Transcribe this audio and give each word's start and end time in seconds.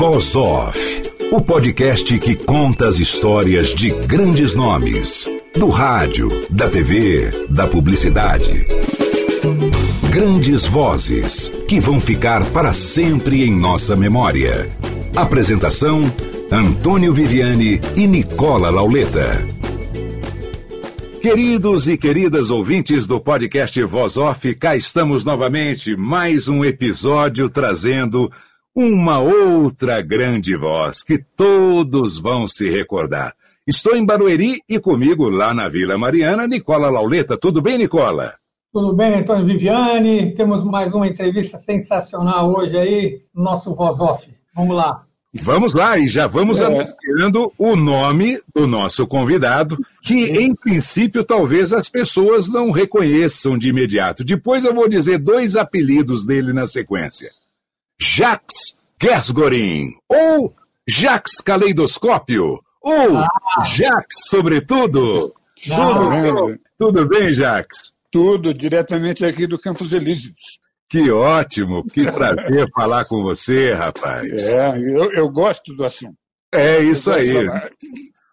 Voz 0.00 0.34
Off, 0.34 1.02
o 1.30 1.42
podcast 1.42 2.16
que 2.16 2.34
conta 2.34 2.88
as 2.88 2.98
histórias 2.98 3.74
de 3.74 3.90
grandes 3.90 4.54
nomes, 4.54 5.28
do 5.54 5.68
rádio, 5.68 6.26
da 6.48 6.70
TV, 6.70 7.28
da 7.50 7.66
publicidade. 7.66 8.64
Grandes 10.08 10.64
vozes 10.64 11.50
que 11.68 11.78
vão 11.78 12.00
ficar 12.00 12.42
para 12.46 12.72
sempre 12.72 13.44
em 13.44 13.54
nossa 13.54 13.94
memória. 13.94 14.70
Apresentação: 15.14 16.00
Antônio 16.50 17.12
Viviane 17.12 17.78
e 17.94 18.06
Nicola 18.06 18.70
Lauleta. 18.70 19.46
Queridos 21.20 21.86
e 21.86 21.98
queridas 21.98 22.50
ouvintes 22.50 23.06
do 23.06 23.20
podcast 23.20 23.82
Voz 23.82 24.16
Off, 24.16 24.54
cá 24.54 24.74
estamos 24.74 25.26
novamente, 25.26 25.94
mais 25.94 26.48
um 26.48 26.64
episódio 26.64 27.50
trazendo 27.50 28.32
uma 28.74 29.18
outra 29.18 30.00
grande 30.00 30.56
voz 30.56 31.02
que 31.02 31.18
todos 31.36 32.18
vão 32.18 32.46
se 32.46 32.68
recordar. 32.68 33.34
Estou 33.66 33.96
em 33.96 34.04
Barueri 34.04 34.60
e 34.68 34.80
comigo 34.80 35.28
lá 35.28 35.52
na 35.52 35.68
Vila 35.68 35.98
Mariana, 35.98 36.46
Nicola 36.46 36.90
Lauleta. 36.90 37.36
Tudo 37.36 37.60
bem, 37.60 37.78
Nicola? 37.78 38.34
Tudo 38.72 38.94
bem, 38.94 39.14
Antônio 39.14 39.46
Viviane. 39.46 40.34
Temos 40.34 40.64
mais 40.64 40.92
uma 40.92 41.06
entrevista 41.06 41.58
sensacional 41.58 42.52
hoje 42.52 42.76
aí, 42.76 43.20
nosso 43.34 43.74
Voz 43.74 44.00
Off. 44.00 44.28
Vamos 44.54 44.76
lá. 44.76 45.04
Vamos 45.32 45.74
lá, 45.74 45.96
e 45.96 46.08
já 46.08 46.26
vamos 46.26 46.60
é. 46.60 46.64
anunciando 46.64 47.52
o 47.56 47.76
nome 47.76 48.40
do 48.52 48.66
nosso 48.66 49.06
convidado, 49.06 49.78
que 50.02 50.24
em 50.24 50.52
princípio 50.52 51.22
talvez 51.22 51.72
as 51.72 51.88
pessoas 51.88 52.48
não 52.48 52.72
reconheçam 52.72 53.56
de 53.56 53.68
imediato. 53.68 54.24
Depois 54.24 54.64
eu 54.64 54.74
vou 54.74 54.88
dizer 54.88 55.18
dois 55.18 55.54
apelidos 55.54 56.26
dele 56.26 56.52
na 56.52 56.66
sequência. 56.66 57.30
Jax 58.00 58.74
Gersgorin, 59.00 59.94
ou 60.08 60.54
Jax 60.86 61.40
Caleidoscópio, 61.44 62.60
ou 62.82 63.16
ah. 63.18 63.28
Jax 63.64 64.06
Sobretudo. 64.28 65.32
Tudo, 65.62 66.58
tudo 66.78 67.08
bem, 67.08 67.32
Jax? 67.32 67.92
Tudo, 68.10 68.54
diretamente 68.54 69.24
aqui 69.24 69.46
do 69.46 69.58
Campos 69.58 69.92
Elíseos. 69.92 70.60
Que 70.88 71.10
ótimo, 71.10 71.84
que 71.84 72.10
prazer 72.10 72.68
falar 72.74 73.04
com 73.04 73.22
você, 73.22 73.74
rapaz. 73.74 74.48
É, 74.48 74.78
eu, 74.78 75.12
eu 75.12 75.28
gosto 75.30 75.74
do 75.74 75.84
assunto. 75.84 76.16
É 76.52 76.80
isso 76.80 77.12
aí. 77.12 77.46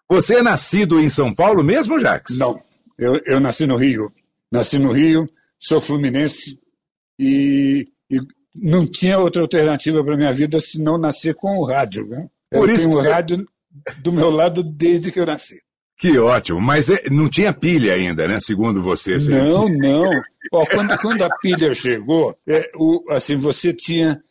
Você 0.08 0.36
é 0.36 0.42
nascido 0.42 0.98
em 0.98 1.08
São 1.08 1.32
Paulo 1.32 1.62
mesmo, 1.62 2.00
Jax? 2.00 2.38
Não, 2.38 2.54
eu, 2.98 3.20
eu 3.26 3.38
nasci 3.38 3.66
no 3.66 3.76
Rio. 3.76 4.10
Nasci 4.50 4.78
no 4.78 4.90
Rio, 4.90 5.26
sou 5.58 5.78
fluminense 5.80 6.58
e, 7.18 7.86
e 8.10 8.18
não 8.54 8.86
tinha 8.86 9.18
outra 9.18 9.42
alternativa 9.42 10.02
para 10.02 10.16
minha 10.16 10.32
vida 10.32 10.60
se 10.60 10.82
não 10.82 10.98
nascer 10.98 11.34
com 11.34 11.58
o 11.58 11.64
rádio. 11.64 12.06
Né? 12.06 12.28
Por 12.50 12.68
eu 12.68 12.74
isso 12.74 12.90
tenho 12.90 13.00
o 13.00 13.02
rádio 13.02 13.46
do 13.98 14.12
meu 14.12 14.30
lado 14.30 14.62
desde 14.62 15.12
que 15.12 15.20
eu 15.20 15.26
nasci. 15.26 15.60
Que 15.98 16.16
ótimo, 16.16 16.60
mas 16.60 16.88
é, 16.88 17.10
não 17.10 17.28
tinha 17.28 17.52
pilha 17.52 17.92
ainda, 17.92 18.28
né? 18.28 18.38
Segundo 18.40 18.80
você. 18.80 19.14
Assim. 19.14 19.30
Não, 19.30 19.66
não. 19.76 20.08
Ó, 20.52 20.64
quando, 20.66 20.96
quando, 20.98 21.22
a 21.22 21.38
pilha 21.38 21.74
chegou, 21.74 22.36
é, 22.46 22.70
o, 22.76 23.02
assim, 23.10 23.36
você 23.36 23.74
tinha 23.74 24.22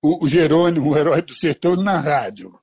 o, 0.00 0.24
o 0.24 0.28
Jerônimo, 0.28 0.92
o 0.92 0.96
herói 0.96 1.20
do 1.22 1.34
sertão, 1.34 1.74
na 1.74 1.98
rádio. 1.98 2.54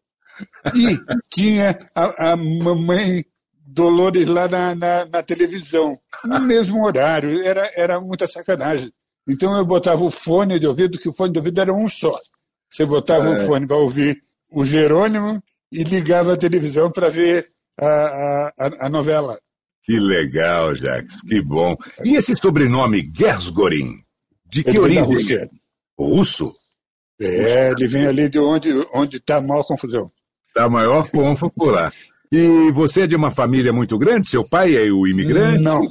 E 0.73 0.97
tinha 1.29 1.77
a, 1.93 2.31
a 2.31 2.35
mamãe 2.37 3.25
Dolores 3.65 4.27
lá 4.27 4.47
na, 4.47 4.75
na, 4.75 5.05
na, 5.05 5.23
televisão, 5.23 5.99
no 6.23 6.39
mesmo 6.39 6.85
horário. 6.85 7.45
Era, 7.45 7.69
era 7.75 7.99
muita 7.99 8.27
sacanagem. 8.27 8.91
Então 9.27 9.57
eu 9.57 9.65
botava 9.65 10.03
o 10.03 10.11
fone 10.11 10.59
de 10.59 10.67
ouvido, 10.67 10.97
que 10.97 11.09
o 11.09 11.13
fone 11.13 11.31
de 11.31 11.39
ouvido 11.39 11.61
era 11.61 11.73
um 11.73 11.87
só. 11.87 12.13
Você 12.69 12.85
botava 12.85 13.27
é. 13.27 13.31
um 13.31 13.37
fone 13.39 13.67
para 13.67 13.77
ouvir 13.77 14.21
o 14.51 14.65
Jerônimo 14.65 15.41
e 15.71 15.83
ligava 15.83 16.33
a 16.33 16.37
televisão 16.37 16.91
para 16.91 17.09
ver 17.09 17.47
a, 17.79 18.51
a, 18.59 18.85
a, 18.85 18.89
novela. 18.89 19.37
Que 19.83 19.99
legal, 19.99 20.75
Jax, 20.75 21.21
que 21.21 21.41
bom. 21.41 21.75
E 22.03 22.15
esse 22.15 22.35
sobrenome 22.35 23.11
Gersgorin? 23.15 23.97
De 24.45 24.63
que 24.63 24.69
ele 24.71 24.99
origem? 24.99 25.37
É 25.37 25.47
Russo? 25.97 26.55
É, 27.19 27.71
ele 27.71 27.87
vem 27.87 28.05
ali 28.05 28.29
de 28.29 28.39
onde 28.39 28.69
onde 28.93 29.17
está 29.17 29.37
a 29.37 29.41
maior 29.41 29.63
confusão. 29.63 30.11
Está 30.47 30.65
a 30.65 30.69
maior 30.69 31.09
confusão 31.09 31.49
por 31.55 31.73
lá. 31.73 31.91
E 32.31 32.71
você 32.71 33.01
é 33.01 33.07
de 33.07 33.15
uma 33.15 33.31
família 33.31 33.71
muito 33.71 33.97
grande? 33.97 34.27
Seu 34.27 34.47
pai 34.47 34.75
é 34.75 34.91
o 34.91 35.07
imigrante? 35.07 35.61
Não, 35.61 35.87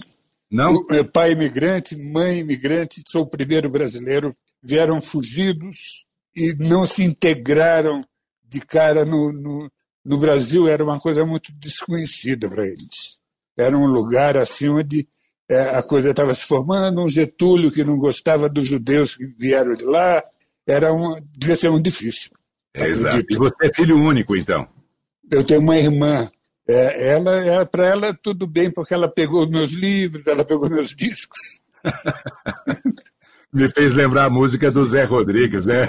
não? 0.52 0.84
Meu 0.90 1.04
pai 1.04 1.32
imigrante, 1.32 1.96
mãe 1.96 2.40
imigrante, 2.40 3.02
sou 3.08 3.22
o 3.22 3.26
primeiro 3.26 3.70
brasileiro. 3.70 4.36
Vieram 4.62 5.00
fugidos 5.00 6.04
e 6.36 6.54
não 6.58 6.84
se 6.84 7.02
integraram 7.02 8.04
de 8.44 8.60
cara 8.60 9.04
no, 9.06 9.32
no, 9.32 9.66
no 10.04 10.18
Brasil. 10.18 10.68
Era 10.68 10.84
uma 10.84 11.00
coisa 11.00 11.24
muito 11.24 11.50
desconhecida 11.54 12.50
para 12.50 12.66
eles. 12.66 13.18
Era 13.58 13.76
um 13.76 13.86
lugar 13.86 14.36
assim 14.36 14.68
onde 14.68 15.08
é, 15.48 15.70
a 15.70 15.82
coisa 15.82 16.10
estava 16.10 16.34
se 16.34 16.44
formando. 16.44 17.02
Um 17.02 17.08
Getúlio 17.08 17.72
que 17.72 17.82
não 17.82 17.96
gostava 17.96 18.46
dos 18.46 18.68
judeus 18.68 19.16
que 19.16 19.24
vieram 19.24 19.74
de 19.74 19.84
lá. 19.84 20.22
Era 20.66 20.92
um, 20.92 21.14
devia 21.34 21.56
ser 21.56 21.70
muito 21.70 21.84
difícil. 21.84 22.30
É, 22.74 22.86
exato. 22.88 23.24
E 23.28 23.36
você 23.36 23.66
é 23.66 23.74
filho 23.74 23.98
único, 23.98 24.36
então? 24.36 24.68
Eu 25.30 25.42
tenho 25.42 25.60
uma 25.60 25.78
irmã 25.78 26.30
é, 26.68 27.08
ela, 27.10 27.36
é, 27.36 27.64
para 27.64 27.86
ela 27.86 28.14
tudo 28.14 28.46
bem, 28.46 28.70
porque 28.70 28.94
ela 28.94 29.08
pegou 29.08 29.48
meus 29.48 29.72
livros, 29.72 30.26
ela 30.26 30.44
pegou 30.44 30.68
meus 30.68 30.90
discos. 30.96 31.62
Me 33.52 33.68
fez 33.68 33.94
lembrar 33.94 34.24
a 34.26 34.30
música 34.30 34.70
do 34.70 34.84
Zé 34.84 35.04
Rodrigues, 35.04 35.66
né? 35.66 35.86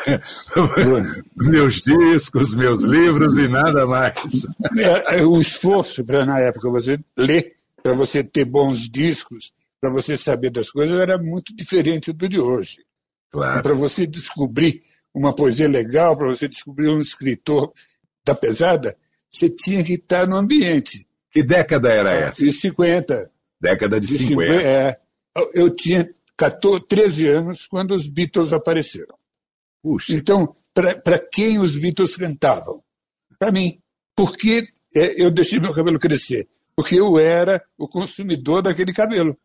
meus 1.37 1.75
discos, 1.75 2.53
meus 2.55 2.81
livros 2.81 3.37
e 3.37 3.47
nada 3.47 3.85
mais. 3.85 4.15
É, 4.77 5.19
é 5.19 5.23
o 5.23 5.39
esforço 5.39 6.03
para, 6.03 6.25
na 6.25 6.39
época, 6.39 6.69
você 6.69 6.99
ler, 7.17 7.53
para 7.81 7.93
você 7.93 8.23
ter 8.23 8.45
bons 8.45 8.89
discos, 8.89 9.53
para 9.79 9.89
você 9.91 10.17
saber 10.17 10.49
das 10.49 10.69
coisas, 10.69 10.99
era 10.99 11.17
muito 11.17 11.55
diferente 11.55 12.11
do 12.11 12.27
de 12.27 12.39
hoje. 12.39 12.79
Claro. 13.31 13.61
Para 13.61 13.73
você 13.73 14.05
descobrir 14.05 14.83
uma 15.13 15.33
poesia 15.33 15.67
legal, 15.67 16.17
para 16.17 16.27
você 16.27 16.47
descobrir 16.47 16.89
um 16.89 16.99
escritor 16.99 17.71
da 18.25 18.33
pesada, 18.35 18.95
você 19.33 19.49
tinha 19.49 19.83
que 19.83 19.93
estar 19.93 20.27
no 20.27 20.35
ambiente. 20.35 21.07
Que 21.31 21.41
década 21.41 21.89
era 21.91 22.13
essa? 22.13 22.45
De 22.45 22.51
50. 22.51 23.31
Década 23.59 23.99
de, 23.99 24.07
de 24.07 24.17
50. 24.19 24.53
50. 24.53 24.67
É. 24.67 24.97
Eu 25.55 25.69
tinha 25.71 26.07
14, 26.37 26.85
13 26.87 27.27
anos 27.27 27.65
quando 27.65 27.95
os 27.95 28.05
Beatles 28.05 28.53
apareceram. 28.53 29.15
Puxa. 29.81 30.13
Então, 30.13 30.53
para 30.73 31.19
quem 31.31 31.57
os 31.57 31.75
Beatles 31.75 32.15
cantavam? 32.15 32.79
Para 33.39 33.51
mim. 33.51 33.79
Porque 34.15 34.67
é, 34.95 35.21
eu 35.21 35.31
deixei 35.31 35.59
meu 35.59 35.73
cabelo 35.73 35.97
crescer. 35.97 36.47
Porque 36.75 36.95
eu 36.95 37.17
era 37.17 37.63
o 37.77 37.87
consumidor 37.87 38.61
daquele 38.61 38.93
cabelo. 38.93 39.35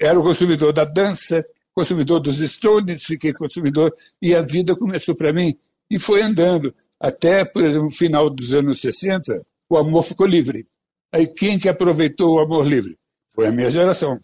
Era 0.00 0.18
o 0.18 0.22
consumidor 0.22 0.72
da 0.72 0.84
dança, 0.84 1.44
consumidor 1.72 2.20
dos 2.20 2.38
Stones, 2.38 3.04
fiquei 3.04 3.32
consumidor. 3.32 3.94
E 4.20 4.34
a 4.34 4.42
vida 4.42 4.74
começou 4.74 5.14
para 5.14 5.32
mim 5.32 5.56
e 5.88 5.98
foi 5.98 6.22
andando. 6.22 6.74
Até, 7.02 7.44
por 7.44 7.64
exemplo, 7.64 7.86
no 7.86 7.90
final 7.90 8.30
dos 8.30 8.54
anos 8.54 8.80
60, 8.80 9.44
o 9.68 9.76
amor 9.76 10.04
ficou 10.04 10.24
livre. 10.24 10.64
Aí 11.12 11.26
quem 11.26 11.58
que 11.58 11.68
aproveitou 11.68 12.36
o 12.36 12.38
amor 12.38 12.64
livre? 12.64 12.96
Foi 13.34 13.48
a 13.48 13.50
minha 13.50 13.68
geração. 13.68 14.20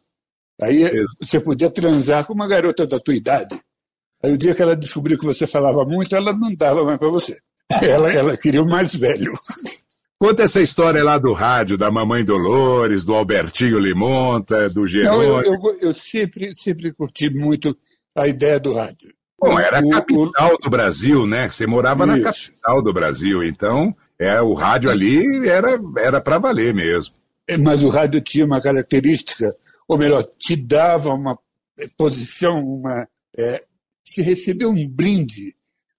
Aí 0.62 0.82
Isso. 0.82 1.16
você 1.20 1.40
podia 1.40 1.68
transar 1.70 2.24
com 2.24 2.32
uma 2.32 2.46
garota 2.46 2.86
da 2.86 3.00
tua 3.00 3.16
idade. 3.16 3.60
Aí 4.22 4.32
o 4.32 4.38
dia 4.38 4.54
que 4.54 4.62
ela 4.62 4.76
descobriu 4.76 5.18
que 5.18 5.24
você 5.24 5.44
falava 5.44 5.84
muito, 5.84 6.14
ela 6.14 6.32
não 6.32 6.54
dava 6.54 6.84
mais 6.84 6.98
para 6.98 7.08
você. 7.08 7.38
Ela, 7.82 8.10
ela 8.10 8.34
queria 8.34 8.62
o 8.62 8.66
mais 8.66 8.94
velho. 8.94 9.30
Conta 10.18 10.44
essa 10.44 10.58
história 10.58 11.04
lá 11.04 11.18
do 11.18 11.34
rádio, 11.34 11.76
da 11.76 11.90
Mamãe 11.90 12.24
Dolores, 12.24 13.04
do 13.04 13.12
Albertinho 13.12 13.78
Limonta, 13.78 14.70
do 14.70 14.86
Jerônimo. 14.86 15.22
Não, 15.22 15.42
eu, 15.42 15.52
eu, 15.52 15.78
eu, 15.82 15.92
sempre, 15.92 16.54
sempre 16.56 16.94
curti 16.94 17.28
muito 17.28 17.76
a 18.16 18.26
ideia 18.26 18.58
do 18.58 18.72
rádio. 18.72 19.12
Bom, 19.40 19.58
era 19.58 19.78
a 19.78 19.88
capital 19.88 20.56
do 20.60 20.70
Brasil, 20.70 21.26
né? 21.26 21.48
Você 21.48 21.66
morava 21.66 22.04
Isso. 22.04 22.12
na 22.12 22.22
capital 22.22 22.82
do 22.82 22.92
Brasil, 22.92 23.44
então 23.44 23.92
é, 24.18 24.40
o 24.40 24.52
rádio 24.52 24.90
ali 24.90 25.48
era 25.48 25.78
era 25.98 26.20
para 26.20 26.38
valer 26.38 26.74
mesmo. 26.74 27.14
Mas 27.60 27.82
o 27.82 27.88
rádio 27.88 28.20
tinha 28.20 28.44
uma 28.44 28.60
característica, 28.60 29.48
ou 29.86 29.96
melhor, 29.96 30.22
te 30.38 30.56
dava 30.56 31.14
uma 31.14 31.38
posição, 31.96 32.60
uma 32.60 33.08
é, 33.38 33.62
se 34.02 34.22
recebeu 34.22 34.70
um 34.70 34.88
brinde 34.88 35.54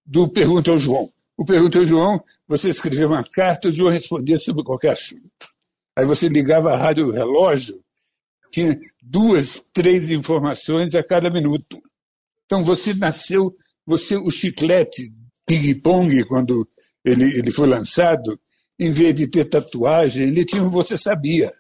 do 0.06 0.28
Pergunta 0.28 0.72
ao 0.72 0.80
João. 0.80 1.10
O 1.38 1.46
Pergunta 1.46 1.80
ao 1.80 1.86
João, 1.86 2.22
você 2.48 2.70
escrevia 2.70 3.08
uma 3.08 3.24
carta, 3.24 3.70
o 3.70 3.72
João 3.72 3.92
respondia 3.92 4.38
sobre 4.38 4.64
qualquer 4.64 4.90
assunto. 4.90 5.48
Aí 5.98 6.06
você 6.06 6.28
ligava 6.28 6.74
a 6.74 6.78
rádio 6.78 7.10
relógio, 7.12 7.80
tinha 8.52 8.78
duas, 9.02 9.64
três 9.74 10.12
informações 10.12 10.94
a 10.96 11.04
cada 11.04 11.30
minuto. 11.30 11.82
Então 12.50 12.64
você 12.64 12.96
nasceu, 12.96 13.56
você 13.86 14.18
o 14.18 14.32
chiclete 14.32 15.14
ping-pong, 15.46 16.24
quando 16.24 16.68
ele, 17.06 17.26
ele 17.38 17.52
foi 17.52 17.68
lançado, 17.68 18.40
em 18.80 18.92
vez 18.92 19.14
de 19.14 19.28
ter 19.28 19.46
tatuagem, 19.46 20.30
ele 20.30 20.44
tinha 20.44 20.64
um 20.64 20.68
Você 20.68 20.98
Sabia. 20.98 21.54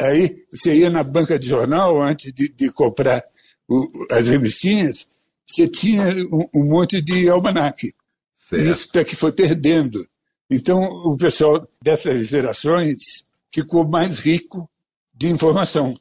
Aí 0.00 0.44
você 0.48 0.76
ia 0.76 0.90
na 0.90 1.02
banca 1.02 1.36
de 1.36 1.48
jornal, 1.48 2.00
antes 2.00 2.32
de, 2.32 2.48
de 2.48 2.70
comprar 2.70 3.20
o, 3.68 3.84
as 4.12 4.28
revistinhas, 4.28 5.08
você 5.44 5.66
tinha 5.66 6.04
um, 6.32 6.48
um 6.54 6.68
monte 6.68 7.02
de 7.02 7.28
almanaque. 7.28 7.92
Certo. 8.36 8.64
Isso 8.64 8.88
até 8.90 9.02
que 9.02 9.16
foi 9.16 9.32
perdendo. 9.32 10.06
Então, 10.48 10.82
o 10.82 11.16
pessoal 11.16 11.66
dessas 11.82 12.28
gerações 12.28 13.24
ficou 13.52 13.84
mais 13.84 14.20
rico 14.20 14.70
de 15.12 15.28
informação. 15.28 15.98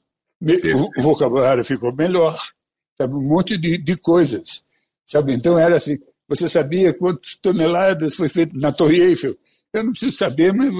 O 0.97 1.01
vocabulário 1.01 1.65
ficou 1.65 1.95
melhor, 1.95 2.39
sabe? 2.97 3.13
um 3.13 3.21
monte 3.21 3.57
de, 3.57 3.77
de 3.77 3.95
coisas. 3.97 4.63
Sabe? 5.05 5.33
Então, 5.33 5.57
era 5.57 5.77
assim: 5.77 5.97
você 6.27 6.47
sabia 6.47 6.93
quantas 6.93 7.35
toneladas 7.35 8.15
foi 8.15 8.29
feito 8.29 8.57
na 8.59 8.71
Torre 8.71 8.99
Eiffel? 8.99 9.35
Eu 9.73 9.83
não 9.83 9.91
preciso 9.91 10.15
saber, 10.15 10.53
mas 10.53 10.73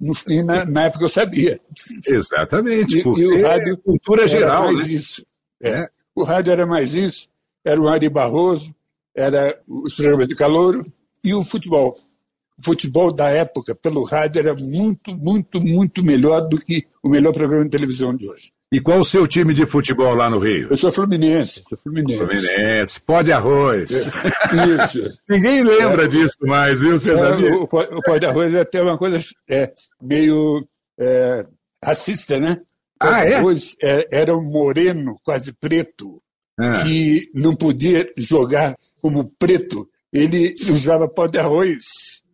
no, 0.00 0.12
na, 0.44 0.64
na 0.64 0.84
época 0.84 1.04
eu 1.04 1.08
sabia. 1.08 1.60
Exatamente. 2.06 2.98
E, 2.98 3.00
e 3.00 3.26
o 3.26 3.42
rádio 3.42 3.76
cultura 3.78 4.26
geral. 4.26 4.64
mais 4.64 4.86
né? 4.88 4.94
isso. 4.94 5.26
É. 5.62 5.88
O 6.14 6.22
rádio 6.22 6.52
era 6.52 6.66
mais 6.66 6.94
isso. 6.94 7.28
Era 7.64 7.80
o 7.80 7.88
Ari 7.88 8.08
Barroso, 8.08 8.74
era 9.14 9.58
os 9.66 9.94
programas 9.94 10.28
de 10.28 10.34
calor 10.34 10.86
e 11.22 11.34
o 11.34 11.42
futebol. 11.42 11.94
O 12.58 12.64
futebol 12.64 13.12
da 13.12 13.28
época, 13.30 13.74
pelo 13.74 14.04
rádio, 14.04 14.38
era 14.38 14.54
muito, 14.54 15.14
muito, 15.14 15.60
muito 15.60 16.02
melhor 16.02 16.40
do 16.48 16.56
que 16.56 16.86
o 17.02 17.08
melhor 17.08 17.32
programa 17.32 17.64
de 17.64 17.70
televisão 17.70 18.14
de 18.16 18.28
hoje. 18.28 18.53
E 18.74 18.80
qual 18.80 18.98
o 18.98 19.04
seu 19.04 19.24
time 19.24 19.54
de 19.54 19.64
futebol 19.66 20.16
lá 20.16 20.28
no 20.28 20.40
Rio? 20.40 20.66
Eu 20.68 20.76
sou 20.76 20.90
Fluminense. 20.90 21.62
Sou 21.68 21.78
Fluminense. 21.78 22.24
Fluminense. 22.24 23.00
Pó 23.00 23.22
de 23.22 23.30
arroz. 23.30 24.08
É, 24.08 24.84
isso. 24.84 24.98
Ninguém 25.30 25.62
lembra 25.62 26.06
é, 26.06 26.08
disso 26.08 26.38
mais, 26.40 26.80
viu, 26.80 26.98
César? 26.98 27.40
É, 27.40 27.52
o, 27.54 27.62
o 27.62 27.68
pó 27.68 28.18
de 28.18 28.26
arroz 28.26 28.52
é 28.52 28.62
até 28.62 28.82
uma 28.82 28.98
coisa 28.98 29.16
é, 29.48 29.72
meio 30.02 30.60
é, 30.98 31.42
racista, 31.84 32.40
né? 32.40 32.56
Pó 32.98 33.06
ah, 33.06 33.24
é? 33.24 33.34
Arroz 33.36 33.76
é, 33.80 34.08
era 34.10 34.36
um 34.36 34.42
moreno, 34.42 35.14
quase 35.22 35.52
preto, 35.52 36.20
ah. 36.58 36.82
que 36.82 37.30
não 37.32 37.54
podia 37.54 38.12
jogar 38.18 38.76
como 39.00 39.30
preto. 39.38 39.88
Ele 40.12 40.52
usava 40.58 41.06
pó 41.06 41.28
de 41.28 41.38
arroz. 41.38 41.84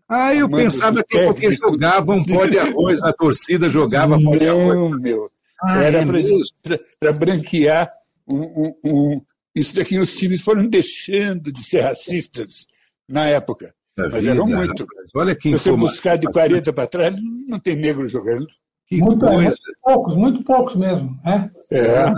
Ah, 0.08 0.34
eu 0.34 0.48
pensava 0.48 1.04
que 1.06 1.18
porque 1.18 1.54
jogavam 1.54 2.24
pó 2.24 2.46
de 2.46 2.58
arroz, 2.58 3.02
a 3.04 3.12
torcida 3.12 3.68
jogava 3.68 4.18
pó 4.18 4.36
de 4.38 4.48
arroz. 4.48 4.74
Não, 4.74 4.88
meu. 4.88 5.30
Ah, 5.62 5.82
Era 5.82 5.98
é 5.98 6.78
para 6.98 7.12
branquear 7.12 7.92
um, 8.26 8.40
um, 8.40 8.74
um, 8.84 9.22
isso 9.54 9.74
daqui. 9.74 9.98
Os 9.98 10.16
times 10.16 10.42
foram 10.42 10.68
deixando 10.68 11.52
de 11.52 11.62
ser 11.62 11.80
racistas 11.80 12.66
na 13.08 13.26
época. 13.26 13.74
Da 13.96 14.08
mas 14.08 14.20
vida, 14.20 14.32
eram 14.32 14.46
muito. 14.46 14.86
Olha 15.14 15.34
que 15.34 15.50
Se 15.50 15.70
você 15.70 15.72
buscar 15.76 16.16
de 16.16 16.26
40 16.26 16.72
para 16.72 16.86
trás, 16.86 17.14
não 17.46 17.58
tem 17.58 17.76
negro 17.76 18.08
jogando. 18.08 18.46
Que 18.86 18.96
muito, 18.98 19.20
coisa. 19.20 19.36
muito 19.36 19.56
poucos, 19.82 20.16
muito 20.16 20.44
poucos 20.44 20.76
mesmo. 20.76 21.12
É, 21.24 21.50
é. 21.72 21.78
é 21.78 22.12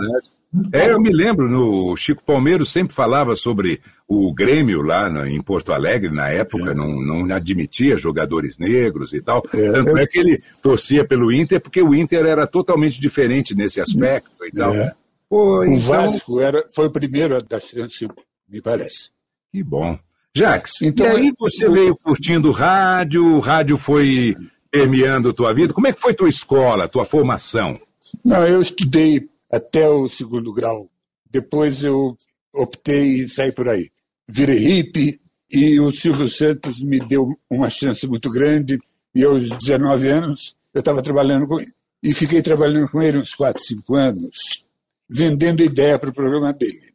é, 0.71 0.91
eu 0.91 0.99
me 0.99 1.11
lembro, 1.11 1.49
no 1.49 1.95
Chico 1.97 2.23
Palmeiro 2.23 2.65
sempre 2.65 2.93
falava 2.93 3.35
sobre 3.35 3.81
o 4.07 4.31
Grêmio 4.33 4.81
lá 4.81 5.09
em 5.27 5.41
Porto 5.41 5.73
Alegre, 5.73 6.11
na 6.11 6.29
época, 6.29 6.71
é. 6.71 6.73
não, 6.75 6.87
não 7.01 7.35
admitia 7.35 7.97
jogadores 7.97 8.59
negros 8.59 9.13
e 9.13 9.21
tal. 9.21 9.43
É. 9.53 9.71
Tanto 9.71 9.97
é 9.97 10.05
que 10.05 10.19
ele 10.19 10.37
torcia 10.61 11.03
pelo 11.05 11.31
Inter, 11.31 11.59
porque 11.59 11.81
o 11.81 11.95
Inter 11.95 12.25
era 12.25 12.45
totalmente 12.45 13.01
diferente 13.01 13.55
nesse 13.55 13.81
aspecto 13.81 14.45
e 14.45 14.51
tal. 14.51 14.73
É. 14.75 14.91
Pô, 15.27 15.59
o 15.59 15.65
então... 15.65 15.77
Vasco 15.77 16.39
era, 16.39 16.63
foi 16.73 16.85
o 16.85 16.91
primeiro 16.91 17.35
a 17.35 17.39
dar 17.39 17.59
chance, 17.59 18.07
me 18.47 18.61
parece. 18.61 19.09
Que 19.51 19.63
bom. 19.63 19.97
Jax, 20.35 20.81
então, 20.81 21.07
e 21.07 21.27
aí 21.27 21.33
você 21.37 21.69
veio 21.69 21.95
curtindo 21.95 22.51
rádio, 22.51 23.35
o 23.35 23.39
rádio 23.39 23.77
foi 23.77 24.33
permeando 24.69 25.33
tua 25.33 25.53
vida. 25.53 25.73
Como 25.73 25.87
é 25.87 25.93
que 25.93 26.01
foi 26.01 26.13
tua 26.13 26.29
escola, 26.29 26.87
tua 26.87 27.05
formação? 27.05 27.79
Não, 28.25 28.45
eu 28.45 28.61
estudei 28.61 29.27
até 29.53 29.87
o 29.87 30.07
segundo 30.07 30.51
grau. 30.51 30.89
Depois 31.29 31.83
eu 31.83 32.17
optei 32.53 33.21
em 33.21 33.27
sair 33.27 33.53
por 33.53 33.69
aí. 33.69 33.91
Virei 34.27 34.57
hippie 34.57 35.19
e 35.51 35.79
o 35.79 35.91
Silvio 35.91 36.27
Santos 36.27 36.81
me 36.81 36.99
deu 36.99 37.27
uma 37.49 37.69
chance 37.69 38.07
muito 38.07 38.31
grande. 38.31 38.79
E 39.13 39.23
aos 39.23 39.49
19 39.49 40.07
anos 40.07 40.55
eu 40.73 40.79
estava 40.79 41.03
trabalhando 41.03 41.47
com 41.47 41.59
ele. 41.59 41.73
E 42.01 42.13
fiquei 42.13 42.41
trabalhando 42.41 42.89
com 42.89 43.01
ele 43.01 43.19
uns 43.19 43.35
4, 43.35 43.61
5 43.61 43.95
anos, 43.95 44.65
vendendo 45.07 45.63
ideia 45.63 45.99
para 45.99 46.09
o 46.09 46.13
programa 46.13 46.51
dele. 46.51 46.91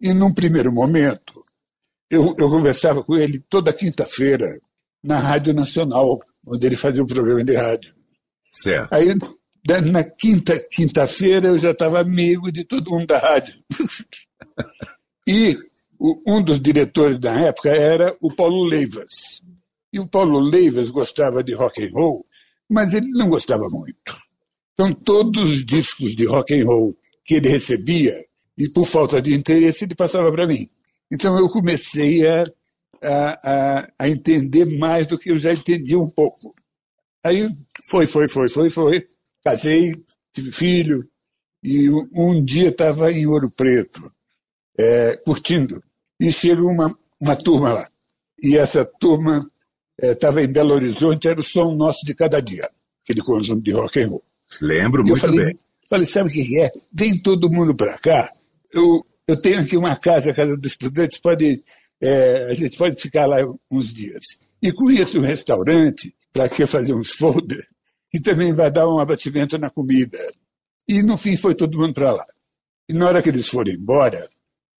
E 0.00 0.12
num 0.14 0.32
primeiro 0.32 0.72
momento, 0.72 1.44
eu, 2.10 2.34
eu 2.38 2.48
conversava 2.48 3.04
com 3.04 3.16
ele 3.16 3.38
toda 3.48 3.72
quinta-feira 3.72 4.58
na 5.02 5.18
Rádio 5.18 5.52
Nacional, 5.52 6.18
onde 6.46 6.66
ele 6.66 6.76
fazia 6.76 7.02
um 7.02 7.06
programa 7.06 7.44
de 7.44 7.54
rádio. 7.54 7.94
Certo. 8.50 8.92
Aí 8.92 9.14
na 9.76 10.02
quinta 10.02 10.58
quinta-feira 10.70 11.48
eu 11.48 11.58
já 11.58 11.72
estava 11.72 12.00
amigo 12.00 12.50
de 12.50 12.64
todo 12.64 12.90
mundo 12.90 13.06
da 13.06 13.18
rádio. 13.18 13.62
e 15.28 15.58
o, 15.98 16.22
um 16.26 16.42
dos 16.42 16.58
diretores 16.58 17.18
da 17.18 17.32
época 17.38 17.68
era 17.70 18.16
o 18.22 18.34
Paulo 18.34 18.64
Leivas. 18.64 19.42
E 19.92 20.00
o 20.00 20.08
Paulo 20.08 20.38
Leivas 20.38 20.90
gostava 20.90 21.42
de 21.44 21.54
rock 21.54 21.84
and 21.84 21.90
roll, 21.92 22.26
mas 22.68 22.94
ele 22.94 23.10
não 23.10 23.28
gostava 23.28 23.68
muito. 23.68 24.16
Então 24.72 24.92
todos 24.94 25.50
os 25.50 25.64
discos 25.64 26.16
de 26.16 26.24
rock 26.24 26.58
and 26.58 26.64
roll 26.64 26.96
que 27.24 27.34
ele 27.34 27.48
recebia, 27.48 28.14
e 28.56 28.68
por 28.70 28.84
falta 28.84 29.20
de 29.20 29.34
interesse, 29.34 29.84
ele 29.84 29.94
passava 29.94 30.32
para 30.32 30.46
mim. 30.46 30.68
Então 31.12 31.38
eu 31.38 31.48
comecei 31.50 32.26
a, 32.26 32.44
a, 33.02 33.38
a, 33.42 33.88
a 33.98 34.08
entender 34.08 34.64
mais 34.78 35.06
do 35.06 35.18
que 35.18 35.30
eu 35.30 35.38
já 35.38 35.52
entendia 35.52 35.98
um 35.98 36.08
pouco. 36.08 36.54
Aí 37.22 37.48
foi, 37.86 38.06
foi, 38.06 38.28
foi, 38.28 38.48
foi, 38.48 38.70
foi 38.70 39.06
casei, 39.48 39.94
tive 40.32 40.52
filho, 40.52 41.08
e 41.62 41.88
um 41.90 42.44
dia 42.44 42.68
estava 42.68 43.10
em 43.10 43.26
Ouro 43.26 43.50
Preto, 43.50 44.12
é, 44.78 45.16
curtindo, 45.24 45.82
e 46.20 46.30
chegou 46.30 46.70
uma, 46.70 46.96
uma 47.20 47.34
turma 47.34 47.72
lá. 47.72 47.88
E 48.40 48.56
essa 48.56 48.84
turma 48.84 49.48
estava 50.00 50.40
é, 50.40 50.44
em 50.44 50.48
Belo 50.52 50.74
Horizonte, 50.74 51.28
era 51.28 51.40
o 51.40 51.42
som 51.42 51.74
nosso 51.74 52.04
de 52.04 52.14
cada 52.14 52.40
dia, 52.40 52.68
aquele 53.02 53.22
conjunto 53.22 53.62
de 53.62 53.72
rock 53.72 54.00
and 54.00 54.08
roll. 54.08 54.22
Lembro 54.60 55.02
muito 55.02 55.20
falei, 55.20 55.44
bem. 55.46 55.58
Falei, 55.88 56.06
sabe 56.06 56.28
o 56.28 56.32
que 56.32 56.60
é? 56.60 56.70
Vem 56.92 57.18
todo 57.18 57.50
mundo 57.50 57.74
para 57.74 57.98
cá. 57.98 58.30
Eu, 58.72 59.04
eu 59.26 59.40
tenho 59.40 59.60
aqui 59.60 59.76
uma 59.76 59.96
casa, 59.96 60.30
a 60.30 60.34
casa 60.34 60.56
dos 60.56 60.72
estudantes, 60.72 61.18
pode, 61.18 61.62
é, 62.00 62.48
a 62.50 62.54
gente 62.54 62.76
pode 62.76 63.00
ficar 63.00 63.26
lá 63.26 63.36
uns 63.70 63.92
dias. 63.92 64.38
E 64.62 64.72
conheço 64.72 65.18
um 65.18 65.24
restaurante, 65.24 66.14
para 66.32 66.48
que 66.48 66.66
fazer 66.66 66.94
uns 66.94 67.12
folders, 67.12 67.66
que 68.10 68.20
também 68.20 68.52
vai 68.52 68.70
dar 68.70 68.88
um 68.88 68.98
abatimento 68.98 69.58
na 69.58 69.70
comida. 69.70 70.18
E 70.88 71.02
no 71.02 71.18
fim 71.18 71.36
foi 71.36 71.54
todo 71.54 71.78
mundo 71.78 71.92
para 71.92 72.12
lá. 72.12 72.26
E 72.88 72.94
na 72.94 73.06
hora 73.06 73.22
que 73.22 73.28
eles 73.28 73.48
foram 73.48 73.72
embora, 73.72 74.28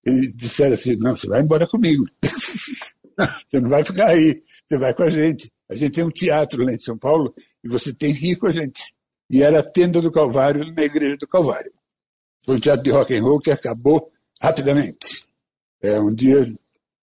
eles 0.05 0.33
disseram 0.35 0.75
assim: 0.75 0.97
não, 0.99 1.15
você 1.15 1.27
vai 1.27 1.43
embora 1.43 1.67
comigo. 1.67 2.07
você 2.23 3.61
não 3.61 3.69
vai 3.69 3.85
ficar 3.85 4.09
aí, 4.09 4.43
você 4.67 4.79
vai 4.79 4.95
com 4.95 5.03
a 5.03 5.11
gente. 5.11 5.51
A 5.69 5.75
gente 5.75 5.93
tem 5.93 6.05
um 6.05 6.11
teatro 6.11 6.65
lá 6.65 6.73
em 6.73 6.79
São 6.79 6.97
Paulo 6.97 7.35
e 7.63 7.69
você 7.69 7.93
tem 7.93 8.15
que 8.15 8.31
ir 8.33 8.37
com 8.37 8.47
a 8.47 8.51
gente. 8.51 8.95
E 9.31 9.43
era 9.43 9.61
a 9.61 9.63
tenda 9.63 10.01
do 10.01 10.11
Calvário 10.11 10.73
na 10.73 10.83
igreja 10.83 11.19
do 11.19 11.29
Calvário. 11.29 11.71
Foi 12.43 12.57
um 12.57 12.61
teatro 12.61 12.83
de 12.83 12.91
rock 12.91 13.15
and 13.15 13.23
roll 13.23 13.39
que 13.39 13.51
acabou 13.51 14.11
rapidamente. 14.41 15.27
É 15.83 16.01
um 16.01 16.15
dia 16.15 16.51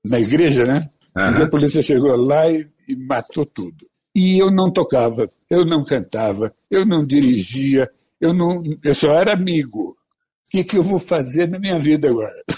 na 0.03 0.20
igreja, 0.20 0.65
né? 0.65 0.89
Uhum. 1.15 1.29
Um 1.29 1.34
dia 1.36 1.46
a 1.46 1.50
polícia 1.50 1.82
chegou 1.84 2.15
lá 2.15 2.50
e, 2.50 2.67
e 2.88 2.96
matou 2.96 3.46
tudo. 3.46 3.86
E 4.15 4.39
eu 4.39 4.50
não 4.50 4.72
tocava, 4.72 5.29
eu 5.55 5.65
não 5.65 5.83
cantava, 5.83 6.53
eu 6.69 6.85
não 6.85 7.05
dirigia, 7.05 7.89
eu, 8.19 8.33
não, 8.33 8.63
eu 8.83 8.95
só 8.95 9.13
era 9.13 9.33
amigo. 9.33 9.79
O 9.79 10.51
que, 10.51 10.63
que 10.63 10.77
eu 10.77 10.83
vou 10.83 11.00
fazer 11.00 11.50
na 11.50 11.59
minha 11.59 11.79
vida 11.79 12.09
agora? 12.09 12.43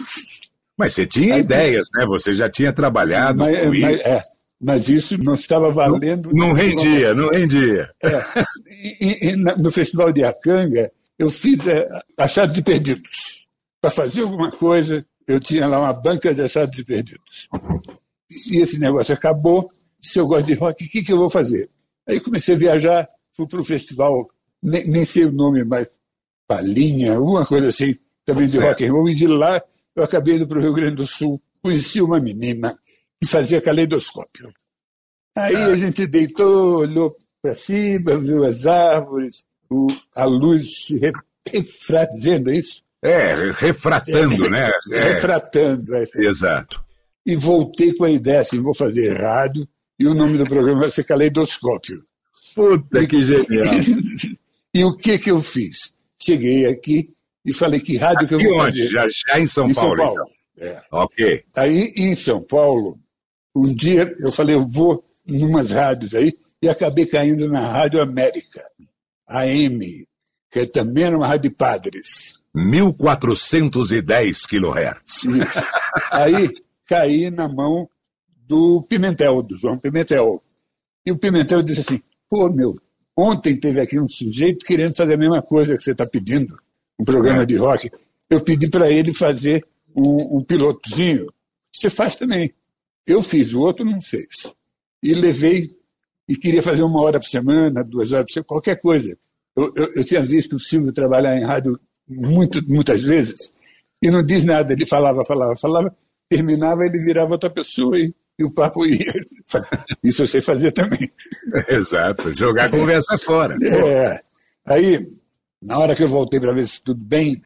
Mas 0.77 0.94
você 0.94 1.08
tinha 1.08 1.36
Aí, 1.36 1.42
ideias, 1.42 1.88
né? 1.96 2.06
Você 2.06 2.34
já 2.34 2.48
tinha 2.48 2.72
trabalhado 2.72 3.39
mas, 3.39 3.60
com 3.60 3.66
mas, 3.70 3.96
isso. 3.96 4.08
É, 4.08 4.22
mas 4.62 4.89
isso 4.89 5.24
não 5.24 5.34
estava 5.34 5.72
valendo. 5.72 6.30
Não, 6.32 6.50
não 6.50 6.54
rendia, 6.54 7.16
não 7.16 7.30
rendia. 7.30 7.89
É, 8.04 8.24
e, 9.01 9.30
e, 9.30 9.36
no 9.36 9.72
Festival 9.72 10.13
de 10.13 10.24
Acanga, 10.24 10.92
eu 11.18 11.32
fiz 11.32 11.66
é, 11.66 11.88
achados 12.20 12.54
de 12.54 12.62
perdidos. 12.62 13.48
Para 13.82 13.89
fazer 13.89 14.22
alguma 14.22 14.51
coisa, 14.51 15.04
eu 15.27 15.39
tinha 15.39 15.66
lá 15.68 15.80
uma 15.80 15.94
banca 15.94 16.32
de 16.32 16.42
achados 16.42 16.75
de 16.75 16.84
perdidos. 16.84 17.48
E 18.51 18.60
esse 18.60 18.80
negócio 18.80 19.16
acabou, 19.16 19.72
se 20.00 20.20
eu 20.20 20.27
gosto 20.27 20.46
de 20.46 20.54
rock, 20.54 20.86
o 20.86 20.89
que, 20.89 21.04
que 21.04 21.12
eu 21.12 21.18
vou 21.18 21.30
fazer? 21.30 21.68
Aí 22.08 22.20
comecei 22.20 22.56
a 22.56 22.58
viajar, 22.58 23.08
fui 23.36 23.48
para 23.48 23.60
o 23.60 23.64
festival, 23.64 24.30
nem, 24.64 24.88
nem, 24.88 25.06
sei 25.06 25.26
o 25.26 25.32
nome, 25.32 25.64
mas 25.64 25.90
Palinha, 26.48 27.16
alguma 27.16 27.46
coisa 27.46 27.68
assim, 27.68 27.96
também 28.26 28.46
de 28.46 28.54
certo. 28.54 28.68
rock 28.68 28.86
and 28.86 28.92
roll, 28.92 29.10
e 29.10 29.16
de 29.16 29.28
lá 29.28 29.62
eu 29.96 30.04
acabei 30.04 30.36
indo 30.36 30.48
para 30.48 30.60
o 30.60 30.62
Rio 30.62 30.74
Grande 30.74 30.96
do 30.96 31.06
Sul, 31.06 31.42
conheci 31.62 32.02
uma 32.02 32.20
menina 32.20 32.78
que 33.22 33.28
fazia 33.28 33.62
caleidoscópio. 33.62 34.54
Aí 35.36 35.56
a 35.56 35.76
gente 35.76 36.08
deitou, 36.08 36.78
olhou 36.78 37.14
para 37.42 37.56
cima, 37.56 38.18
viu 38.18 38.46
as 38.46 38.66
árvores, 38.66 39.46
o, 39.70 39.88
a 40.16 40.26
luz 40.26 40.86
se 40.86 41.00
refratando, 41.52 42.50
é 42.50 42.58
isso? 42.58 42.82
É, 43.02 43.52
refratando, 43.52 44.46
é, 44.46 44.50
né? 44.50 44.72
É. 44.92 45.00
Refratando. 45.14 45.96
É. 45.96 46.06
Exato. 46.16 46.84
E 47.26 47.36
voltei 47.36 47.94
com 47.94 48.06
a 48.06 48.10
ideia 48.10 48.40
assim, 48.40 48.60
vou 48.60 48.74
fazer 48.74 49.22
rádio 49.22 49.68
e 50.00 50.08
o 50.08 50.13
nome 50.13 50.38
do 50.38 50.46
programa 50.46 50.82
vai 50.82 50.89
ser 50.92 51.04
Caleidoscópio. 51.04 52.04
Puta 52.56 53.06
que 53.06 53.24
genial. 53.24 53.66
e 54.74 54.84
o 54.84 54.96
que 54.96 55.18
que 55.18 55.32
eu 55.32 55.39
fiz? 55.39 55.94
Cheguei 56.22 56.66
aqui 56.66 57.10
e 57.46 57.54
falei 57.54 57.80
que 57.80 57.98
rádio 57.98 58.25
aqui 58.25 58.27
que 58.27 58.34
eu 58.36 58.39
vou 58.39 58.60
onde? 58.60 58.82
fazer. 58.82 58.88
Já, 58.88 59.08
já 59.10 59.39
em 59.39 59.48
São 59.48 59.70
em 59.70 59.74
Paulo. 59.74 59.98
São 59.98 60.06
Paulo. 60.06 60.32
Então. 60.56 60.70
É. 60.70 60.82
Ok. 60.92 61.44
Aí 61.56 61.94
em 61.98 62.16
São 62.16 62.42
Paulo, 62.44 63.00
um 63.56 63.74
dia 63.74 64.16
eu 64.20 64.32
falei, 64.32 64.56
eu 64.56 64.68
vou 64.68 65.04
numas 65.25 65.72
rádios 65.72 66.13
aí 66.13 66.34
e 66.62 66.70
acabei 66.70 67.06
caindo 67.06 67.48
na 67.48 67.72
Rádio 67.72 68.01
América, 68.01 68.63
AM, 69.27 70.08
que 70.51 70.66
também 70.68 71.04
era 71.06 71.18
uma 71.18 71.27
rádio 71.27 71.50
de 71.50 71.56
padres. 71.56 72.44
1410 72.56 74.46
kHz. 74.46 75.25
Isso. 75.25 75.68
Aí 76.12 76.50
caí 76.88 77.30
na 77.30 77.48
mão 77.48 77.88
do 78.48 78.82
Pimentel, 78.89 79.44
do 79.44 79.60
João 79.60 79.77
Pimentel. 79.77 80.42
E 81.06 81.12
o 81.12 81.18
Pimentel 81.18 81.62
disse 81.62 81.82
assim: 81.82 82.01
pô, 82.30 82.50
meu, 82.50 82.75
ontem 83.16 83.60
teve 83.60 83.82
aqui 83.82 84.00
um 84.00 84.08
sujeito 84.08 84.66
querendo 84.66 84.96
fazer 84.96 85.13
a 85.13 85.18
mesma 85.18 85.42
coisa 85.42 85.75
que 85.75 85.84
você 85.84 85.92
está 85.92 86.06
pedindo, 86.06 86.58
um 86.98 87.04
programa 87.04 87.46
de 87.46 87.56
rock. 87.56 87.92
Eu 88.30 88.42
pedi 88.42 88.70
para 88.70 88.89
ele 88.89 89.13
fazer 89.13 89.66
um, 89.96 90.38
um 90.38 90.44
pilotozinho. 90.44 91.32
Você 91.74 91.89
faz 91.89 92.16
também. 92.16 92.54
Eu 93.06 93.22
fiz, 93.22 93.54
o 93.54 93.62
outro 93.62 93.86
não 93.86 94.01
fez. 94.01 94.54
E 95.01 95.13
levei, 95.13 95.70
e 96.27 96.36
queria 96.36 96.62
fazer 96.62 96.84
uma 96.84 97.01
hora 97.01 97.20
por 97.20 97.27
semana, 97.27 97.84
duas 97.84 98.12
horas 98.12 98.25
por 98.25 98.34
semana, 98.34 98.48
qualquer 98.48 98.82
coisa. 98.82 99.18
Eu, 99.56 99.72
eu, 99.75 99.94
eu 99.96 100.06
tinha 100.06 100.22
visto 100.22 100.56
o 100.56 100.60
Silvio 100.60 100.92
trabalhar 100.92 101.38
em 101.38 101.44
rádio 101.44 101.80
muito, 102.08 102.62
muitas 102.68 103.01
vezes, 103.01 103.51
e 104.01 104.10
não 104.10 104.24
diz 104.24 104.44
nada. 104.44 104.74
Ele 104.74 104.86
falava, 104.86 105.24
falava, 105.25 105.56
falava, 105.56 105.96
terminava, 106.30 106.86
ele 106.86 107.00
virava 107.00 107.32
outra 107.32 107.50
pessoa 107.50 107.98
e, 107.98 108.13
e 108.38 108.44
o 108.44 108.51
papo 108.51 108.86
ia. 108.86 109.13
Isso 110.03 110.24
eu 110.24 110.27
sei 110.27 110.41
fazer 110.41 110.72
também. 110.72 111.10
Exato, 111.67 112.34
jogar 112.34 112.65
a 112.65 112.70
conversa 112.70 113.17
fora. 113.17 113.58
É. 113.63 114.22
Aí, 114.65 115.08
na 115.62 115.79
hora 115.79 115.96
que 115.96 116.03
eu 116.03 116.08
voltei 116.08 116.39
para 116.39 116.53
ver 116.53 116.67
se 116.67 116.82
tudo 116.82 117.03
bem, 117.03 117.41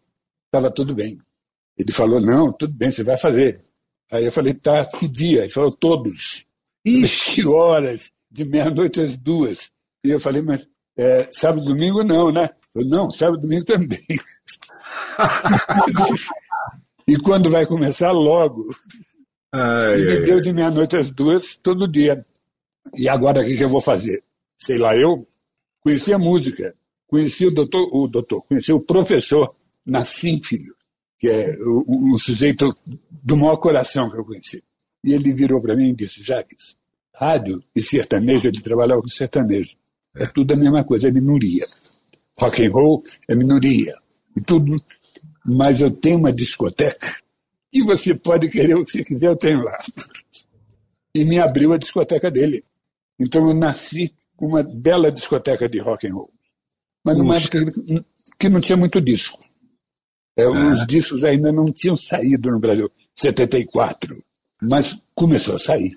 estava 0.45 0.69
tudo 0.69 0.93
bem. 0.93 1.19
Ele 1.77 1.91
falou, 1.91 2.19
não, 2.19 2.51
tudo 2.51 2.73
bem, 2.73 2.91
você 2.91 3.03
vai 3.03 3.17
fazer. 3.17 3.61
Aí 4.11 4.25
eu 4.25 4.31
falei, 4.31 4.53
tá, 4.53 4.85
que 4.85 5.07
dia? 5.07 5.43
Ele 5.43 5.51
falou, 5.51 5.71
todos. 5.71 6.45
Ixi, 6.83 7.47
horas, 7.47 8.11
de 8.29 8.43
meia-noite 8.43 8.99
às 8.99 9.15
duas. 9.15 9.71
E 10.03 10.09
eu 10.09 10.19
falei, 10.19 10.41
mas 10.41 10.67
é, 10.97 11.29
sábado 11.31 11.61
e 11.61 11.65
domingo 11.65 12.03
não, 12.03 12.31
né? 12.31 12.49
Eu, 12.75 12.85
não, 12.85 13.11
sábado 13.11 13.39
e 13.39 13.43
domingo 13.43 13.65
também. 13.65 14.03
e 17.07 17.15
quando 17.17 17.49
vai 17.49 17.65
começar, 17.65 18.11
logo. 18.11 18.75
Ai, 19.53 19.99
e 19.99 20.41
de 20.41 20.53
meia-noite 20.53 20.95
às 20.95 21.11
duas, 21.11 21.55
todo 21.55 21.87
dia. 21.87 22.25
E 22.95 23.09
agora 23.09 23.41
o 23.41 23.45
que, 23.45 23.55
que 23.55 23.63
eu 23.63 23.69
vou 23.69 23.81
fazer? 23.81 24.23
Sei 24.57 24.77
lá, 24.77 24.95
eu 24.95 25.27
conheci 25.81 26.13
a 26.13 26.17
música, 26.17 26.73
conheci 27.07 27.45
o 27.45 27.51
doutor, 27.51 27.89
o 27.91 28.07
doutor, 28.07 28.41
conheci 28.45 28.71
o 28.71 28.79
professor 28.79 29.53
Nassim 29.85 30.41
Filho, 30.41 30.73
que 31.19 31.27
é 31.27 31.55
o, 31.59 32.15
o 32.15 32.19
sujeito 32.19 32.73
do 33.09 33.35
maior 33.35 33.57
coração 33.57 34.09
que 34.09 34.17
eu 34.17 34.25
conheci. 34.25 34.63
E 35.03 35.13
ele 35.13 35.33
virou 35.33 35.61
para 35.61 35.75
mim 35.75 35.89
e 35.89 35.95
disse, 35.95 36.23
Jaques, 36.23 36.77
rádio 37.13 37.61
e 37.75 37.81
sertanejo, 37.81 38.47
ele 38.47 38.61
trabalhava 38.61 39.01
com 39.01 39.07
sertanejo. 39.07 39.75
É 40.15 40.25
tudo 40.27 40.53
a 40.53 40.57
mesma 40.57 40.83
coisa, 40.83 41.07
é 41.07 41.11
minoria. 41.11 41.65
Rock 42.39 42.65
and 42.65 42.71
roll 42.71 43.03
é 43.27 43.35
minoria. 43.35 43.95
E 44.35 44.41
tudo. 44.41 44.75
Mas 45.45 45.81
eu 45.81 45.91
tenho 45.91 46.19
uma 46.19 46.31
discoteca 46.31 47.15
e 47.73 47.83
você 47.83 48.13
pode 48.13 48.49
querer 48.49 48.75
o 48.75 48.83
que 48.83 48.91
você 48.91 49.03
quiser, 49.03 49.27
eu 49.27 49.35
tenho 49.35 49.63
lá. 49.63 49.79
E 51.15 51.23
me 51.23 51.39
abriu 51.39 51.73
a 51.73 51.77
discoteca 51.77 52.29
dele. 52.29 52.63
Então 53.19 53.47
eu 53.47 53.53
nasci 53.53 54.13
com 54.35 54.47
uma 54.47 54.63
bela 54.63 55.11
discoteca 55.11 55.69
de 55.69 55.79
rock 55.79 56.07
and 56.07 56.13
roll. 56.13 56.31
Mas 57.05 57.17
numa 57.17 57.35
Puxa. 57.35 57.47
época 57.47 58.05
que 58.39 58.49
não 58.49 58.59
tinha 58.59 58.77
muito 58.77 58.99
disco. 58.99 59.39
É, 60.37 60.47
Os 60.47 60.85
discos 60.87 61.23
ainda 61.23 61.51
não 61.51 61.71
tinham 61.71 61.97
saído 61.97 62.49
no 62.49 62.59
Brasil. 62.59 62.89
74. 63.15 64.23
Mas 64.61 64.99
começou 65.13 65.55
a 65.55 65.59
sair. 65.59 65.95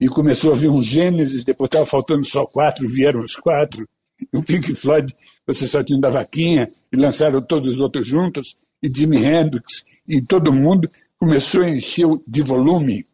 E 0.00 0.08
começou 0.08 0.52
a 0.52 0.56
vir 0.56 0.68
um 0.68 0.82
Gênesis, 0.82 1.44
depois 1.44 1.68
estava 1.68 1.86
faltando 1.86 2.24
só 2.24 2.44
quatro, 2.44 2.88
vieram 2.88 3.20
os 3.20 3.36
quatro. 3.36 3.88
E 4.32 4.36
o 4.36 4.42
Pink 4.42 4.74
Floyd, 4.74 5.14
você 5.46 5.66
só 5.66 5.82
tinha 5.82 5.96
um 5.96 6.00
da 6.00 6.10
vaquinha, 6.10 6.68
e 6.92 6.96
lançaram 6.96 7.40
todos 7.40 7.74
os 7.74 7.80
outros 7.80 8.06
juntos, 8.06 8.56
e 8.82 8.88
Jimi 8.94 9.16
Hendrix, 9.16 9.84
e 10.06 10.20
todo 10.20 10.52
mundo 10.52 10.90
começou 11.18 11.62
a 11.62 11.70
encher 11.70 12.06
de 12.26 12.42
volume 12.42 13.06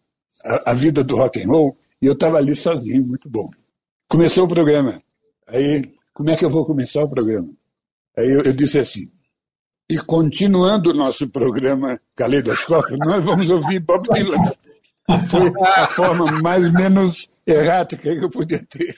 a, 0.44 0.71
a 0.71 0.75
vida 0.75 1.04
do 1.04 1.16
rock 1.16 1.42
and 1.42 1.47
roll, 1.47 1.76
e 2.00 2.06
eu 2.06 2.12
estava 2.12 2.38
ali 2.38 2.54
sozinho, 2.56 3.06
muito 3.06 3.28
bom. 3.28 3.49
Começou 4.09 4.44
o 4.44 4.49
programa. 4.49 5.02
Aí, 5.47 5.88
como 6.12 6.30
é 6.30 6.37
que 6.37 6.44
eu 6.44 6.50
vou 6.50 6.66
começar 6.66 7.02
o 7.02 7.09
programa? 7.09 7.49
Aí 8.16 8.28
eu, 8.28 8.42
eu 8.42 8.52
disse 8.52 8.78
assim, 8.78 9.11
e 9.88 9.99
continuando 9.99 10.90
o 10.90 10.94
nosso 10.94 11.28
programa 11.28 12.00
Caleidoscópio, 12.16 12.97
nós 12.99 13.25
vamos 13.25 13.50
ouvir 13.50 13.80
Bob 13.80 14.09
Dylan. 14.09 14.42
Foi 15.28 15.52
a 15.61 15.87
forma 15.87 16.40
mais 16.40 16.73
menos 16.73 17.28
errática 17.47 18.14
que 18.14 18.25
eu 18.25 18.30
podia 18.30 18.64
ter. 18.64 18.94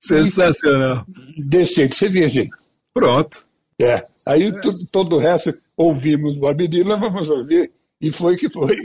Sensacional. 0.00 1.04
Deixei 1.46 1.88
de 1.88 1.96
ser 1.96 2.08
virgem. 2.08 2.48
Pronto. 2.92 3.44
É. 3.80 4.06
Aí 4.26 4.52
tudo, 4.60 4.78
todo 4.92 5.16
o 5.16 5.18
resto, 5.18 5.52
ouvimos 5.76 6.36
Bob 6.36 6.68
Dylan, 6.68 6.98
vamos 7.00 7.28
ouvir, 7.28 7.72
e 8.00 8.10
foi 8.10 8.36
que 8.36 8.50
foi. 8.50 8.76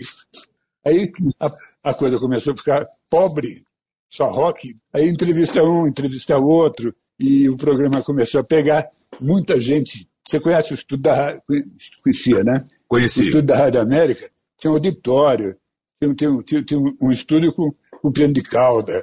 Aí 0.86 1.12
a, 1.40 1.50
a 1.84 1.94
coisa 1.94 2.20
começou 2.20 2.54
a 2.54 2.58
ficar 2.58 2.88
pobre, 3.10 3.64
só 4.10 4.32
rock. 4.32 4.76
Aí 4.94 5.08
entrevista 5.08 5.62
um, 5.64 5.88
entrevista 5.88 6.38
outro, 6.38 6.94
e 7.20 7.50
o 7.50 7.58
programa 7.58 8.02
começou 8.02 8.42
a 8.42 8.44
pegar 8.44 8.90
muita 9.20 9.60
gente. 9.60 10.08
Você 10.28 10.40
conhece 10.40 10.74
o 10.74 10.76
estudo 10.76 11.02
da 11.02 11.16
rádio? 11.16 11.42
Conhecia, 12.04 12.44
né? 12.44 12.66
O 12.86 12.90
Conheci. 12.90 13.22
estudo 13.22 13.44
da 13.44 13.58
Rádio 13.58 13.82
América 13.82 14.30
tinha 14.60 14.72
um 14.72 14.76
auditório, 14.76 15.56
tinha, 16.02 16.14
tinha, 16.16 16.44
tinha, 16.44 16.64
tinha 16.64 16.80
um 17.02 17.12
estúdio 17.12 17.54
com, 17.54 17.74
com 18.02 18.12
piano 18.12 18.34
de 18.34 18.44
cauda, 18.44 18.94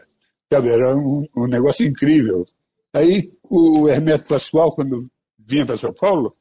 sabe? 0.52 0.70
Era 0.70 0.94
um, 0.94 1.26
um 1.36 1.46
negócio 1.46 1.86
incrível. 1.86 2.44
Aí 2.92 3.32
o 3.42 3.88
Hermeto 3.88 4.28
Pascoal, 4.28 4.72
quando 4.74 4.98
vinha 5.38 5.64
para 5.64 5.76
São 5.76 5.92
Paulo, 5.92 6.32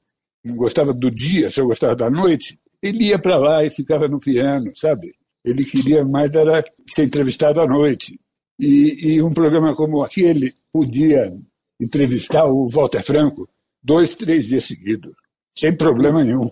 não 0.45 0.55
gostava 0.55 0.93
do 0.93 1.09
dia, 1.09 1.49
só 1.51 1.63
gostava 1.65 1.95
da 1.95 2.09
noite, 2.09 2.59
ele 2.81 3.05
ia 3.05 3.17
para 3.19 3.37
lá 3.37 3.65
e 3.65 3.69
ficava 3.69 4.07
no 4.07 4.19
piano, 4.19 4.65
sabe? 4.75 5.11
Ele 5.43 5.63
queria 5.63 6.05
mais 6.05 6.33
era 6.33 6.63
ser 6.85 7.03
entrevistado 7.05 7.59
à 7.61 7.67
noite. 7.67 8.19
E, 8.59 9.15
e 9.15 9.21
um 9.21 9.33
programa 9.33 9.75
como 9.75 10.03
aquele 10.03 10.53
podia 10.71 11.33
entrevistar 11.79 12.45
o 12.45 12.67
Walter 12.69 13.03
Franco 13.03 13.47
dois, 13.83 14.15
três 14.15 14.45
dias 14.45 14.65
seguidos, 14.65 15.13
sem 15.57 15.75
problema 15.75 16.23
nenhum. 16.23 16.49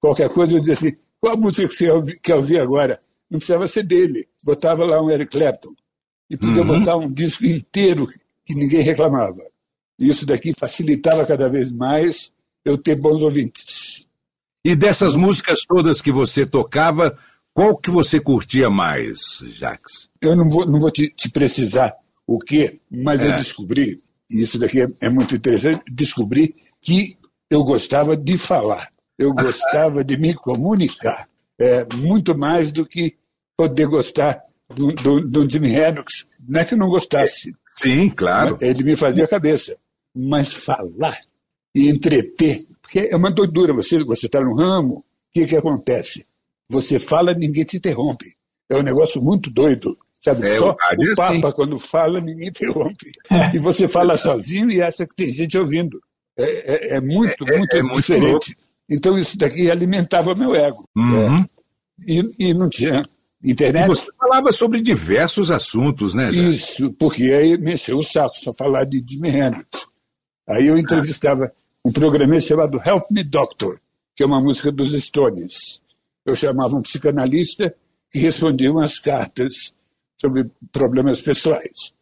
Qualquer 0.00 0.28
coisa 0.30 0.54
eu 0.56 0.60
dizia 0.60 0.74
assim, 0.74 0.92
qual 1.20 1.34
a 1.34 1.36
música 1.36 1.68
que 1.68 1.74
você 1.74 1.90
ouvi- 1.90 2.18
quer 2.20 2.34
ouvir 2.34 2.58
agora? 2.58 3.00
Não 3.30 3.38
precisava 3.38 3.68
ser 3.68 3.84
dele. 3.84 4.26
Botava 4.42 4.84
lá 4.84 5.00
um 5.02 5.10
Eric 5.10 5.30
Clapton. 5.30 5.72
E 6.28 6.36
podia 6.36 6.62
Uhum. 6.62 6.68
botar 6.68 6.96
um 6.96 7.12
disco 7.12 7.44
inteiro 7.46 8.06
que 8.44 8.54
ninguém 8.54 8.80
reclamava. 8.82 9.38
E 9.98 10.08
isso 10.08 10.26
daqui 10.26 10.52
facilitava 10.52 11.24
cada 11.26 11.48
vez 11.48 11.70
mais 11.70 12.32
eu 12.64 12.78
ter 12.78 12.96
bons 12.96 13.20
ouvintes. 13.22 14.06
E 14.64 14.76
dessas 14.76 15.16
músicas 15.16 15.64
todas 15.66 16.00
que 16.00 16.12
você 16.12 16.46
tocava, 16.46 17.18
qual 17.52 17.76
que 17.76 17.90
você 17.90 18.20
curtia 18.20 18.70
mais, 18.70 19.18
Jax? 19.50 20.08
Eu 20.20 20.36
não 20.36 20.48
vou, 20.48 20.64
não 20.66 20.78
vou 20.78 20.90
te, 20.90 21.08
te 21.08 21.28
precisar 21.28 21.92
o 22.26 22.38
quê, 22.38 22.78
mas 22.90 23.22
eu 23.22 23.32
É. 23.32 23.36
descobri, 23.36 24.00
e 24.30 24.42
isso 24.42 24.58
daqui 24.58 24.80
é, 24.82 24.88
é 25.00 25.10
muito 25.10 25.34
interessante, 25.34 25.82
descobri 25.90 26.54
que 26.80 27.16
eu 27.50 27.64
gostava 27.64 28.16
de 28.16 28.38
falar. 28.38 28.88
Eu 29.18 29.34
gostava 29.34 30.04
de 30.04 30.16
me 30.16 30.32
comunicar. 30.34 31.28
É, 31.60 31.84
muito 31.96 32.36
mais 32.36 32.72
do 32.72 32.86
que 32.86 33.16
poder 33.56 33.86
gostar 33.86 34.42
do, 34.74 34.92
do, 34.94 35.20
do 35.28 35.50
Jimi 35.50 35.74
Hendrix. 35.74 36.26
Não 36.48 36.60
é 36.60 36.64
que 36.64 36.74
eu 36.74 36.78
não 36.78 36.88
gostasse. 36.88 37.54
Sim, 37.76 38.08
claro. 38.08 38.56
Ele 38.60 38.82
me 38.82 38.96
fazia 38.96 39.24
a 39.24 39.28
cabeça. 39.28 39.76
Mas 40.16 40.52
falar 40.52 41.16
e 41.74 41.88
entreter, 41.88 42.60
porque 42.80 43.08
é 43.10 43.16
uma 43.16 43.30
doidura. 43.30 43.72
Você 43.72 43.96
está 44.26 44.40
no 44.40 44.54
ramo, 44.54 44.96
o 44.98 45.04
que, 45.32 45.46
que 45.46 45.56
acontece? 45.56 46.24
Você 46.68 46.98
fala, 46.98 47.34
ninguém 47.34 47.64
te 47.64 47.76
interrompe. 47.76 48.32
É 48.70 48.76
um 48.76 48.82
negócio 48.82 49.20
muito 49.22 49.50
doido. 49.50 49.96
Sabe? 50.20 50.46
É, 50.46 50.56
Só 50.56 50.70
o 50.70 50.72
é 50.72 51.14
Papa, 51.16 51.32
assim. 51.32 51.52
quando 51.56 51.78
fala, 51.78 52.20
ninguém 52.20 52.48
interrompe. 52.48 53.10
E 53.52 53.58
você 53.58 53.88
fala 53.88 54.16
sozinho 54.16 54.70
e 54.70 54.80
acha 54.80 55.04
que 55.04 55.14
tem 55.14 55.32
gente 55.32 55.58
ouvindo. 55.58 56.00
É, 56.38 56.94
é- 56.94 56.96
é 56.96 57.00
muito, 57.00 57.44
É- 57.48 57.58
muito 57.58 57.76
é 57.76 57.82
muito 57.82 57.96
diferente. 57.96 58.56
Então 58.88 59.18
isso 59.18 59.36
daqui 59.36 59.70
alimentava 59.70 60.34
meu 60.34 60.54
ego. 60.54 60.88
Uhum. 60.96 61.38
É. 61.40 61.46
E, 62.06 62.30
e 62.38 62.54
não 62.54 62.68
tinha 62.68 63.04
internet. 63.44 63.84
E 63.84 63.88
você 63.88 64.06
falava 64.16 64.52
sobre 64.52 64.80
diversos 64.80 65.50
assuntos, 65.50 66.14
né? 66.14 66.30
Já? 66.32 66.42
Isso, 66.42 66.92
porque 66.92 67.24
aí 67.24 67.58
mexeu 67.58 67.98
o 67.98 68.02
saco, 68.02 68.36
só 68.36 68.52
falar 68.52 68.84
de 68.84 69.04
Jimi 69.06 69.28
Hendrix. 69.28 69.86
Aí 70.48 70.66
eu 70.68 70.78
entrevistava 70.78 71.52
um 71.84 71.92
programa 71.92 72.40
chamado 72.40 72.80
Help 72.84 73.10
Me 73.10 73.24
Doctor, 73.24 73.80
que 74.14 74.22
é 74.22 74.26
uma 74.26 74.40
música 74.40 74.70
dos 74.70 74.92
Stones. 74.92 75.82
Eu 76.24 76.36
chamava 76.36 76.76
um 76.76 76.82
psicanalista 76.82 77.74
que 78.10 78.18
respondia 78.18 78.70
umas 78.70 78.98
cartas 78.98 79.72
sobre 80.20 80.48
problemas 80.70 81.20
pessoais. 81.20 81.92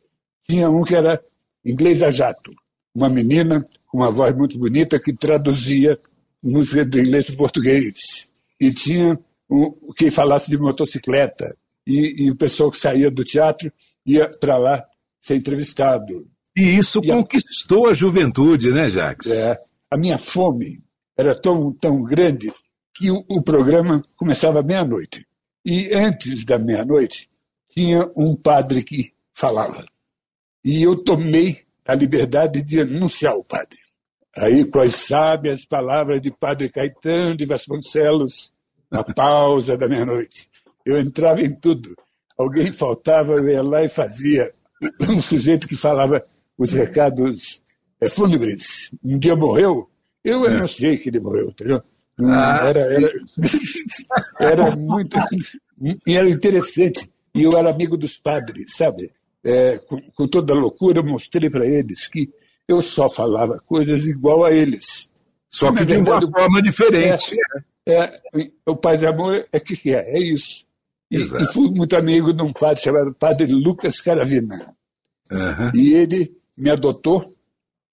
Tinha 0.46 0.68
um 0.68 0.82
que 0.82 0.94
era 0.94 1.22
inglês 1.64 2.02
a 2.02 2.10
jato, 2.10 2.52
uma 2.94 3.08
menina 3.08 3.66
com 3.86 3.98
uma 3.98 4.10
voz 4.10 4.34
muito 4.36 4.58
bonita 4.58 5.00
que 5.00 5.12
traduzia 5.12 5.98
música 6.42 6.84
do 6.84 6.98
inglês 6.98 7.26
para 7.26 7.36
português. 7.36 8.28
E 8.60 8.72
tinha 8.72 9.18
um, 9.50 9.74
quem 9.96 10.10
falasse 10.10 10.50
de 10.50 10.58
motocicleta. 10.58 11.56
E, 11.86 12.26
e 12.26 12.30
o 12.30 12.36
pessoal 12.36 12.70
que 12.70 12.76
saía 12.76 13.10
do 13.10 13.24
teatro 13.24 13.72
ia 14.04 14.30
para 14.38 14.58
lá 14.58 14.84
ser 15.18 15.36
entrevistado. 15.36 16.28
E 16.56 16.78
isso 16.78 17.00
e 17.02 17.08
conquistou 17.08 17.86
a... 17.86 17.90
a... 17.90 17.94
juventude, 17.94 18.70
né, 18.70 18.88
Jacques? 18.88 19.30
É. 19.30 19.69
A 19.90 19.96
minha 19.96 20.18
fome 20.18 20.84
era 21.18 21.34
tão, 21.34 21.72
tão 21.72 22.02
grande 22.02 22.52
que 22.94 23.10
o, 23.10 23.24
o 23.28 23.42
programa 23.42 24.02
começava 24.16 24.62
meia-noite. 24.62 25.26
E 25.64 25.92
antes 25.92 26.44
da 26.44 26.58
meia-noite, 26.58 27.28
tinha 27.68 28.10
um 28.16 28.34
padre 28.34 28.82
que 28.82 29.12
falava. 29.32 29.84
E 30.64 30.82
eu 30.82 30.96
tomei 31.02 31.64
a 31.86 31.94
liberdade 31.94 32.62
de 32.62 32.80
anunciar 32.80 33.34
o 33.34 33.44
padre. 33.44 33.78
Aí, 34.36 34.64
com 34.64 34.78
as 34.78 34.94
sábias 34.94 35.64
palavras 35.64 36.22
de 36.22 36.30
Padre 36.30 36.68
Caetano 36.68 37.36
de 37.36 37.44
Vasconcelos, 37.44 38.52
na 38.90 39.04
pausa 39.04 39.76
da 39.76 39.88
meia-noite. 39.88 40.48
Eu 40.84 40.98
entrava 40.98 41.40
em 41.40 41.54
tudo. 41.54 41.94
Alguém 42.36 42.72
faltava, 42.72 43.32
eu 43.32 43.48
ia 43.48 43.62
lá 43.62 43.84
e 43.84 43.88
fazia. 43.88 44.52
Um 45.08 45.20
sujeito 45.20 45.68
que 45.68 45.76
falava 45.76 46.22
os 46.56 46.72
recados 46.72 47.62
é, 48.00 48.08
fúnebres. 48.08 48.90
Um 49.04 49.18
dia 49.18 49.36
morreu, 49.36 49.88
eu 50.24 50.46
é. 50.46 50.54
anunciei 50.54 50.96
que 50.96 51.08
ele 51.08 51.20
morreu, 51.20 51.50
entendeu? 51.50 51.82
Ah, 52.22 52.60
era, 52.64 52.80
era, 52.80 53.10
era 54.40 54.76
muito. 54.76 55.16
E 56.06 56.16
era 56.16 56.28
interessante. 56.28 57.10
E 57.34 57.42
eu 57.42 57.56
era 57.56 57.70
amigo 57.70 57.96
dos 57.96 58.16
padres, 58.16 58.74
sabe? 58.76 59.10
É, 59.42 59.78
com, 59.78 60.00
com, 60.12 60.28
toda 60.28 60.52
a 60.52 60.56
loucura, 60.56 60.98
eu 60.98 61.04
mostrei 61.04 61.48
para 61.48 61.66
eles 61.66 62.06
que 62.06 62.28
eu 62.68 62.82
só 62.82 63.08
falava 63.08 63.58
coisas 63.66 64.06
igual 64.06 64.44
a 64.44 64.52
eles. 64.52 65.08
Só 65.48 65.72
que 65.72 65.84
de 65.84 65.96
uma 65.96 66.20
forma 66.20 66.62
diferente. 66.62 67.34
É, 67.86 67.92
é, 67.92 68.50
o 68.66 68.76
Paz 68.76 69.02
e 69.02 69.06
Amor 69.06 69.46
é 69.50 69.58
que 69.58 69.90
é, 69.92 70.16
é 70.16 70.18
isso. 70.18 70.64
E, 71.10 71.16
e, 71.18 71.52
fui 71.52 71.70
muito 71.70 71.96
amigo 71.96 72.32
de 72.32 72.42
um 72.42 72.52
padre 72.52 72.82
chamado 72.82 73.14
Padre 73.14 73.52
Lucas 73.52 74.00
Caravina. 74.00 74.72
Uhum. 75.30 75.70
E 75.74 75.94
ele 75.94 76.36
me 76.56 76.70
adotou, 76.70 77.34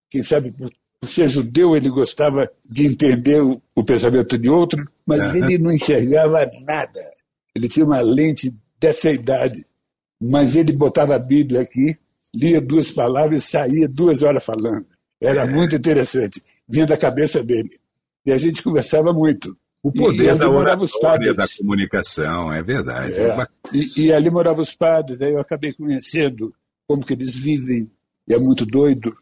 quem 0.09 0.23
sabe 0.23 0.51
por, 0.51 0.71
por 0.99 1.09
ser 1.09 1.29
judeu 1.29 1.75
ele 1.75 1.89
gostava 1.89 2.49
de 2.65 2.85
entender 2.85 3.41
o, 3.41 3.61
o 3.75 3.83
pensamento 3.83 4.37
de 4.37 4.49
outro, 4.49 4.83
mas 5.05 5.33
uhum. 5.33 5.45
ele 5.45 5.57
não 5.57 5.71
enxergava 5.71 6.47
nada. 6.61 6.99
Ele 7.55 7.67
tinha 7.67 7.85
uma 7.85 8.01
lente 8.01 8.53
dessa 8.79 9.09
idade, 9.09 9.65
mas 10.21 10.55
ele 10.55 10.71
botava 10.71 11.15
a 11.15 11.19
Bíblia 11.19 11.61
aqui, 11.61 11.97
lia 12.35 12.61
duas 12.61 12.91
palavras 12.91 13.43
e 13.43 13.47
saía 13.47 13.87
duas 13.87 14.21
horas 14.23 14.43
falando. 14.43 14.85
Era 15.21 15.41
é. 15.41 15.47
muito 15.47 15.75
interessante, 15.75 16.43
vinha 16.67 16.85
da 16.85 16.97
cabeça 16.97 17.43
dele. 17.43 17.79
E 18.25 18.31
a 18.31 18.37
gente 18.37 18.61
conversava 18.61 19.13
muito. 19.13 19.57
O 19.81 19.91
poder 19.91 20.35
da 20.35 20.49
oratória, 20.49 21.33
da 21.33 21.45
comunicação, 21.47 22.51
é 22.51 22.61
verdade. 22.61 23.13
É. 23.13 23.47
E, 23.71 24.01
e, 24.01 24.13
ali 24.13 24.29
moravam 24.29 24.61
os 24.61 24.75
padres, 24.75 25.21
aí 25.21 25.31
eu 25.31 25.39
acabei 25.39 25.71
conhecendo 25.71 26.53
como 26.87 27.05
que 27.05 27.13
eles 27.13 27.35
vivem, 27.35 27.89
e 28.27 28.33
é 28.33 28.37
muito 28.37 28.65
doido, 28.65 29.15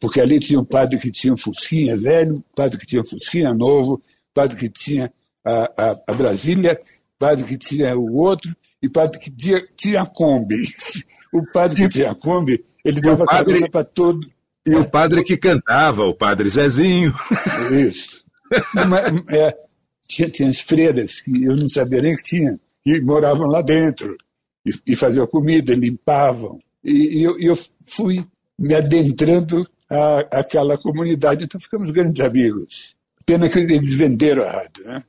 porque 0.00 0.20
ali 0.20 0.38
tinha 0.38 0.60
um 0.60 0.64
padre 0.64 0.98
que 0.98 1.10
tinha 1.10 1.32
um 1.32 1.36
fusquinha 1.36 1.96
velho, 1.96 2.44
padre 2.54 2.78
que 2.78 2.86
tinha 2.86 3.02
um 3.02 3.06
fusquinha 3.06 3.52
novo, 3.52 4.02
padre 4.32 4.56
que 4.56 4.68
tinha 4.68 5.12
a, 5.44 5.72
a, 5.76 6.00
a 6.08 6.14
Brasília, 6.14 6.80
padre 7.18 7.44
que 7.44 7.56
tinha 7.56 7.96
o 7.96 8.14
outro, 8.14 8.54
e 8.82 8.88
padre 8.88 9.18
que 9.18 9.30
tinha, 9.30 9.62
tinha 9.76 10.02
a 10.02 10.06
Kombi. 10.06 10.56
O 11.34 11.44
padre 11.50 11.74
que 11.74 11.88
tinha 11.88 12.12
a 12.12 12.14
Kombi, 12.14 12.64
ele 12.84 13.00
dava 13.00 13.24
padre 13.24 13.68
para 13.68 13.82
todo. 13.82 14.24
E 14.64 14.72
o 14.76 14.88
padre 14.88 15.24
que 15.24 15.36
cantava, 15.36 16.04
o 16.04 16.14
padre 16.14 16.48
Zezinho. 16.48 17.12
Isso. 17.74 18.24
é, 19.30 19.56
tinha, 20.08 20.30
tinha 20.30 20.48
as 20.48 20.60
freiras 20.60 21.20
que 21.20 21.42
eu 21.42 21.56
não 21.56 21.66
sabia 21.66 22.02
nem 22.02 22.14
que 22.14 22.22
tinha, 22.22 22.56
que 22.84 23.00
moravam 23.00 23.48
lá 23.48 23.62
dentro 23.62 24.16
e, 24.64 24.92
e 24.92 24.94
faziam 24.94 25.26
comida, 25.26 25.74
limpavam. 25.74 26.60
E, 26.84 27.18
e 27.18 27.24
eu, 27.24 27.36
eu, 27.40 27.58
fui 27.84 28.24
me 28.58 28.74
adentrando 28.74 29.66
a, 29.90 30.40
àquela 30.40 30.78
comunidade, 30.78 31.44
então 31.44 31.60
ficamos 31.60 31.90
grandes 31.90 32.24
amigos. 32.24 32.94
Pena 33.26 33.48
que 33.48 33.58
eles 33.58 33.94
venderam 33.94 34.44
a 34.44 34.50
rádio, 34.50 34.84
né? 34.84 35.04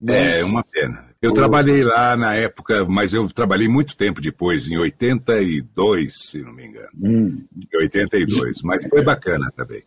Mas, 0.00 0.38
é, 0.38 0.44
uma 0.44 0.64
pena. 0.64 1.10
Eu 1.20 1.34
trabalhei 1.34 1.84
lá 1.84 2.16
na 2.16 2.34
época, 2.34 2.86
mas 2.86 3.12
eu 3.12 3.28
trabalhei 3.28 3.68
muito 3.68 3.94
tempo 3.94 4.20
depois, 4.20 4.68
em 4.68 4.78
82, 4.78 6.16
se 6.16 6.42
não 6.42 6.52
me 6.52 6.66
engano. 6.66 6.88
Hum. 6.98 7.44
Em 7.54 7.76
82, 7.76 8.62
mas 8.62 8.88
foi 8.88 9.04
bacana 9.04 9.52
também. 9.54 9.82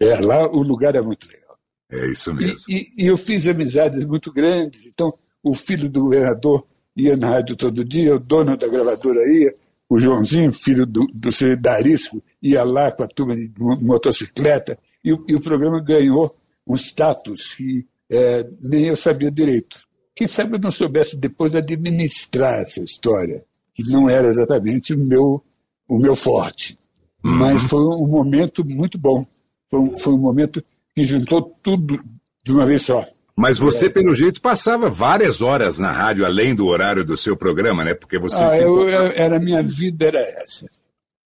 É, 0.00 0.18
lá 0.20 0.46
o 0.48 0.62
lugar 0.62 0.94
é 0.94 1.02
muito 1.02 1.28
legal. 1.28 1.58
É 1.90 2.06
isso 2.06 2.32
mesmo. 2.32 2.56
E, 2.68 2.92
e, 2.96 3.04
e, 3.04 3.06
eu 3.06 3.16
fiz 3.18 3.46
amizades 3.46 4.02
muito 4.06 4.32
grandes. 4.32 4.86
Então, 4.86 5.12
o 5.42 5.54
filho 5.54 5.90
do 5.90 6.04
governador 6.04 6.66
ia 6.96 7.16
na 7.16 7.28
rádio 7.28 7.56
todo 7.56 7.84
dia, 7.84 8.16
o 8.16 8.18
dono 8.18 8.56
da 8.56 8.66
gravadora 8.66 9.20
ia, 9.30 9.54
o 9.90 9.98
Joãozinho, 9.98 10.52
filho 10.52 10.86
do, 10.86 11.04
do 11.12 11.32
Solidarismo, 11.32 12.22
ia 12.40 12.62
lá 12.62 12.92
com 12.92 13.02
a 13.02 13.08
turma 13.08 13.34
de 13.34 13.50
motocicleta, 13.58 14.78
e, 15.04 15.10
e 15.10 15.34
o 15.34 15.40
programa 15.40 15.80
ganhou 15.80 16.32
um 16.66 16.76
status 16.76 17.54
que 17.54 17.84
é, 18.08 18.48
nem 18.62 18.84
eu 18.84 18.96
sabia 18.96 19.32
direito. 19.32 19.80
Quem 20.14 20.28
sabe 20.28 20.54
eu 20.54 20.60
não 20.60 20.70
soubesse 20.70 21.16
depois 21.16 21.56
administrar 21.56 22.60
essa 22.60 22.80
história, 22.82 23.42
que 23.74 23.82
não 23.90 24.08
era 24.08 24.28
exatamente 24.28 24.94
o 24.94 24.98
meu, 24.98 25.42
o 25.88 25.98
meu 25.98 26.14
forte. 26.14 26.78
Uhum. 27.24 27.38
Mas 27.38 27.64
foi 27.64 27.82
um 27.82 28.06
momento 28.06 28.64
muito 28.64 28.96
bom. 28.98 29.24
Foi 29.68 29.80
um, 29.80 29.98
foi 29.98 30.12
um 30.12 30.18
momento 30.18 30.62
que 30.94 31.02
juntou 31.04 31.56
tudo 31.62 32.00
de 32.44 32.52
uma 32.52 32.64
vez 32.64 32.82
só. 32.82 33.04
Mas 33.40 33.56
você, 33.56 33.86
é. 33.86 33.88
pelo 33.88 34.14
jeito, 34.14 34.38
passava 34.38 34.90
várias 34.90 35.40
horas 35.40 35.78
na 35.78 35.90
rádio, 35.90 36.26
além 36.26 36.54
do 36.54 36.66
horário 36.66 37.02
do 37.02 37.16
seu 37.16 37.34
programa, 37.34 37.82
né? 37.82 37.94
Porque 37.94 38.18
você. 38.18 38.36
Ah, 38.36 38.58
eu, 38.58 38.86
eu, 38.86 39.02
era 39.16 39.40
minha 39.40 39.62
vida 39.62 40.08
era 40.08 40.20
essa. 40.20 40.66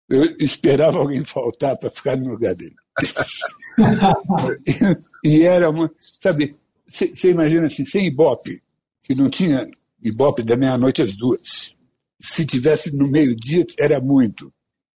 Eu 0.08 0.24
esperava 0.40 1.00
alguém 1.00 1.26
faltar 1.26 1.76
para 1.76 1.90
ficar 1.90 2.16
no 2.16 2.30
lugar 2.30 2.54
dele. 2.54 2.76
e, 5.24 5.40
e, 5.40 5.42
era 5.42 5.72
uma. 5.72 5.90
Sabe, 6.00 6.56
você 6.88 7.32
imagina 7.32 7.66
assim, 7.66 7.84
sem 7.84 8.06
Ibope, 8.06 8.62
que 9.02 9.16
não 9.16 9.28
tinha 9.28 9.68
Ibope 10.00 10.44
da 10.44 10.56
meia-noite 10.56 11.02
às 11.02 11.16
duas. 11.16 11.76
Se 12.22 12.46
tivesse 12.46 12.96
no 12.96 13.08
meio-dia, 13.08 13.66
era 13.80 14.00
muito. 14.00 14.54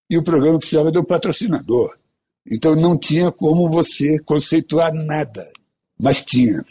E 0.07 0.19
o 0.19 0.23
programa 0.23 0.59
precisava 0.59 0.91
de 0.91 0.99
um 0.99 1.03
patrocinador. 1.03 1.97
Então 2.45 2.75
não 2.75 2.95
tinha 2.95 3.31
como 3.31 3.67
você 3.67 4.19
conceituar 4.19 4.93
nada, 4.93 5.51
mas 5.99 6.21
tinha. 6.21 6.63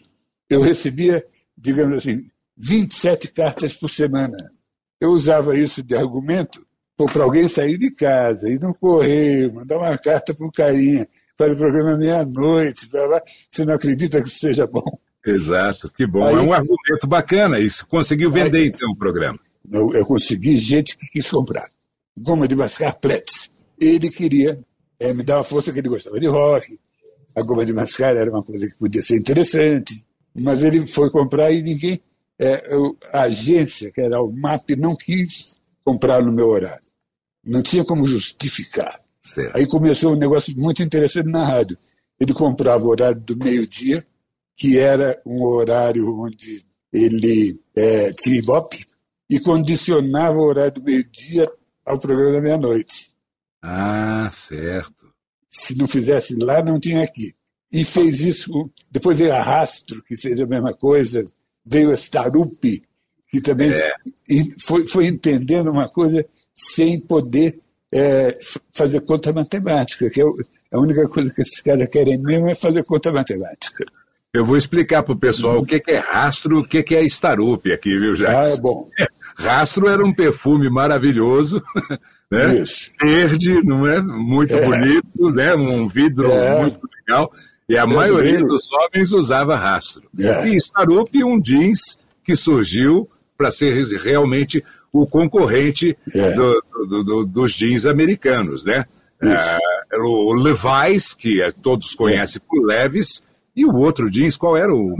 Eu 0.48 0.60
recebia, 0.60 1.24
digamos 1.56 1.96
assim, 1.96 2.30
27 2.56 3.32
cartas 3.32 3.72
por 3.74 3.90
semana. 3.90 4.36
Eu 5.00 5.10
usava 5.10 5.56
isso 5.56 5.82
de 5.82 5.94
argumento 5.94 6.66
para 7.12 7.24
alguém 7.24 7.46
sair 7.46 7.76
de 7.76 7.90
casa, 7.90 8.48
ir 8.48 8.58
no 8.58 8.74
correio, 8.74 9.52
mandar 9.52 9.78
uma 9.78 9.98
carta 9.98 10.32
para 10.32 10.46
o 10.46 10.50
carinha, 10.50 11.06
para 11.36 11.52
o 11.52 11.56
programa 11.56 11.96
meia-noite, 11.98 12.88
você 13.50 13.64
não 13.64 13.74
acredita 13.74 14.22
que 14.22 14.28
isso 14.28 14.38
seja 14.38 14.66
bom. 14.66 14.98
Exato, 15.24 15.92
que 15.92 16.06
bom. 16.06 16.24
Aí, 16.24 16.34
é 16.34 16.38
um 16.38 16.52
argumento 16.52 17.06
bacana 17.06 17.58
isso. 17.58 17.86
Conseguiu 17.86 18.30
vender, 18.30 18.58
aí, 18.58 18.66
então, 18.68 18.88
o 18.90 18.96
programa. 18.96 19.38
Eu, 19.70 19.92
eu, 19.92 20.06
consegui 20.06 20.56
gente 20.56 20.96
que 20.96 21.06
quis 21.08 21.28
comprar. 21.30 21.68
Goma 22.18 22.48
de 22.48 22.54
mascar 22.54 22.94
Pletz. 22.94 23.50
Ele 23.78 24.08
queria 24.08 24.58
é, 24.98 25.12
me 25.12 25.22
dava 25.22 25.44
força 25.44 25.72
que 25.72 25.78
ele 25.78 25.88
gostava 25.88 26.18
de 26.18 26.26
rock. 26.26 26.78
A 27.34 27.42
goma 27.42 27.66
de 27.66 27.72
mascar 27.72 28.16
era 28.16 28.30
uma 28.30 28.42
coisa 28.42 28.66
que 28.66 28.76
podia 28.76 29.02
ser 29.02 29.16
interessante. 29.16 30.02
Mas 30.38 30.62
ele 30.62 30.80
foi 30.86 31.10
comprar 31.10 31.50
e 31.52 31.62
ninguém. 31.62 32.00
É, 32.38 32.74
eu, 32.74 32.96
a 33.12 33.22
agência, 33.22 33.90
que 33.90 34.00
era 34.00 34.20
o 34.20 34.30
MAP, 34.30 34.76
não 34.76 34.94
quis 34.94 35.58
comprar 35.84 36.22
no 36.22 36.32
meu 36.32 36.48
horário. 36.48 36.84
Não 37.44 37.62
tinha 37.62 37.84
como 37.84 38.06
justificar. 38.06 39.00
Certo. 39.22 39.56
Aí 39.56 39.66
começou 39.66 40.12
um 40.12 40.18
negócio 40.18 40.56
muito 40.56 40.82
interessante 40.82 41.30
na 41.30 41.44
rádio. 41.44 41.78
Ele 42.20 42.34
comprava 42.34 42.84
o 42.84 42.88
horário 42.88 43.20
do 43.20 43.36
meio-dia, 43.36 44.04
que 44.56 44.78
era 44.78 45.20
um 45.24 45.42
horário 45.44 46.08
onde 46.18 46.64
ele 46.92 47.60
é, 47.74 48.10
tinha 48.12 48.38
ibope, 48.38 48.86
e 49.28 49.40
condicionava 49.40 50.36
o 50.36 50.46
horário 50.46 50.72
do 50.72 50.82
meio-dia 50.82 51.50
ao 51.84 51.98
programa 51.98 52.32
da 52.32 52.40
meia-noite. 52.40 53.10
Ah, 53.62 54.30
certo. 54.32 55.12
Se 55.48 55.76
não 55.76 55.86
fizesse 55.86 56.36
lá, 56.36 56.62
não 56.62 56.78
tinha 56.78 57.02
aqui. 57.02 57.34
E 57.72 57.84
fez 57.84 58.20
isso. 58.20 58.70
Depois 58.90 59.18
veio 59.18 59.34
a 59.34 59.42
Rastro, 59.42 60.02
que 60.02 60.16
fez 60.16 60.38
a 60.40 60.46
mesma 60.46 60.72
coisa, 60.74 61.24
veio 61.64 61.90
a 61.90 61.94
Starupi, 61.94 62.82
que 63.28 63.40
também 63.40 63.72
é. 63.72 63.92
foi, 64.58 64.86
foi 64.86 65.06
entendendo 65.06 65.70
uma 65.70 65.88
coisa 65.88 66.24
sem 66.54 67.00
poder 67.00 67.58
é, 67.92 68.36
fazer 68.72 69.00
conta 69.00 69.32
matemática, 69.32 70.08
que 70.10 70.20
é 70.20 70.24
a 70.72 70.80
única 70.80 71.08
coisa 71.08 71.32
que 71.32 71.42
esses 71.42 71.60
caras 71.60 71.90
querem 71.90 72.18
mesmo 72.18 72.48
é 72.48 72.54
fazer 72.54 72.84
conta 72.84 73.12
matemática. 73.12 73.84
Eu 74.32 74.44
vou 74.44 74.56
explicar 74.56 75.02
para 75.02 75.14
o 75.14 75.18
pessoal 75.18 75.60
o 75.60 75.64
que, 75.64 75.82
é 75.86 75.96
rastro, 75.96 76.58
o 76.58 76.68
que, 76.68 76.94
é 76.94 77.02
estarupe 77.02 77.72
aqui, 77.72 77.98
viu, 77.98 78.14
Jacques? 78.14 78.52
Ah, 78.52 78.54
é 78.54 78.60
bom. 78.60 78.88
Rastro 79.38 79.88
era 79.88 80.04
um 80.04 80.14
perfume 80.14 80.70
maravilhoso, 80.70 81.62
né? 82.30 82.56
Isso. 82.56 82.90
Verde, 83.00 83.62
não 83.64 83.86
é? 83.86 84.00
Muito 84.00 84.54
é. 84.54 84.64
bonito, 84.64 85.30
né? 85.30 85.54
Um 85.54 85.86
vidro 85.86 86.30
é. 86.30 86.60
muito 86.60 86.80
legal. 86.98 87.30
E 87.68 87.76
a 87.76 87.86
maioria 87.86 88.38
dos 88.40 88.68
homens 88.70 89.12
usava 89.12 89.56
rastro. 89.56 90.08
É. 90.18 90.48
E 90.48 90.56
Starup, 90.56 91.22
um 91.24 91.40
jeans 91.40 91.98
que 92.22 92.36
surgiu 92.36 93.08
para 93.36 93.50
ser 93.50 93.84
realmente 93.98 94.64
o 94.92 95.06
concorrente 95.06 95.96
é. 96.14 96.32
do, 96.34 96.62
do, 96.88 97.04
do, 97.04 97.26
dos 97.26 97.52
jeans 97.52 97.84
americanos, 97.84 98.64
né? 98.64 98.84
É, 99.20 99.58
o 99.98 100.34
Levi's, 100.34 101.14
que 101.14 101.42
é, 101.42 101.50
todos 101.50 101.94
conhecem 101.94 102.40
por 102.46 102.64
Levis, 102.64 103.24
e 103.54 103.64
o 103.64 103.74
outro 103.74 104.10
jeans, 104.10 104.36
qual 104.36 104.56
era 104.56 104.72
o. 104.72 104.94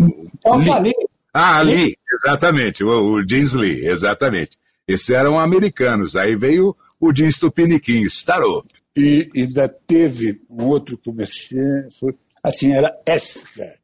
Lee. 0.81 0.95
Ah, 1.33 1.61
Lee, 1.61 1.97
exatamente, 2.15 2.83
o, 2.83 2.89
o 2.89 3.25
jeans 3.25 3.55
Lee, 3.55 3.87
exatamente. 3.87 4.57
Esses 4.89 5.11
eram 5.11 5.39
americanos. 5.39 6.17
Aí 6.17 6.35
veio 6.35 6.75
o 6.99 7.13
jeans 7.13 7.39
Tupiniquim, 7.39 8.05
Starop. 8.05 8.67
E 8.97 9.29
ainda 9.37 9.69
teve 9.69 10.41
um 10.49 10.65
outro 10.65 10.97
comerciante, 10.97 11.99
foi, 11.99 12.15
assim, 12.47 12.73
era 12.73 12.97
Esca. 13.05 13.75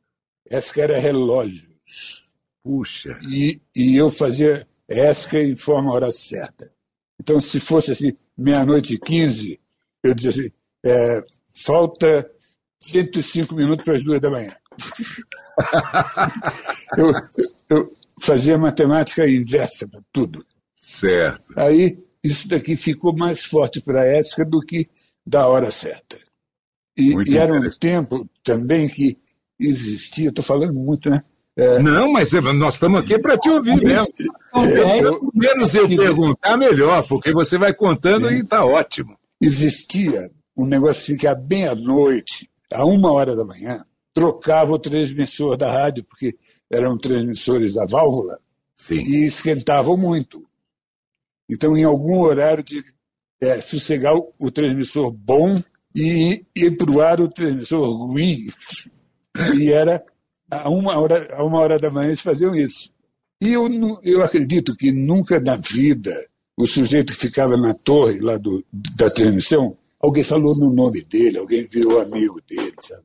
Esca 0.48 0.82
era 0.82 0.98
relógios. 0.98 2.24
Puxa. 2.62 3.18
E, 3.22 3.60
e 3.74 3.96
eu 3.96 4.08
fazia 4.08 4.66
Esca 4.88 5.42
em 5.42 5.56
forma 5.56 5.92
hora 5.92 6.12
certa. 6.12 6.70
Então, 7.20 7.40
se 7.40 7.58
fosse 7.58 7.92
assim, 7.92 8.16
meia-noite 8.36 8.94
e 8.94 8.98
quinze, 8.98 9.60
eu 10.02 10.14
dizia 10.14 10.30
assim, 10.30 10.50
é, 10.84 11.22
falta 11.64 12.30
105 12.80 13.54
minutos 13.54 13.84
para 13.84 13.94
as 13.94 14.04
duas 14.04 14.20
da 14.20 14.30
manhã. 14.30 14.56
eu, 16.96 17.12
eu 17.70 17.92
fazia 18.20 18.58
matemática 18.58 19.28
inversa 19.28 19.86
para 19.86 20.00
tudo. 20.12 20.44
Certo. 20.80 21.52
Aí, 21.56 21.98
isso 22.22 22.48
daqui 22.48 22.76
ficou 22.76 23.16
mais 23.16 23.44
forte 23.44 23.80
para 23.80 24.02
a 24.02 24.06
ética 24.06 24.44
do 24.44 24.60
que 24.60 24.88
da 25.26 25.46
hora 25.46 25.70
certa. 25.70 26.18
E, 26.96 27.14
e 27.30 27.38
era 27.38 27.52
um 27.52 27.70
tempo 27.80 28.28
também 28.42 28.88
que 28.88 29.16
existia, 29.58 30.28
estou 30.28 30.44
falando 30.44 30.74
muito, 30.74 31.08
né? 31.08 31.22
É, 31.56 31.82
não, 31.82 32.08
mas 32.10 32.32
nós 32.32 32.74
estamos 32.74 33.04
aqui 33.04 33.20
para 33.20 33.36
te 33.36 33.48
ouvir 33.50 33.82
mesmo. 33.82 34.06
É, 34.54 35.04
eu, 35.04 35.30
menos 35.34 35.74
eu 35.74 35.86
perguntar, 35.86 36.56
melhor, 36.56 37.06
porque 37.06 37.32
você 37.32 37.58
vai 37.58 37.74
contando 37.74 38.28
é, 38.28 38.34
e 38.34 38.40
está 38.40 38.64
ótimo. 38.64 39.16
Existia 39.40 40.30
um 40.56 40.66
negócio 40.66 41.02
assim 41.02 41.16
que 41.16 41.26
à 41.26 41.34
meia-noite, 41.34 42.48
a 42.72 42.86
uma 42.86 43.12
hora 43.12 43.36
da 43.36 43.44
manhã, 43.44 43.84
trocava 44.14 44.72
o 44.72 44.78
transmissor 44.78 45.56
da 45.56 45.70
rádio, 45.70 46.04
porque 46.04 46.36
eram 46.70 46.96
transmissores 46.96 47.74
da 47.74 47.84
válvula, 47.84 48.38
Sim. 48.74 49.02
e 49.02 49.26
esquentavam 49.26 49.96
muito. 49.96 50.44
Então, 51.50 51.76
em 51.76 51.84
algum 51.84 52.20
horário, 52.20 52.64
de 52.64 52.80
é, 53.40 53.60
sossegar 53.60 54.14
o, 54.14 54.32
o, 54.38 54.50
transmissor 54.50 55.10
bom 55.10 55.62
e 55.94 56.44
ir 56.54 56.76
para 56.76 56.90
o 56.90 57.00
ar 57.00 57.20
o 57.20 57.28
transmissor 57.28 57.84
ruim. 57.96 58.36
E 59.58 59.70
era 59.70 60.02
a 60.50 60.68
uma 60.68 60.98
hora, 60.98 61.34
a 61.34 61.44
uma 61.44 61.58
hora 61.58 61.78
da 61.78 61.90
manhã 61.90 62.08
eles 62.08 62.20
faziam 62.20 62.54
isso. 62.54 62.90
E 63.40 63.52
eu, 63.52 63.68
eu 64.04 64.22
acredito 64.22 64.76
que 64.76 64.92
nunca 64.92 65.40
na 65.40 65.56
vida 65.56 66.12
o 66.56 66.66
sujeito 66.66 67.12
que 67.12 67.18
ficava 67.18 67.56
na 67.56 67.74
torre 67.74 68.20
lá 68.20 68.36
do, 68.36 68.64
da 68.72 69.10
transmissão, 69.10 69.76
alguém 69.98 70.22
falou 70.22 70.54
no 70.58 70.72
nome 70.72 71.02
dele, 71.02 71.38
alguém 71.38 71.66
virou 71.66 72.00
amigo 72.00 72.40
dele, 72.46 72.74
sabe? 72.82 73.02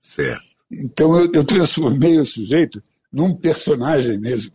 Certo. 0.00 0.44
Então 0.70 1.18
eu, 1.18 1.30
eu 1.32 1.44
transformei 1.44 2.18
o 2.18 2.26
sujeito 2.26 2.82
num 3.12 3.34
personagem 3.34 4.18
mesmo. 4.18 4.52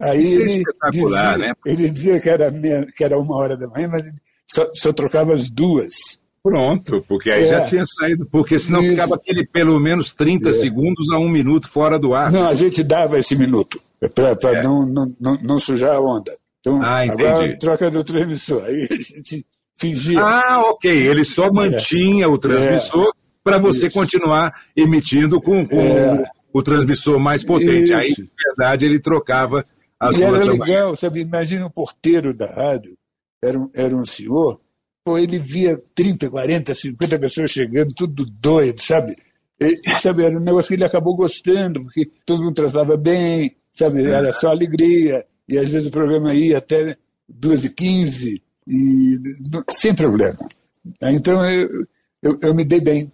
Aí 0.00 0.22
Isso 0.22 0.38
é 0.38 0.42
ele, 0.42 0.62
é 0.62 0.90
dizia, 0.90 1.38
né? 1.38 1.52
ele 1.66 1.90
dizia 1.90 2.20
que 2.20 2.28
era, 2.28 2.50
meia, 2.50 2.86
que 2.96 3.04
era 3.04 3.18
uma 3.18 3.36
hora 3.36 3.56
da 3.56 3.68
manhã, 3.68 3.88
mas 3.88 4.04
só, 4.46 4.70
só 4.74 4.92
trocava 4.92 5.34
as 5.34 5.50
duas. 5.50 6.18
Pronto, 6.42 7.04
porque 7.06 7.30
aí 7.30 7.44
é. 7.44 7.50
já 7.50 7.64
tinha 7.66 7.84
saído, 7.86 8.26
porque 8.26 8.58
senão 8.58 8.80
Isso. 8.80 8.90
ficava 8.90 9.14
aquele 9.14 9.46
pelo 9.46 9.78
menos 9.78 10.14
30 10.14 10.48
é. 10.48 10.52
segundos 10.54 11.10
a 11.12 11.18
um 11.18 11.28
minuto 11.28 11.68
fora 11.68 11.98
do 11.98 12.14
ar. 12.14 12.32
Não, 12.32 12.48
a 12.48 12.54
gente 12.54 12.82
dava 12.82 13.18
esse 13.18 13.36
minuto, 13.36 13.80
para 14.14 14.30
é. 14.30 14.62
não, 14.62 14.86
não, 14.86 15.14
não, 15.20 15.38
não, 15.42 15.58
sujar 15.58 15.94
a 15.96 16.00
onda. 16.00 16.34
Então, 16.60 16.82
ah, 16.82 17.00
agora 17.02 17.58
troca 17.58 17.90
do 17.90 18.02
transmissor. 18.02 18.64
Aí 18.64 18.88
a 18.90 18.94
gente 18.94 19.46
fingia. 19.76 20.20
Ah, 20.20 20.62
ok. 20.70 20.90
Ele 20.90 21.24
só 21.24 21.46
é. 21.46 21.50
mantinha 21.50 22.28
o 22.28 22.38
transmissor 22.38 23.08
é. 23.08 23.12
para 23.44 23.58
você 23.58 23.88
Isso. 23.88 23.98
continuar 23.98 24.52
emitindo 24.76 25.40
com, 25.40 25.66
com 25.66 25.76
o, 25.76 26.24
o, 26.54 26.62
transmissor 26.62 27.18
mais 27.18 27.44
potente. 27.44 27.92
Isso. 27.92 28.22
Aí, 28.22 28.28
na 28.28 28.54
verdade, 28.54 28.86
ele 28.86 28.98
trocava 28.98 29.64
as 29.98 30.18
e. 30.18 30.22
Era 30.22 30.44
legal, 30.44 30.96
sabe? 30.96 31.20
Imagina 31.20 31.66
o 31.66 31.70
porteiro 31.70 32.32
da 32.32 32.46
rádio, 32.46 32.96
era 33.42 33.58
um, 33.58 33.70
era 33.74 33.94
um 33.94 34.04
senhor, 34.04 34.58
ele 35.06 35.38
via 35.38 35.80
30, 35.94 36.30
40, 36.30 36.74
50 36.74 37.18
pessoas 37.18 37.50
chegando, 37.50 37.94
tudo 37.94 38.24
doido, 38.24 38.82
sabe? 38.82 39.16
E, 39.58 39.76
sabe, 40.00 40.24
era 40.24 40.36
um 40.36 40.42
negócio 40.42 40.68
que 40.68 40.74
ele 40.74 40.84
acabou 40.84 41.14
gostando, 41.16 41.82
porque 41.82 42.10
todo 42.24 42.42
mundo 42.42 42.54
tratava 42.54 42.96
bem, 42.96 43.54
sabe? 43.72 44.04
Era 44.04 44.32
só 44.32 44.48
alegria 44.48 45.24
e 45.48 45.58
às 45.58 45.68
vezes 45.68 45.88
o 45.88 45.90
programa 45.90 46.32
ia 46.32 46.58
até 46.58 46.96
2h15, 47.30 48.40
e, 48.68 49.20
sem 49.72 49.94
problema. 49.94 50.38
Então 51.02 51.44
eu, 51.50 51.86
eu, 52.22 52.38
eu, 52.42 52.54
me 52.54 52.64
dei 52.64 52.80
bem. 52.80 53.12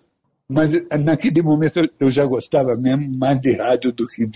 Mas 0.48 0.72
naquele 1.02 1.42
momento 1.42 1.90
eu 1.98 2.10
já 2.10 2.24
gostava 2.24 2.76
mesmo 2.76 3.10
mais 3.18 3.40
de 3.40 3.56
rádio 3.56 3.90
do 3.90 4.06
que 4.06 4.28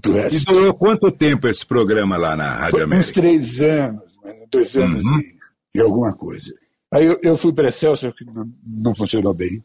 do 0.00 0.12
resto. 0.12 0.50
E 0.50 0.52
durou 0.52 0.74
quanto 0.74 1.10
tempo 1.12 1.48
esse 1.48 1.64
programa 1.64 2.16
lá 2.16 2.36
na 2.36 2.56
Rádio 2.56 2.70
Foi 2.72 2.82
América? 2.82 3.08
Uns 3.08 3.12
três 3.12 3.60
anos, 3.60 4.18
dois 4.50 4.76
anos 4.76 5.04
uhum. 5.04 5.18
e, 5.18 5.78
e, 5.78 5.80
alguma 5.80 6.12
coisa. 6.14 6.52
Aí 6.92 7.06
eu, 7.06 7.18
eu 7.22 7.36
fui 7.36 7.52
para 7.52 7.68
Excelsior, 7.68 8.12
que 8.12 8.24
não, 8.24 8.50
não 8.66 8.94
funcionou 8.94 9.32
bem. 9.32 9.62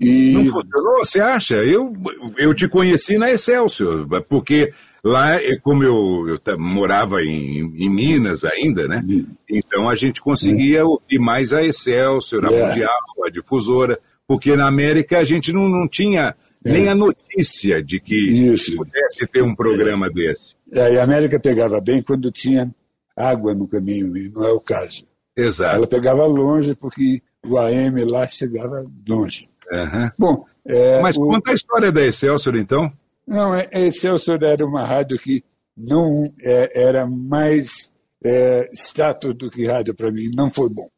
E... 0.00 0.32
Não 0.32 0.46
funcionou? 0.46 0.98
Você 1.00 1.20
acha? 1.20 1.56
Eu, 1.56 1.92
eu 2.36 2.54
te 2.54 2.68
conheci 2.68 3.18
na 3.18 3.30
Excelsior, 3.30 4.06
porque 4.28 4.72
Lá, 5.02 5.36
é 5.36 5.56
como 5.56 5.82
eu, 5.82 6.28
eu 6.28 6.58
morava 6.58 7.22
em, 7.22 7.60
em, 7.74 7.88
Minas 7.88 8.44
ainda, 8.44 8.86
né? 8.86 9.00
Então 9.48 9.88
a 9.88 9.96
gente 9.96 10.20
conseguia 10.20 10.84
ouvir 10.84 11.18
mais 11.18 11.54
a 11.54 11.64
Excelsior, 11.64 12.44
a 12.44 12.52
é. 12.52 12.68
Mundial, 12.68 13.00
a 13.24 13.30
Difusora, 13.30 13.98
porque 14.26 14.54
na 14.54 14.66
América 14.66 15.18
a 15.18 15.24
gente 15.24 15.52
não, 15.52 15.68
não 15.68 15.88
tinha 15.88 16.34
é. 16.64 16.70
nem 16.70 16.88
a 16.88 16.94
notícia 16.94 17.82
de 17.82 17.98
que 17.98 18.14
Isso. 18.14 18.76
pudesse 18.76 19.26
ter 19.26 19.42
um 19.42 19.54
programa 19.54 20.06
é. 20.08 20.10
desse. 20.10 20.54
É, 20.70 20.94
e 20.94 20.98
a 20.98 21.04
América 21.04 21.40
pegava 21.40 21.80
bem 21.80 22.02
quando 22.02 22.30
tinha 22.30 22.70
água 23.16 23.54
no 23.54 23.66
caminho, 23.66 24.14
e 24.16 24.28
não 24.28 24.44
é 24.44 24.52
o 24.52 24.60
caso. 24.60 25.06
Exato. 25.36 25.76
Ela 25.76 25.86
pegava 25.86 26.26
longe 26.26 26.74
porque 26.74 27.22
o 27.44 27.58
AM 27.58 28.04
lá 28.04 28.26
chegava 28.26 28.84
longe. 29.08 29.48
Uhum. 29.70 30.10
Bom, 30.18 30.44
é, 30.66 31.00
Mas 31.00 31.16
o... 31.16 31.26
conta 31.26 31.52
a 31.52 31.54
história 31.54 31.92
da 31.92 32.02
Excelsior, 32.02 32.56
então. 32.56 32.92
Não, 33.26 33.54
é, 33.54 33.66
é, 33.70 33.86
Excelsior 33.86 34.42
era 34.42 34.64
uma 34.64 34.84
rádio 34.84 35.18
que 35.18 35.44
não 35.76 36.30
é, 36.42 36.88
era 36.88 37.06
mais 37.06 37.92
é, 38.24 38.68
status 38.74 39.34
do 39.34 39.48
que 39.48 39.66
rádio 39.66 39.94
para 39.94 40.10
mim. 40.10 40.30
Não 40.34 40.50
foi 40.50 40.68
bom. 40.68 40.88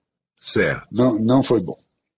Certo. 0.41 0.87
Não, 0.91 1.19
não 1.19 1.43
foi 1.43 1.63
bom. 1.63 1.77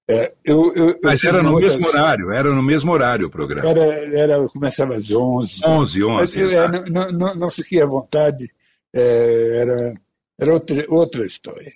É, 0.08 0.34
eu, 0.44 0.72
eu, 0.74 0.98
Mas 1.02 1.24
era 1.24 1.42
no 1.42 1.58
mesmo 1.58 1.86
horário, 1.86 2.30
era 2.30 2.54
no 2.54 2.62
mesmo 2.62 2.92
horário 2.92 3.26
o 3.26 3.30
programa. 3.30 3.68
Era, 3.68 3.84
era, 4.14 4.48
começava 4.48 4.94
às 4.94 5.10
11. 5.10 5.66
11, 5.66 6.04
11. 6.04 6.40
Eu, 6.40 6.50
eu 6.50 6.68
não, 6.68 7.10
não, 7.10 7.34
não, 7.34 7.50
fiquei 7.50 7.80
à 7.80 7.86
vontade, 7.86 8.50
é, 8.94 9.60
era, 9.60 9.94
era 10.38 10.52
outra, 10.52 10.84
outra 10.88 11.24
história. 11.24 11.72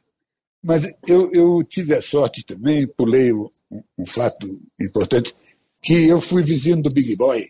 Mas 0.63 0.85
eu, 1.07 1.31
eu 1.33 1.57
tive 1.65 1.95
a 1.95 2.03
sorte 2.03 2.45
também, 2.45 2.87
pulei 2.87 3.33
um, 3.33 3.49
um 3.99 4.07
fato 4.07 4.47
importante, 4.81 5.35
que 5.81 6.09
eu 6.09 6.21
fui 6.21 6.43
vizinho 6.43 6.83
do 6.83 6.91
Big 6.91 7.15
Boy 7.17 7.49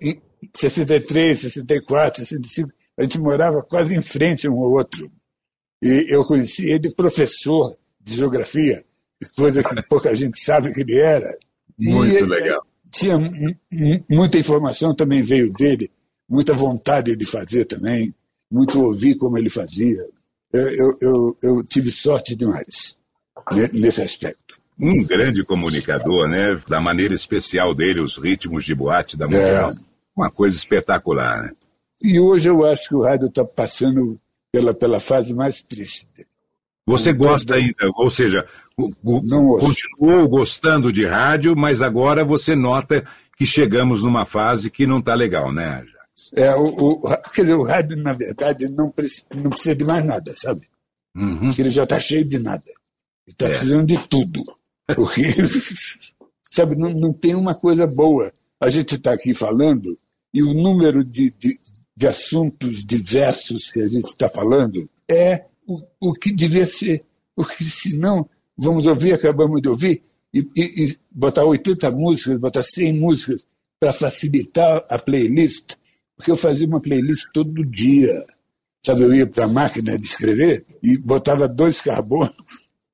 em 0.00 0.20
63, 0.56 1.40
64, 1.40 2.24
65, 2.24 2.70
a 2.96 3.02
gente 3.02 3.18
morava 3.18 3.62
quase 3.62 3.96
em 3.96 4.02
frente 4.02 4.48
um 4.48 4.60
ao 4.60 4.72
outro. 4.72 5.10
E 5.82 6.06
eu 6.08 6.24
conheci 6.24 6.68
ele 6.70 6.92
professor 6.94 7.76
de 8.00 8.16
geografia, 8.16 8.84
coisa 9.36 9.62
que 9.62 9.82
pouca 9.82 10.14
gente 10.14 10.38
sabe 10.38 10.72
que 10.72 10.80
ele 10.80 10.98
era. 10.98 11.36
Muito 11.78 12.24
e, 12.24 12.26
legal. 12.26 12.66
Tinha 12.90 13.18
muita 14.10 14.38
informação 14.38 14.94
também 14.94 15.22
veio 15.22 15.52
dele, 15.52 15.90
muita 16.28 16.54
vontade 16.54 17.14
de 17.14 17.26
fazer 17.26 17.64
também, 17.64 18.12
muito 18.50 18.82
ouvir 18.82 19.16
como 19.16 19.38
ele 19.38 19.50
fazia. 19.50 20.04
Eu, 20.52 20.96
eu, 21.00 21.36
eu, 21.42 21.60
tive 21.60 21.90
sorte 21.90 22.34
demais 22.34 22.98
nesse 23.72 24.00
aspecto. 24.00 24.56
Um 24.80 25.06
grande 25.06 25.44
comunicador, 25.44 26.28
né? 26.28 26.58
Da 26.68 26.80
maneira 26.80 27.14
especial 27.14 27.74
dele, 27.74 28.00
os 28.00 28.16
ritmos 28.16 28.64
de 28.64 28.74
boate 28.74 29.16
da 29.16 29.26
mulher. 29.26 29.64
É. 29.64 29.70
Uma 30.16 30.30
coisa 30.30 30.56
espetacular, 30.56 31.42
né? 31.42 31.52
E 32.02 32.18
hoje 32.18 32.48
eu 32.48 32.64
acho 32.64 32.88
que 32.88 32.94
o 32.94 33.02
rádio 33.02 33.26
está 33.26 33.44
passando 33.44 34.18
pela, 34.52 34.72
pela 34.72 35.00
fase 35.00 35.34
mais 35.34 35.60
triste. 35.60 36.06
Você 36.86 37.12
gosta 37.12 37.56
ainda, 37.56 37.74
ou 37.96 38.10
seja, 38.10 38.46
continuou 39.04 40.26
gostando 40.26 40.90
de 40.90 41.04
rádio, 41.04 41.54
mas 41.54 41.82
agora 41.82 42.24
você 42.24 42.56
nota 42.56 43.04
que 43.36 43.44
chegamos 43.44 44.02
numa 44.02 44.24
fase 44.24 44.70
que 44.70 44.86
não 44.86 44.98
está 44.98 45.14
legal, 45.14 45.52
né? 45.52 45.84
É, 46.34 46.54
o, 46.54 46.66
o, 46.66 47.00
quer 47.32 47.42
dizer, 47.42 47.54
o 47.54 47.64
rádio, 47.64 47.96
na 47.96 48.12
verdade, 48.12 48.68
não, 48.68 48.90
precisa, 48.90 49.26
não 49.34 49.50
precisa 49.50 49.74
de 49.74 49.84
mais 49.84 50.04
nada, 50.04 50.32
sabe? 50.34 50.68
Uhum. 51.16 51.50
Ele 51.58 51.70
já 51.70 51.84
está 51.84 51.98
cheio 51.98 52.24
de 52.24 52.38
nada. 52.38 52.64
Ele 53.26 53.34
está 53.34 53.46
é. 53.46 53.50
precisando 53.50 53.86
de 53.86 54.08
tudo. 54.08 54.42
Porque, 54.94 55.22
sabe, 56.50 56.76
não, 56.76 56.92
não 56.92 57.12
tem 57.12 57.34
uma 57.34 57.54
coisa 57.54 57.86
boa. 57.86 58.32
A 58.60 58.70
gente 58.70 58.94
está 58.94 59.12
aqui 59.12 59.34
falando 59.34 59.98
e 60.32 60.42
o 60.42 60.54
número 60.54 61.04
de, 61.04 61.30
de, 61.38 61.58
de 61.96 62.06
assuntos 62.06 62.84
diversos 62.84 63.70
que 63.70 63.80
a 63.80 63.88
gente 63.88 64.06
está 64.06 64.28
falando 64.28 64.88
é 65.08 65.44
o, 65.66 65.80
o 66.00 66.12
que 66.12 66.32
devia 66.32 66.66
ser. 66.66 67.04
Porque 67.34 67.62
senão, 67.64 68.28
vamos 68.56 68.86
ouvir, 68.86 69.12
acabamos 69.12 69.62
de 69.62 69.68
ouvir, 69.68 70.02
e, 70.32 70.40
e, 70.56 70.84
e 70.84 70.96
botar 71.10 71.44
80 71.44 71.90
músicas, 71.92 72.38
botar 72.38 72.62
100 72.62 72.92
músicas 72.94 73.46
para 73.80 73.92
facilitar 73.92 74.84
a 74.88 74.98
playlist, 74.98 75.76
porque 76.18 76.32
eu 76.32 76.36
fazia 76.36 76.66
uma 76.66 76.80
playlist 76.80 77.26
todo 77.32 77.64
dia. 77.64 78.24
Sabe, 78.84 79.02
eu 79.02 79.14
ia 79.14 79.26
para 79.26 79.44
a 79.44 79.48
máquina 79.48 79.96
de 79.96 80.04
escrever 80.04 80.66
e 80.82 80.98
botava 80.98 81.48
dois 81.48 81.80
carbonos 81.80 82.34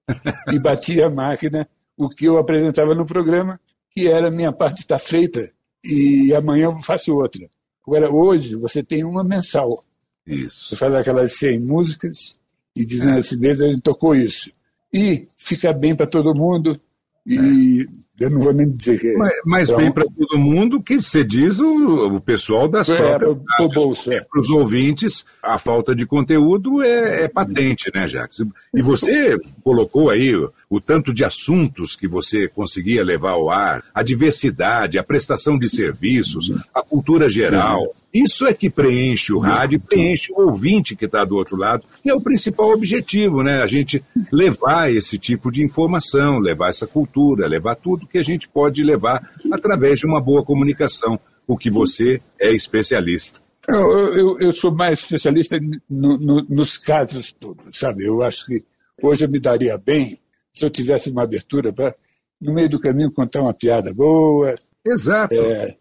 e 0.53 0.59
batia 0.59 1.07
a 1.07 1.11
máquina 1.11 1.67
o 1.97 2.09
que 2.09 2.27
eu 2.27 2.37
apresentava 2.39 2.95
no 2.95 3.07
programa, 3.07 3.59
que 3.91 4.09
era 4.09 4.31
minha 4.31 4.53
parte 4.53 4.81
está 4.81 4.99
feita 4.99 5.51
e 5.83 6.35
amanhã 6.35 6.65
eu 6.65 6.79
faço 6.81 7.15
outra. 7.15 7.47
Agora, 7.87 8.11
hoje, 8.11 8.57
você 8.57 8.83
tem 8.83 9.05
uma 9.05 9.23
mensal. 9.23 9.85
Isso. 10.27 10.69
Você 10.69 10.77
faz 10.77 10.95
aquelas 10.95 11.33
100 11.35 11.61
músicas 11.61 12.39
e 12.75 12.85
diz, 12.85 13.03
nesse 13.03 13.37
mês 13.37 13.61
a 13.61 13.67
gente 13.69 13.83
tocou 13.83 14.15
isso. 14.15 14.51
E 14.93 15.27
fica 15.39 15.73
bem 15.73 15.95
para 15.95 16.07
todo 16.07 16.35
mundo, 16.35 16.81
e 17.27 17.87
eu 18.21 18.31
não 18.31 18.41
vou 18.41 18.53
nem 18.53 18.71
dizer 18.71 19.01
que. 19.01 19.13
Mas, 19.17 19.33
mas 19.45 19.69
então, 19.69 19.81
bem 19.81 19.91
para 19.91 20.05
todo 20.05 20.39
mundo 20.39 20.81
que 20.81 21.01
você 21.01 21.25
diz 21.25 21.59
o, 21.59 22.17
o 22.17 22.21
pessoal 22.21 22.69
das 22.69 22.89
é, 22.89 22.97
próprias. 22.97 23.37
Para 23.37 24.15
é. 24.15 24.27
os 24.37 24.51
ouvintes, 24.51 25.25
a 25.43 25.59
falta 25.59 25.95
de 25.95 26.07
conteúdo 26.07 26.83
é, 26.83 27.25
é, 27.25 27.29
patente, 27.29 27.91
né, 27.95 28.07
Jacques? 28.07 28.41
E 28.75 28.83
você 28.83 29.39
colocou 29.63 30.11
aí 30.11 30.37
o, 30.37 30.53
o, 30.71 30.81
tanto 30.81 31.13
de 31.13 31.25
assuntos 31.25 31.97
que 31.97 32.07
você 32.07 32.47
conseguia 32.47 33.03
levar 33.03 33.33
ao 33.33 33.51
ar, 33.51 33.83
a 33.93 34.03
diversidade, 34.03 34.99
a 34.99 35.03
prestação 35.03 35.59
de 35.59 35.69
serviços, 35.69 36.53
a 36.75 36.83
cultura 36.83 37.29
geral. 37.29 37.83
Isso 38.15 38.47
é 38.47 38.55
que 38.55 38.71
preenche 38.71 39.33
o 39.33 39.41
rádio, 39.41 39.81
preenche 39.81 40.33
o 40.33 40.41
ouvinte 40.41 40.95
que 40.95 41.05
está 41.05 41.25
do 41.25 41.35
outro 41.35 41.57
lado, 41.57 41.83
que 42.01 42.09
é 42.09 42.15
o 42.15 42.21
principal 42.21 42.71
objetivo, 42.71 43.43
né? 43.43 43.61
A 43.61 43.67
gente 43.67 44.05
levar 44.33 44.93
esse 44.93 45.19
tipo 45.19 45.51
de 45.51 45.65
informação, 45.65 46.39
levar 46.39 46.71
essa 46.71 46.87
cultura, 46.87 47.49
levar 47.49 47.75
tudo 47.75 48.07
que 48.07 48.19
a 48.19 48.23
gente 48.23 48.49
pode 48.49 48.85
levar 48.85 49.21
através 49.53 49.99
de 49.99 50.07
uma 50.07 50.21
boa 50.21 50.45
comunicação, 50.45 51.19
o 51.45 51.57
que 51.57 51.69
você 51.69 52.21
é 52.39 52.53
especialista. 52.53 53.41
Eu, 53.67 54.17
eu, 54.17 54.39
eu 54.39 54.53
sou 54.53 54.73
mais 54.73 55.01
especialista 55.01 55.59
no, 55.91 56.17
no, 56.17 56.43
nos 56.49 56.79
casos 56.79 57.33
todos, 57.33 57.77
sabe? 57.77 58.07
Eu 58.07 58.23
acho 58.23 58.47
que 58.47 58.65
hoje 59.03 59.25
eu 59.25 59.29
me 59.29 59.41
daria 59.41 59.77
bem 59.77 60.19
se 60.53 60.65
eu 60.65 60.71
tivesse 60.71 61.11
uma 61.11 61.25
abertura 61.25 61.73
para, 61.73 61.93
no 62.41 62.55
meio 62.55 62.69
do 62.69 62.79
caminho, 62.79 63.11
contar 63.11 63.43
uma 63.43 63.53
piada 63.53 63.93
boa. 63.93 64.55
Exato. 64.87 65.35
É, 65.35 65.75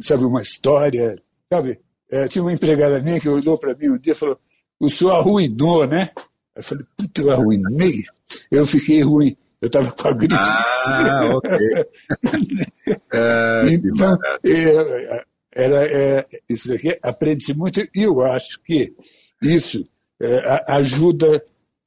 sabe, 0.00 0.24
uma 0.24 0.42
história 0.42 1.16
Sabe, 1.52 1.80
é, 2.10 2.28
tinha 2.28 2.42
uma 2.42 2.52
empregada 2.52 3.00
minha 3.00 3.20
que 3.20 3.28
olhou 3.28 3.58
para 3.58 3.74
mim 3.74 3.90
um 3.90 3.98
dia 3.98 4.12
e 4.12 4.16
falou: 4.16 4.38
O 4.78 4.88
senhor 4.88 5.12
arruinou, 5.12 5.86
né? 5.86 6.10
Eu 6.54 6.62
falei: 6.62 6.84
Puta, 6.96 7.22
eu 7.22 7.30
arruinei? 7.30 8.04
Eu 8.50 8.66
fiquei 8.66 9.00
ruim. 9.00 9.36
Eu 9.60 9.66
estava 9.66 9.90
com 9.90 10.08
a 10.08 10.12
gripe. 10.12 10.34
Ah, 10.34 11.30
ok. 11.34 11.50
é, 13.12 13.64
então, 13.70 14.18
é, 14.44 15.24
era, 15.52 15.86
é, 15.86 16.26
isso 16.48 16.72
aqui 16.72 16.96
aprende-se 17.02 17.54
muito 17.54 17.80
e 17.80 18.02
eu 18.02 18.22
acho 18.22 18.62
que 18.62 18.94
isso 19.42 19.88
é, 20.20 20.64
ajuda 20.68 21.42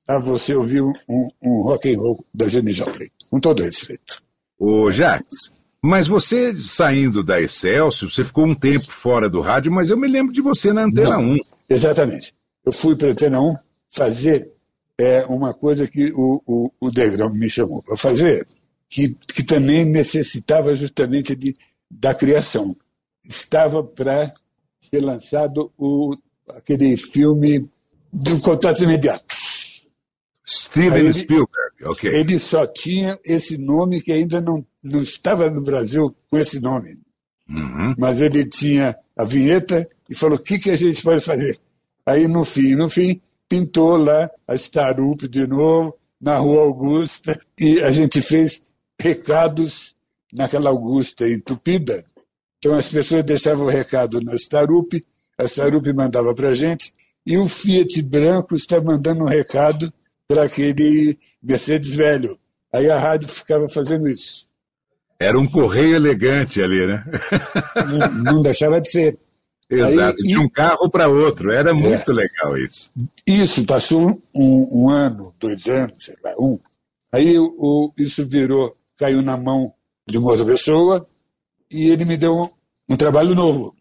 a 0.07 0.17
você 0.17 0.53
ouvir 0.53 0.81
um, 0.81 0.93
um 1.41 1.61
rock 1.61 1.93
and 1.93 1.97
roll 1.97 2.25
da 2.33 2.49
Jenny 2.49 2.73
Joplin, 2.73 3.09
com 3.29 3.39
todo 3.39 3.63
respeito. 3.63 4.21
Ô, 4.59 4.91
Jacques, 4.91 5.51
mas 5.83 6.07
você, 6.07 6.53
saindo 6.61 7.23
da 7.23 7.41
Excelsior, 7.41 8.11
você 8.11 8.23
ficou 8.23 8.45
um 8.45 8.53
tempo 8.53 8.91
fora 8.91 9.29
do 9.29 9.41
rádio, 9.41 9.71
mas 9.71 9.89
eu 9.89 9.97
me 9.97 10.07
lembro 10.07 10.31
de 10.33 10.41
você 10.41 10.71
na 10.71 10.83
Antena 10.83 11.17
Não, 11.17 11.31
1. 11.33 11.37
Exatamente. 11.69 12.33
Eu 12.63 12.71
fui 12.71 12.95
para 12.95 13.07
a 13.07 13.11
Antena 13.11 13.41
1 13.41 13.55
fazer 13.89 14.51
é, 14.97 15.25
uma 15.25 15.53
coisa 15.53 15.87
que 15.87 16.11
o, 16.13 16.41
o, 16.45 16.71
o 16.79 16.91
Degrão 16.91 17.33
me 17.33 17.49
chamou 17.49 17.81
para 17.81 17.97
fazer, 17.97 18.45
que, 18.87 19.15
que 19.33 19.43
também 19.43 19.83
necessitava 19.83 20.75
justamente 20.75 21.35
de, 21.35 21.55
da 21.89 22.13
criação. 22.13 22.75
Estava 23.23 23.83
para 23.83 24.31
ser 24.79 24.99
lançado 25.01 25.71
o, 25.77 26.15
aquele 26.49 26.95
filme 26.95 27.67
do 28.13 28.39
contato 28.39 28.83
imediato. 28.83 29.25
Steven 30.45 30.99
ele, 30.99 31.13
Spielberg, 31.13 31.75
ok. 31.85 32.13
Ele 32.13 32.37
só 32.37 32.67
tinha 32.67 33.17
esse 33.23 33.57
nome 33.57 34.01
que 34.01 34.11
ainda 34.11 34.41
não, 34.41 34.65
não 34.83 35.01
estava 35.01 35.49
no 35.49 35.61
Brasil 35.61 36.15
com 36.29 36.37
esse 36.37 36.59
nome. 36.59 36.97
Uhum. 37.49 37.95
Mas 37.97 38.21
ele 38.21 38.45
tinha 38.45 38.97
a 39.15 39.23
vinheta 39.23 39.87
e 40.09 40.15
falou: 40.15 40.37
o 40.37 40.41
que, 40.41 40.57
que 40.57 40.71
a 40.71 40.75
gente 40.75 41.01
pode 41.01 41.23
fazer? 41.23 41.59
Aí, 42.05 42.27
no 42.27 42.43
fim, 42.43 42.75
no 42.75 42.89
fim, 42.89 43.21
pintou 43.47 43.97
lá 43.97 44.29
a 44.47 44.55
Starup 44.55 45.27
de 45.27 45.45
novo, 45.45 45.95
na 46.19 46.37
Rua 46.37 46.63
Augusta, 46.63 47.39
e 47.59 47.79
a 47.81 47.91
gente 47.91 48.21
fez 48.21 48.61
recados 48.99 49.95
naquela 50.33 50.69
Augusta 50.69 51.27
entupida. 51.29 52.03
Então, 52.57 52.75
as 52.75 52.87
pessoas 52.87 53.23
deixavam 53.23 53.65
o 53.65 53.69
recado 53.69 54.21
na 54.21 54.35
Starup, 54.35 55.03
a 55.37 55.45
Starup 55.45 55.91
mandava 55.93 56.33
para 56.33 56.49
a 56.49 56.53
gente, 56.53 56.93
e 57.25 57.37
o 57.37 57.47
Fiat 57.47 58.01
branco 58.01 58.55
está 58.55 58.81
mandando 58.81 59.23
um 59.23 59.27
recado 59.27 59.91
para 60.27 60.43
aquele 60.43 61.17
Mercedes 61.41 61.93
velho. 61.93 62.37
Aí 62.73 62.89
a 62.89 62.97
rádio 62.97 63.27
ficava 63.27 63.67
fazendo 63.67 64.07
isso. 64.07 64.47
Era 65.21 65.39
um 65.39 65.47
correio 65.47 65.95
elegante 65.95 66.61
ali, 66.61 66.87
né? 66.87 67.03
Não, 67.75 68.33
não 68.33 68.41
deixava 68.41 68.81
de 68.81 68.89
ser. 68.89 69.17
Exato, 69.69 70.21
Aí, 70.21 70.27
de 70.27 70.37
um 70.37 70.49
carro 70.49 70.89
para 70.89 71.07
outro, 71.07 71.53
era 71.53 71.69
é. 71.69 71.73
muito 71.73 72.11
legal 72.11 72.57
isso. 72.57 72.91
Isso, 73.25 73.63
passou 73.65 74.21
um, 74.35 74.67
um, 74.69 74.89
ano, 74.89 75.33
dois 75.39 75.65
anos, 75.67 76.03
sei 76.03 76.15
lá, 76.21 76.33
um. 76.37 76.59
Aí 77.13 77.39
o, 77.39 77.91
isso 77.97 78.27
virou, 78.27 78.75
caiu 78.97 79.21
na 79.21 79.37
mão 79.37 79.73
de 80.05 80.17
uma 80.17 80.31
outra 80.31 80.45
pessoa 80.45 81.07
e 81.69 81.89
ele 81.89 82.03
me 82.03 82.17
deu 82.17 82.35
um, 82.35 82.49
um 82.93 82.97
trabalho 82.97 83.33
novo. 83.33 83.73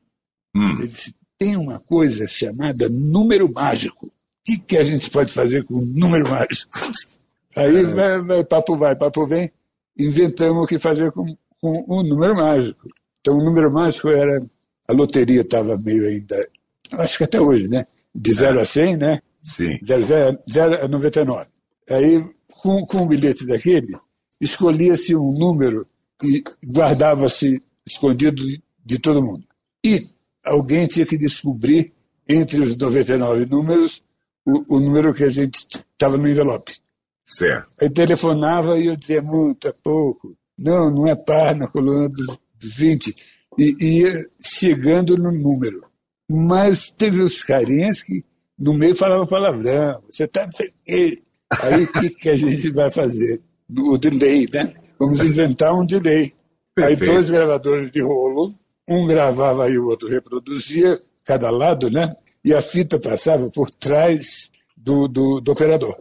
Hum. 0.55 0.79
Ele 0.79 0.87
disse: 0.87 1.12
tem 1.37 1.57
uma 1.57 1.81
coisa 1.81 2.24
chamada 2.29 2.88
número 2.88 3.53
mágico 3.53 4.12
que, 4.44 4.59
que 4.59 4.76
a 4.76 4.83
gente 4.83 5.11
pode 5.11 5.33
fazer 5.33 5.64
com 5.64 5.81
número 5.81 6.29
mágico? 6.29 6.79
Aí 7.57 7.76
é. 7.76 7.83
vai, 7.83 8.22
vai, 8.22 8.44
papo 8.44 8.76
vai, 8.76 8.94
papo 8.94 9.26
vem, 9.26 9.50
inventamos 10.07 10.65
o 10.65 10.67
que 10.67 10.79
fazer 10.79 11.13
com, 11.13 11.37
com 11.61 11.85
um 11.89 12.03
número 12.03 12.35
mágico. 12.35 12.89
Então 13.21 13.37
o 13.37 13.45
número 13.45 13.71
mágico 13.71 14.09
era, 14.09 14.41
a 14.89 14.93
loteria 14.93 15.43
estava 15.43 15.77
meio 15.77 16.07
ainda, 16.07 16.37
acho 16.93 17.19
que 17.19 17.25
até 17.25 17.41
hoje, 17.41 17.69
né? 17.69 17.87
De 18.15 18.33
0 18.33 18.59
é. 18.59 18.63
a 18.63 18.65
100, 18.65 18.97
né? 18.97 19.23
Sim. 19.43 19.79
0 19.83 20.39
a 20.83 20.89
99. 20.89 21.47
Aí, 21.89 22.25
com, 22.63 22.85
com 22.85 22.99
um 22.99 23.07
bilhete 23.07 23.47
daquele, 23.47 23.97
escolhia-se 24.41 25.15
um 25.15 25.33
número 25.33 25.87
e 26.23 26.43
guardava-se 26.65 27.63
escondido 27.87 28.47
de, 28.47 28.63
de 28.85 28.99
todo 28.99 29.23
mundo. 29.23 29.45
E 29.85 30.01
alguém 30.45 30.87
tinha 30.87 31.07
que 31.07 31.17
descobrir, 31.17 31.93
entre 32.29 32.61
os 32.61 32.77
99 32.77 33.47
números, 33.47 34.03
o, 34.45 34.77
o 34.77 34.81
número 34.81 35.13
que 35.13 35.25
a 35.25 35.31
gente 35.31 35.67
estava 35.93 36.17
no 36.17 36.29
envelope. 36.29 36.73
Certo. 37.31 37.69
Aí 37.81 37.90
telefonava 37.90 38.79
e 38.79 38.87
eu 38.87 38.97
dizia 38.97 39.23
muito, 39.23 39.69
é 39.69 39.73
pouco. 39.73 40.37
Não, 40.59 40.90
não 40.90 41.07
é 41.07 41.14
par 41.14 41.55
na 41.55 41.66
coluna 41.66 42.09
dos, 42.09 42.38
dos 42.59 42.75
20. 42.75 43.14
E 43.59 43.77
ia 43.81 44.11
chegando 44.43 45.16
no 45.16 45.31
número. 45.31 45.85
Mas 46.29 46.90
teve 46.90 47.23
os 47.23 47.43
carinhas 47.43 48.03
que 48.03 48.25
no 48.59 48.75
meio 48.75 48.95
falavam 48.95 49.27
palavrão. 49.27 50.03
Você 50.11 50.29
quê. 50.85 51.23
Aí 51.51 51.85
o 51.85 51.93
que, 51.93 52.11
que 52.11 52.29
a 52.29 52.37
gente 52.37 52.71
vai 52.71 52.90
fazer? 52.90 53.40
O 53.77 53.97
delay, 53.97 54.49
né? 54.53 54.75
Vamos 54.99 55.21
inventar 55.21 55.75
um 55.75 55.87
delay. 55.87 56.33
Perfeito. 56.75 57.03
Aí 57.03 57.09
dois 57.09 57.31
gravadores 57.31 57.90
de 57.90 58.01
rolo, 58.01 58.55
um 58.88 59.07
gravava 59.07 59.69
e 59.69 59.79
o 59.79 59.87
outro 59.87 60.09
reproduzia, 60.09 60.99
cada 61.25 61.51
lado, 61.51 61.90
né? 61.90 62.14
e 62.45 62.55
a 62.55 62.62
fita 62.62 62.99
passava 62.99 63.51
por 63.51 63.71
trás 63.71 64.51
do, 64.77 65.07
do, 65.07 65.40
do 65.40 65.53
operador. 65.53 65.95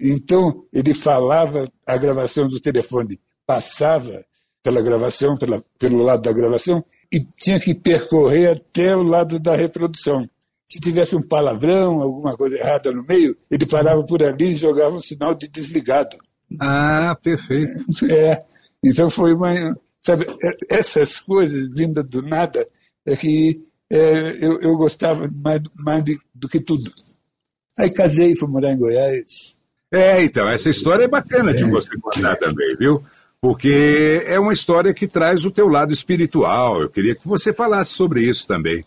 Então, 0.00 0.64
ele 0.72 0.94
falava, 0.94 1.70
a 1.86 1.96
gravação 1.96 2.48
do 2.48 2.60
telefone 2.60 3.20
passava 3.46 4.24
pela 4.62 4.80
gravação, 4.80 5.36
pela, 5.36 5.62
pelo 5.78 6.02
lado 6.02 6.22
da 6.22 6.32
gravação, 6.32 6.84
e 7.10 7.20
tinha 7.20 7.60
que 7.60 7.74
percorrer 7.74 8.52
até 8.52 8.96
o 8.96 9.02
lado 9.02 9.38
da 9.38 9.54
reprodução. 9.54 10.28
Se 10.66 10.80
tivesse 10.80 11.14
um 11.14 11.22
palavrão, 11.22 12.00
alguma 12.00 12.36
coisa 12.36 12.56
errada 12.56 12.90
no 12.90 13.02
meio, 13.06 13.36
ele 13.50 13.66
parava 13.66 14.02
por 14.04 14.22
ali 14.22 14.52
e 14.52 14.56
jogava 14.56 14.96
um 14.96 15.00
sinal 15.02 15.34
de 15.34 15.46
desligado. 15.46 16.16
Ah, 16.58 17.16
perfeito. 17.22 17.84
É, 18.10 18.42
então 18.84 19.10
foi 19.10 19.34
uma. 19.34 19.52
Sabe, 20.00 20.24
é, 20.42 20.78
essas 20.78 21.20
coisas 21.20 21.68
vindas 21.76 22.06
do 22.06 22.22
nada 22.22 22.66
é 23.06 23.14
que 23.14 23.62
é, 23.90 24.44
eu, 24.44 24.58
eu 24.60 24.76
gostava 24.76 25.28
mais, 25.28 25.60
mais 25.76 26.02
de, 26.02 26.18
do 26.34 26.48
que 26.48 26.58
tudo. 26.58 26.90
Aí 27.78 27.92
casei, 27.92 28.34
fui 28.34 28.48
morar 28.48 28.72
em 28.72 28.78
Goiás. 28.78 29.58
É, 29.92 30.22
então, 30.22 30.48
essa 30.48 30.70
história 30.70 31.04
é 31.04 31.08
bacana 31.08 31.52
de 31.52 31.64
você 31.64 31.94
contar 32.00 32.34
também, 32.36 32.74
viu? 32.76 33.04
Porque 33.38 34.22
é 34.24 34.40
uma 34.40 34.54
história 34.54 34.94
que 34.94 35.06
traz 35.06 35.44
o 35.44 35.50
teu 35.50 35.68
lado 35.68 35.92
espiritual. 35.92 36.80
Eu 36.80 36.88
queria 36.88 37.14
que 37.14 37.28
você 37.28 37.52
falasse 37.52 37.90
sobre 37.90 38.22
isso 38.22 38.46
também. 38.46 38.82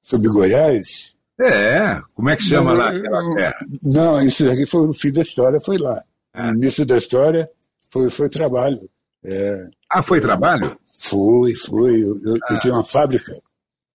Sobre 0.00 0.28
Goiás? 0.28 1.16
É, 1.40 2.00
como 2.14 2.30
é 2.30 2.36
que 2.36 2.44
chama 2.44 2.72
não, 2.72 2.78
lá 2.78 2.90
aquela 2.90 3.34
terra? 3.34 3.58
Não, 3.82 4.22
isso 4.22 4.48
aqui 4.48 4.64
foi 4.66 4.86
o 4.86 4.92
fim 4.92 5.10
da 5.10 5.20
história, 5.20 5.60
foi 5.60 5.78
lá. 5.78 6.00
É. 6.32 6.50
O 6.50 6.54
início 6.54 6.86
da 6.86 6.96
história 6.96 7.50
foi, 7.90 8.08
foi 8.08 8.28
trabalho. 8.28 8.88
É, 9.24 9.68
ah, 9.90 10.02
foi 10.02 10.20
trabalho? 10.20 10.78
Foi, 10.98 11.54
foi. 11.56 12.02
Eu, 12.02 12.20
eu, 12.22 12.34
ah. 12.36 12.54
eu 12.54 12.60
tinha 12.60 12.72
uma 12.72 12.84
fábrica, 12.84 13.36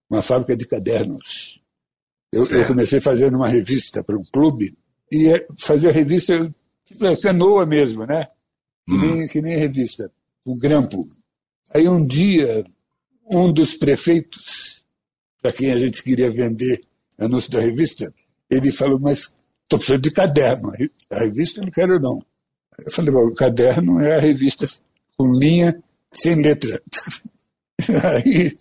uma 0.09 0.21
fábrica 0.21 0.57
de 0.57 0.65
cadernos. 0.65 1.61
Eu, 2.33 2.45
eu 2.47 2.65
comecei 2.65 2.99
fazendo 2.99 3.37
uma 3.37 3.47
revista 3.47 4.03
para 4.03 4.17
um 4.17 4.23
clube 4.31 4.75
e 5.11 5.27
é, 5.27 5.45
fazia 5.59 5.91
revista 5.91 6.37
tipo 6.85 7.05
é, 7.05 7.15
canoa 7.15 7.65
mesmo, 7.65 8.05
né? 8.05 8.27
Que, 8.87 8.93
hum. 8.93 8.99
nem, 8.99 9.27
que 9.27 9.41
nem 9.41 9.57
revista, 9.57 10.11
com 10.45 10.57
grampo. 10.57 11.07
Aí 11.73 11.87
um 11.87 12.05
dia, 12.05 12.65
um 13.29 13.51
dos 13.51 13.75
prefeitos, 13.75 14.87
para 15.41 15.51
quem 15.51 15.71
a 15.71 15.77
gente 15.77 16.03
queria 16.03 16.29
vender 16.29 16.81
anúncio 17.19 17.51
da 17.51 17.59
revista, 17.59 18.13
ele 18.49 18.71
falou, 18.71 18.99
mas 18.99 19.33
estou 19.63 19.79
precisando 19.79 20.01
de 20.01 20.11
caderno. 20.11 20.73
A 21.09 21.19
revista 21.19 21.59
eu 21.59 21.65
não 21.65 21.71
quero 21.71 21.99
não. 21.99 22.19
Eu 22.77 22.91
falei, 22.91 23.13
o 23.13 23.33
caderno 23.33 23.99
é 23.99 24.15
a 24.15 24.19
revista 24.19 24.65
com 25.17 25.33
linha 25.33 25.81
sem 26.11 26.35
letra. 26.35 26.81
Aí 28.03 28.51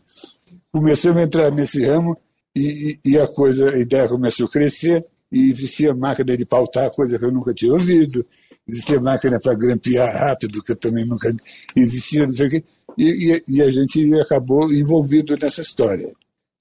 começamos 0.73 1.19
a 1.19 1.25
entrar 1.25 1.51
nesse 1.51 1.85
ramo 1.85 2.17
e, 2.55 2.99
e, 3.05 3.19
a 3.19 3.27
coisa, 3.29 3.71
a 3.71 3.79
ideia 3.79 4.09
começou 4.09 4.47
a 4.47 4.51
crescer 4.51 5.05
e 5.31 5.49
existia 5.51 5.95
máquina 5.95 6.37
de 6.37 6.45
pautar, 6.45 6.90
coisa 6.90 7.19
que 7.19 7.25
eu 7.25 7.33
nunca 7.33 7.55
tinha 7.55 7.73
ouvido, 7.73 8.25
existia 8.69 9.01
máquina 9.01 9.38
para 9.40 9.55
grampear 9.55 10.12
rápido, 10.16 10.62
que 10.62 10.73
eu 10.73 10.77
também 10.77 11.07
nunca 11.07 11.33
existia, 11.77 12.27
não 12.27 12.35
sei 12.35 12.47
o 12.47 12.51
quê, 12.51 12.64
e, 12.99 13.33
e, 13.33 13.57
e 13.57 13.62
a 13.62 13.71
gente 13.71 14.14
acabou 14.21 14.73
envolvido 14.73 15.37
nessa 15.40 15.61
história. 15.61 16.11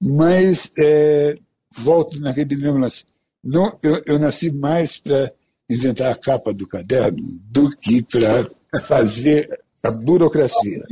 Mas, 0.02 0.72
é, 0.78 1.38
volto 1.78 2.20
naquele 2.22 2.56
mesmo 2.56 2.78
lance, 2.78 3.06
não, 3.44 3.78
eu, 3.84 4.02
eu 4.06 4.20
nasci 4.20 4.52
mais 4.52 4.98
para 4.98 5.32
inventar 5.70 6.12
a 6.12 6.16
capa 6.16 6.54
do 6.54 6.68
caderno 6.68 7.24
do 7.52 7.70
que 7.70 8.02
para 8.04 8.48
fazer 8.82 9.46
a 9.84 9.92
burocracia. 9.92 10.84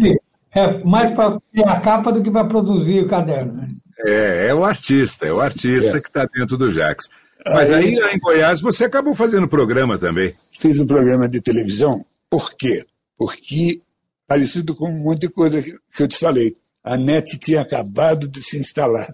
É 0.51 0.83
mais 0.83 1.11
para 1.11 1.39
a 1.65 1.79
capa 1.81 2.11
do 2.11 2.21
que 2.21 2.31
para 2.31 2.45
produzir 2.45 3.03
o 3.03 3.07
caderno. 3.07 3.53
Né? 3.53 3.67
É, 4.05 4.47
é 4.47 4.55
o 4.55 4.63
artista, 4.63 5.25
é 5.25 5.33
o 5.33 5.41
artista 5.41 5.97
é. 5.97 6.01
que 6.01 6.07
está 6.07 6.25
dentro 6.25 6.57
do 6.57 6.71
Jax. 6.71 7.09
Mas 7.53 7.71
aí, 7.71 7.99
aí 7.99 8.15
em 8.15 8.19
Goiás 8.19 8.61
você 8.61 8.85
acabou 8.85 9.15
fazendo 9.15 9.47
programa 9.47 9.97
também. 9.97 10.33
Fiz 10.59 10.79
um 10.79 10.87
programa 10.87 11.27
de 11.27 11.41
televisão. 11.41 12.05
Por 12.29 12.53
quê? 12.55 12.85
Porque, 13.17 13.81
parecido 14.27 14.75
com 14.75 14.89
um 14.89 15.03
monte 15.03 15.21
de 15.21 15.29
coisa 15.29 15.61
que, 15.61 15.71
que 15.95 16.03
eu 16.03 16.07
te 16.07 16.17
falei, 16.17 16.55
a 16.83 16.95
NET 16.97 17.37
tinha 17.39 17.61
acabado 17.61 18.27
de 18.27 18.41
se 18.41 18.57
instalar 18.57 19.09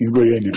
em 0.00 0.10
Goiânia. 0.10 0.52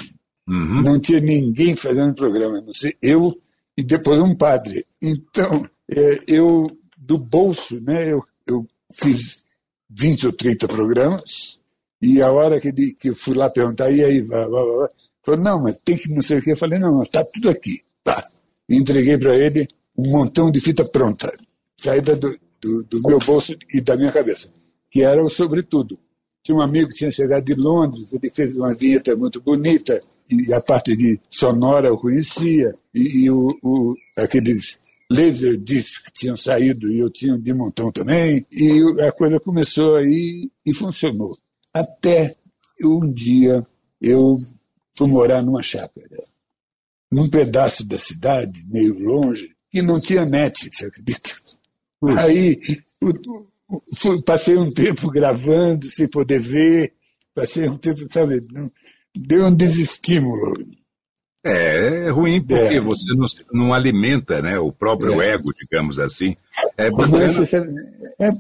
Uhum. 0.47 0.81
Não 0.81 0.99
tinha 0.99 1.19
ninguém 1.19 1.75
fazendo 1.75 2.13
programa, 2.13 2.61
não 2.61 2.73
sei, 2.73 2.95
eu 3.01 3.37
e 3.77 3.83
depois 3.83 4.19
um 4.19 4.35
padre. 4.35 4.85
Então, 5.01 5.67
é, 5.89 6.19
eu, 6.27 6.69
do 6.97 7.17
bolso, 7.17 7.79
né, 7.83 8.11
eu, 8.11 8.23
eu 8.47 8.65
fiz 8.91 9.43
20 9.89 10.27
ou 10.27 10.33
30 10.33 10.67
programas, 10.67 11.59
e 12.01 12.21
a 12.21 12.31
hora 12.31 12.59
que, 12.59 12.71
que 12.93 13.09
eu 13.09 13.15
fui 13.15 13.35
lá 13.35 13.49
perguntar, 13.49 13.91
e 13.91 14.03
aí, 14.03 14.21
blá, 14.21 14.47
blá, 14.47 14.63
blá, 14.63 14.89
falou, 15.23 15.41
não, 15.41 15.61
mas 15.61 15.77
tem 15.83 15.95
que 15.95 16.13
não 16.13 16.21
sei 16.21 16.37
o 16.37 16.41
que. 16.41 16.51
Eu 16.51 16.57
falei, 16.57 16.79
não, 16.79 17.03
está 17.03 17.23
tudo 17.23 17.49
aqui. 17.49 17.81
Tá. 18.03 18.27
E 18.69 18.75
entreguei 18.75 19.17
para 19.17 19.35
ele 19.35 19.67
um 19.97 20.09
montão 20.09 20.51
de 20.51 20.59
fita 20.59 20.83
pronta, 20.85 21.31
saída 21.77 22.15
do, 22.15 22.37
do, 22.61 22.83
do, 22.83 23.01
meu 23.01 23.19
bolso 23.19 23.55
e 23.73 23.81
da 23.81 23.95
minha 23.95 24.11
cabeça, 24.11 24.49
que 24.89 25.03
era 25.03 25.23
o 25.23 25.29
sobretudo. 25.29 25.97
Tinha 26.43 26.57
um 26.57 26.61
amigo 26.61 26.87
que 26.87 26.95
tinha 26.95 27.11
chegado 27.11 27.43
de 27.43 27.53
Londres, 27.53 28.13
ele 28.13 28.31
fez 28.31 28.55
uma 28.55 28.73
vinheta 28.73 29.15
muito 29.15 29.41
bonita, 29.41 29.99
e 30.29 30.53
a 30.53 30.61
parte 30.61 30.95
de 30.95 31.19
sonora 31.29 31.87
eu 31.87 31.97
conhecia, 31.97 32.73
e, 32.93 33.25
e 33.25 33.29
o, 33.29 33.55
o, 33.63 33.95
aqueles 34.17 34.79
laser 35.11 35.57
discs 35.57 35.99
que 35.99 36.11
tinham 36.11 36.37
saído 36.37 36.89
e 36.89 36.99
eu 36.99 37.09
tinha 37.09 37.37
de 37.37 37.53
montão 37.53 37.91
também, 37.91 38.45
e 38.51 38.81
a 39.01 39.11
coisa 39.11 39.39
começou 39.39 39.97
aí 39.97 40.49
e 40.65 40.73
funcionou. 40.73 41.37
Até 41.73 42.35
um 42.83 43.11
dia 43.11 43.63
eu 44.01 44.35
fui 45.01 45.07
morar 45.09 45.41
numa 45.41 45.63
chácara, 45.63 46.23
num 47.11 47.27
pedaço 47.27 47.87
da 47.87 47.97
cidade, 47.97 48.63
meio 48.67 48.99
longe, 48.99 49.51
que 49.71 49.81
não 49.81 49.99
tinha 49.99 50.25
net, 50.25 50.69
você 50.71 50.85
acredita? 50.85 51.31
Aí 52.19 52.59
fui, 53.95 54.21
passei 54.21 54.57
um 54.57 54.71
tempo 54.71 55.09
gravando 55.09 55.89
sem 55.89 56.07
poder 56.07 56.39
ver, 56.39 56.93
passei 57.33 57.67
um 57.67 57.77
tempo, 57.77 58.01
sabe, 58.09 58.45
deu 59.15 59.47
um 59.47 59.55
desestímulo. 59.55 60.65
É, 61.43 62.05
é 62.05 62.09
ruim 62.09 62.39
porque 62.45 62.75
é. 62.75 62.79
você 62.79 63.11
não, 63.15 63.25
não, 63.51 63.73
alimenta 63.73 64.39
né, 64.43 64.59
o 64.59 64.71
próprio 64.71 65.19
é. 65.19 65.29
ego, 65.29 65.51
digamos 65.59 65.97
assim. 65.97 66.37
É 66.77 66.91
bacana. 66.91 67.25
É, 67.25 68.27
é, 68.27 68.31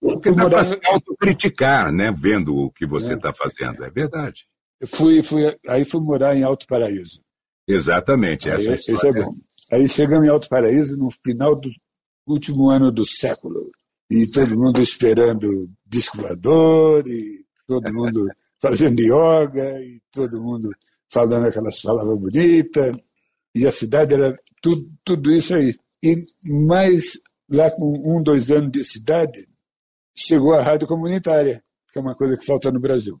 porque 0.00 0.30
dá 0.30 0.48
para 0.48 0.62
se 0.62 0.78
autocriticar, 0.84 1.90
né, 1.90 2.14
vendo 2.16 2.54
o 2.54 2.70
que 2.70 2.86
você 2.86 3.14
está 3.14 3.30
é. 3.30 3.34
fazendo, 3.34 3.82
é 3.82 3.90
verdade. 3.90 4.46
Eu 4.80 4.88
fui, 4.88 5.22
fui, 5.22 5.56
aí 5.68 5.84
fui 5.84 6.00
morar 6.00 6.36
em 6.36 6.42
Alto 6.42 6.66
Paraíso. 6.66 7.20
Exatamente, 7.66 8.48
essa 8.48 8.70
aí, 8.70 8.76
Isso 8.76 9.06
é 9.06 9.12
bom. 9.12 9.34
Aí 9.72 9.88
chegamos 9.88 10.26
em 10.26 10.30
Alto 10.30 10.48
Paraíso 10.48 10.96
no 10.96 11.10
final 11.10 11.56
do 11.56 11.70
último 12.26 12.70
ano 12.70 12.92
do 12.92 13.04
século. 13.04 13.70
E 14.10 14.26
todo 14.30 14.56
mundo 14.56 14.80
esperando 14.80 15.68
disco 15.84 16.18
voador, 16.18 17.06
e 17.08 17.44
todo 17.66 17.92
mundo 17.92 18.24
fazendo 18.60 19.00
yoga, 19.00 19.82
e 19.82 20.00
todo 20.12 20.40
mundo 20.40 20.70
falando 21.08 21.46
aquelas 21.46 21.80
palavras 21.80 22.18
bonitas, 22.18 22.96
e 23.54 23.66
a 23.66 23.72
cidade 23.72 24.14
era 24.14 24.38
tudo, 24.62 24.88
tudo 25.04 25.32
isso 25.32 25.54
aí. 25.54 25.74
E 26.04 26.24
mais 26.44 27.18
lá 27.50 27.70
com 27.70 28.16
um, 28.16 28.18
dois 28.18 28.50
anos 28.50 28.70
de 28.70 28.84
cidade, 28.84 29.46
chegou 30.14 30.54
a 30.54 30.62
rádio 30.62 30.86
comunitária, 30.86 31.62
que 31.92 31.98
é 31.98 32.02
uma 32.02 32.14
coisa 32.14 32.34
que 32.36 32.44
falta 32.44 32.70
no 32.70 32.80
Brasil. 32.80 33.20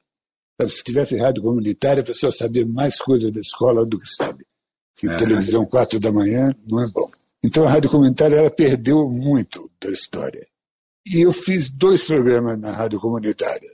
Se 0.62 0.82
tivesse 0.82 1.18
rádio 1.18 1.42
comunitária, 1.42 2.02
a 2.02 2.06
pessoa 2.06 2.32
sabia 2.32 2.66
mais 2.66 2.98
coisa 2.98 3.30
da 3.30 3.40
escola 3.40 3.84
do 3.84 3.98
que 3.98 4.08
sabe. 4.08 4.46
Que 4.94 5.10
é. 5.10 5.16
televisão 5.16 5.66
quatro 5.66 5.98
da 5.98 6.10
manhã 6.10 6.54
não 6.66 6.82
é 6.82 6.88
bom. 6.90 7.10
Então 7.44 7.64
a 7.64 7.70
rádio 7.70 7.90
comunitária 7.90 8.36
ela 8.36 8.50
perdeu 8.50 9.08
muito 9.10 9.70
da 9.80 9.90
história. 9.90 10.46
E 11.06 11.20
eu 11.20 11.32
fiz 11.32 11.68
dois 11.68 12.02
programas 12.02 12.58
na 12.58 12.72
rádio 12.72 12.98
comunitária. 12.98 13.70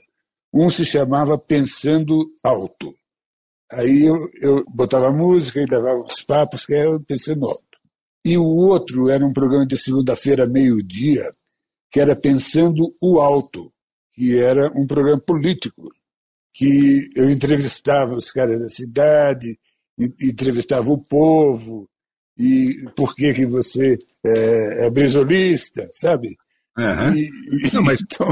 Um 0.53 0.69
se 0.69 0.85
chamava 0.85 1.37
Pensando 1.37 2.31
Alto. 2.43 2.93
Aí 3.71 4.03
eu, 4.03 4.17
eu 4.41 4.63
botava 4.69 5.11
música 5.11 5.59
e 5.59 5.65
levava 5.65 5.99
uns 6.01 6.21
papos, 6.21 6.65
que 6.65 6.75
era 6.75 6.99
Pensando 6.99 7.45
Alto. 7.45 7.63
E 8.25 8.37
o 8.37 8.45
outro 8.45 9.09
era 9.09 9.25
um 9.25 9.33
programa 9.33 9.65
de 9.65 9.77
segunda-feira, 9.77 10.45
meio-dia, 10.45 11.33
que 11.89 11.99
era 11.99 12.15
Pensando 12.15 12.93
o 13.01 13.19
Alto, 13.19 13.73
que 14.13 14.37
era 14.37 14.71
um 14.75 14.85
programa 14.85 15.19
político, 15.19 15.89
que 16.53 17.09
eu 17.15 17.29
entrevistava 17.29 18.15
os 18.15 18.31
caras 18.31 18.61
da 18.61 18.69
cidade, 18.69 19.57
entrevistava 20.21 20.89
o 20.89 21.01
povo, 21.01 21.89
e 22.37 22.85
por 22.95 23.13
que, 23.15 23.33
que 23.33 23.45
você 23.45 23.97
é, 24.25 24.85
é 24.85 24.89
brizolista, 24.89 25.89
sabe? 25.93 26.35
Uhum. 26.77 27.13
E, 27.13 27.67
e, 27.67 27.73
Não, 27.73 27.83
mas 27.83 28.01
então... 28.05 28.27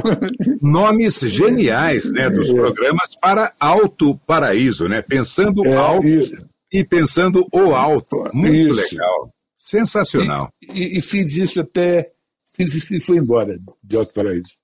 nomes 0.61 1.19
geniais 1.19 2.11
né, 2.11 2.30
dos 2.30 2.49
é. 2.49 2.53
programas 2.53 3.15
para 3.15 3.53
Alto 3.59 4.17
Paraíso, 4.26 4.88
né? 4.88 5.01
Pensando 5.01 5.65
é, 5.65 5.76
alto 5.76 6.07
isso. 6.07 6.34
e 6.72 6.84
pensando 6.84 7.45
o 7.51 7.76
alto. 7.76 8.30
Muito 8.34 8.55
isso. 8.80 8.95
legal. 8.95 9.34
Sensacional. 9.57 10.51
E, 10.74 10.97
e, 10.97 11.01
fiz 11.01 11.38
isso 11.38 11.61
até. 11.61 12.11
Fiz 12.55 12.74
isso 12.74 12.95
e 12.95 12.99
fui 12.99 13.17
embora 13.17 13.57
de 13.84 13.95
Alto 13.95 14.11
Paraíso. 14.13 14.55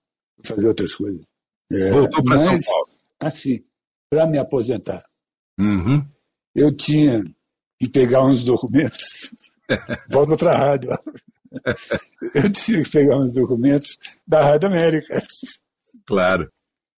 Fazer 0.44 0.68
outras 0.68 0.96
coisas. 0.96 1.22
É, 1.72 1.92
Voltou 1.92 2.24
para 2.24 2.40
São 2.40 2.58
Paulo. 2.58 2.97
Assim, 3.22 3.64
para 4.10 4.26
me 4.28 4.38
aposentar. 4.38 5.04
Uhum. 5.60 6.06
Eu 6.56 6.76
tinha 6.76 7.24
que 7.80 7.90
pegar 7.90 8.26
uns 8.26 8.44
documentos. 8.44 9.56
Volta 10.10 10.38
para 10.38 10.52
a 10.54 10.58
rádio. 10.58 10.90
eu 12.36 12.52
tinha 12.52 12.84
que 12.84 12.90
pegar 12.90 13.18
uns 13.18 13.32
documentos 13.32 13.98
da 14.26 14.44
Rádio 14.44 14.70
América. 14.70 15.24
Claro. 16.06 16.52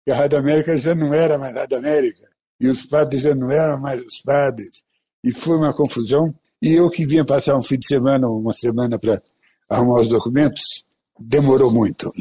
E 0.06 0.10
a 0.10 0.16
Rádio 0.16 0.38
América 0.38 0.78
já 0.78 0.94
não 0.94 1.12
era 1.12 1.38
mais 1.38 1.54
Rádio 1.54 1.78
América. 1.78 2.28
E 2.60 2.68
os 2.68 2.82
padres 2.82 3.22
já 3.22 3.34
não 3.34 3.50
eram 3.50 3.80
mais 3.80 4.04
os 4.04 4.20
padres. 4.20 4.82
E 5.24 5.32
foi 5.32 5.56
uma 5.56 5.74
confusão. 5.74 6.34
E 6.60 6.74
eu 6.74 6.90
que 6.90 7.06
vinha 7.06 7.24
passar 7.24 7.56
um 7.56 7.62
fim 7.62 7.78
de 7.78 7.86
semana, 7.86 8.28
uma 8.28 8.52
semana 8.52 8.98
para 8.98 9.22
arrumar 9.68 10.00
os 10.00 10.08
documentos, 10.08 10.84
demorou 11.18 11.72
muito. 11.72 12.12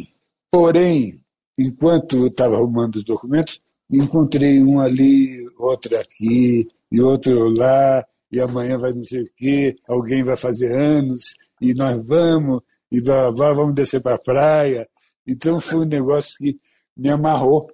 Porém, 0.51 1.19
enquanto 1.57 2.17
eu 2.17 2.27
estava 2.27 2.55
arrumando 2.55 2.97
os 2.97 3.03
documentos, 3.03 3.59
encontrei 3.91 4.61
um 4.61 4.79
ali, 4.79 5.45
outro 5.57 5.97
aqui, 5.97 6.67
e 6.91 7.01
outro 7.01 7.49
lá, 7.49 8.05
e 8.31 8.39
amanhã 8.39 8.77
vai 8.77 8.93
não 8.93 9.03
sei 9.03 9.21
o 9.21 9.33
quê, 9.35 9.75
alguém 9.87 10.23
vai 10.23 10.37
fazer 10.37 10.71
anos, 10.71 11.35
e 11.61 11.73
nós 11.73 12.05
vamos, 12.05 12.63
e 12.91 13.01
blá, 13.01 13.31
blá, 13.31 13.53
vamos 13.53 13.75
descer 13.75 14.01
para 14.01 14.15
a 14.15 14.19
praia. 14.19 14.87
Então 15.25 15.59
foi 15.59 15.79
um 15.79 15.85
negócio 15.85 16.37
que 16.37 16.59
me 16.95 17.09
amarrou 17.09 17.69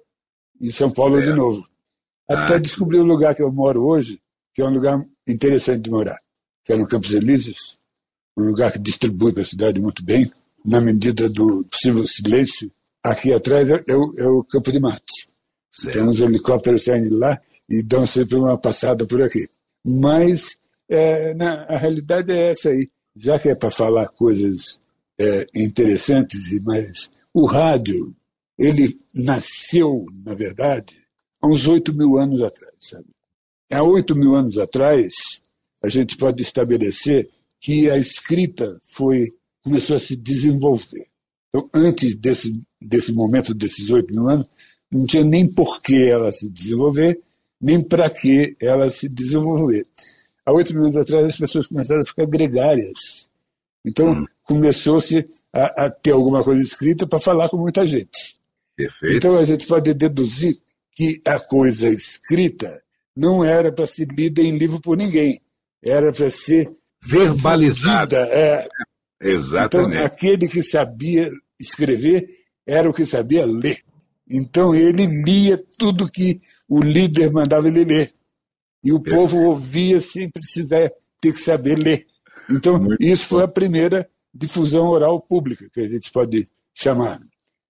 em 0.60 0.70
São 0.70 0.90
Paulo 0.90 1.22
de 1.22 1.32
novo. 1.32 1.64
Até 2.28 2.54
ah. 2.54 2.58
descobri 2.58 2.98
o 2.98 3.04
lugar 3.04 3.34
que 3.34 3.42
eu 3.42 3.52
moro 3.52 3.84
hoje, 3.84 4.20
que 4.52 4.62
é 4.62 4.64
um 4.64 4.72
lugar 4.72 5.04
interessante 5.26 5.82
de 5.82 5.90
morar, 5.90 6.18
que 6.64 6.72
é 6.72 6.76
no 6.76 6.86
Campos 6.86 7.12
Elíseos, 7.12 7.76
um 8.36 8.44
lugar 8.44 8.72
que 8.72 8.78
distribui 8.78 9.32
para 9.32 9.42
a 9.42 9.46
cidade 9.46 9.80
muito 9.80 10.04
bem, 10.04 10.30
na 10.64 10.80
medida 10.80 11.28
do 11.28 11.64
possível 11.64 12.06
silêncio. 12.06 12.70
Aqui 13.02 13.32
atrás 13.32 13.70
é, 13.70 13.84
é, 13.86 13.94
o, 13.94 14.14
é 14.16 14.26
o 14.26 14.42
Campo 14.44 14.72
de 14.72 14.80
Matos. 14.80 15.26
Certo. 15.74 16.08
Os 16.08 16.20
helicópteros 16.20 16.84
saem 16.84 17.08
lá 17.10 17.40
e 17.68 17.82
dão 17.82 18.06
sempre 18.06 18.36
uma 18.36 18.56
passada 18.56 19.04
por 19.06 19.20
aqui. 19.20 19.48
Mas 19.84 20.56
é, 20.88 21.34
na, 21.34 21.64
a 21.64 21.76
realidade 21.76 22.32
é 22.32 22.52
essa 22.52 22.68
aí. 22.68 22.88
Já 23.16 23.38
que 23.38 23.48
é 23.48 23.54
para 23.56 23.70
falar 23.70 24.06
coisas 24.08 24.80
é, 25.18 25.46
interessantes, 25.54 26.52
mas 26.62 27.10
o 27.32 27.44
rádio, 27.44 28.14
ele 28.56 28.96
nasceu, 29.12 30.06
na 30.24 30.34
verdade, 30.34 30.94
há 31.40 31.48
uns 31.48 31.66
8 31.66 31.92
mil 31.92 32.18
anos 32.18 32.40
atrás. 32.40 32.74
Sabe? 32.78 33.06
Há 33.72 33.82
8 33.82 34.14
mil 34.14 34.36
anos 34.36 34.58
atrás, 34.58 35.42
a 35.82 35.88
gente 35.88 36.16
pode 36.16 36.40
estabelecer 36.40 37.28
que 37.60 37.90
a 37.90 37.96
escrita 37.96 38.76
foi 38.90 39.32
começou 39.62 39.96
a 39.96 40.00
se 40.00 40.14
desenvolver. 40.14 41.08
Então, 41.48 41.68
antes 41.74 42.14
desse, 42.14 42.52
desse 42.80 43.12
momento, 43.12 43.54
desses 43.54 43.90
8 43.90 44.14
mil 44.14 44.28
anos, 44.28 44.46
não 44.94 45.06
tinha 45.06 45.24
nem 45.24 45.44
por 45.44 45.82
que 45.82 46.08
ela 46.08 46.30
se 46.30 46.48
desenvolver, 46.48 47.18
nem 47.60 47.82
para 47.82 48.08
que 48.08 48.56
ela 48.60 48.88
se 48.88 49.08
desenvolver. 49.08 49.84
Há 50.46 50.52
oito 50.52 50.72
mil 50.72 50.84
anos 50.84 50.96
atrás, 50.96 51.26
as 51.26 51.36
pessoas 51.36 51.66
começaram 51.66 52.00
a 52.00 52.04
ficar 52.04 52.26
gregárias. 52.26 53.28
Então, 53.84 54.12
hum. 54.12 54.24
começou-se 54.44 55.28
a, 55.52 55.86
a, 55.86 55.90
ter 55.90 56.12
alguma 56.12 56.44
coisa 56.44 56.60
escrita 56.60 57.08
para 57.08 57.20
falar 57.20 57.48
com 57.48 57.56
muita 57.56 57.84
gente. 57.84 58.36
Perfeito. 58.76 59.16
Então, 59.16 59.36
a 59.36 59.44
gente 59.44 59.66
pode 59.66 59.92
deduzir 59.94 60.56
que 60.92 61.20
a 61.26 61.40
coisa 61.40 61.88
escrita 61.88 62.80
não 63.16 63.44
era 63.44 63.72
para 63.72 63.88
ser 63.88 64.06
lida 64.16 64.42
em 64.42 64.56
livro 64.56 64.80
por 64.80 64.96
ninguém, 64.96 65.40
era 65.82 66.12
para 66.12 66.30
ser 66.30 66.70
verbalizada. 67.02 68.18
É. 68.30 68.68
Exatamente. 69.20 69.90
Então, 69.90 70.06
aquele 70.06 70.46
que 70.46 70.62
sabia 70.62 71.28
escrever 71.58 72.28
era 72.64 72.88
o 72.88 72.92
que 72.94 73.04
sabia 73.04 73.44
ler. 73.44 73.83
Então 74.28 74.74
ele 74.74 75.06
lia 75.06 75.62
tudo 75.78 76.10
que 76.10 76.40
o 76.68 76.80
líder 76.80 77.32
mandava 77.32 77.68
ele 77.68 77.84
ler. 77.84 78.12
E 78.82 78.92
o 78.92 79.00
Perfeito. 79.00 79.22
povo 79.22 79.42
ouvia 79.44 80.00
sem 80.00 80.28
precisar 80.30 80.90
ter 81.20 81.32
que 81.32 81.38
saber 81.38 81.76
ler. 81.76 82.06
Então, 82.50 82.78
Muito 82.78 83.02
isso 83.02 83.24
bom. 83.24 83.36
foi 83.36 83.44
a 83.44 83.48
primeira 83.48 84.08
difusão 84.32 84.88
oral 84.88 85.20
pública, 85.20 85.68
que 85.72 85.80
a 85.80 85.88
gente 85.88 86.10
pode 86.12 86.46
chamar. 86.74 87.18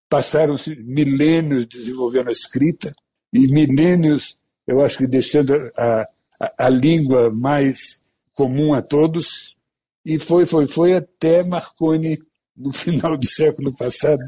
Passaram-se 0.09 0.75
milênios 0.77 1.67
desenvolvendo 1.69 2.29
a 2.29 2.33
escrita, 2.33 2.95
e 3.33 3.49
milênios, 3.49 4.37
eu 4.67 4.85
acho 4.85 4.99
que 4.99 5.07
deixando 5.07 5.55
a, 5.77 6.07
a, 6.41 6.67
a 6.67 6.69
língua 6.69 7.31
mais 7.31 8.01
comum 8.35 8.73
a 8.73 8.81
todos, 8.81 9.57
e 10.05 10.19
foi, 10.19 10.47
foi, 10.47 10.67
foi 10.67 10.95
até 10.95 11.43
Marconi, 11.45 12.19
no 12.57 12.73
final 12.75 13.17
do 13.17 13.27
século 13.27 13.77
passado, 13.77 14.25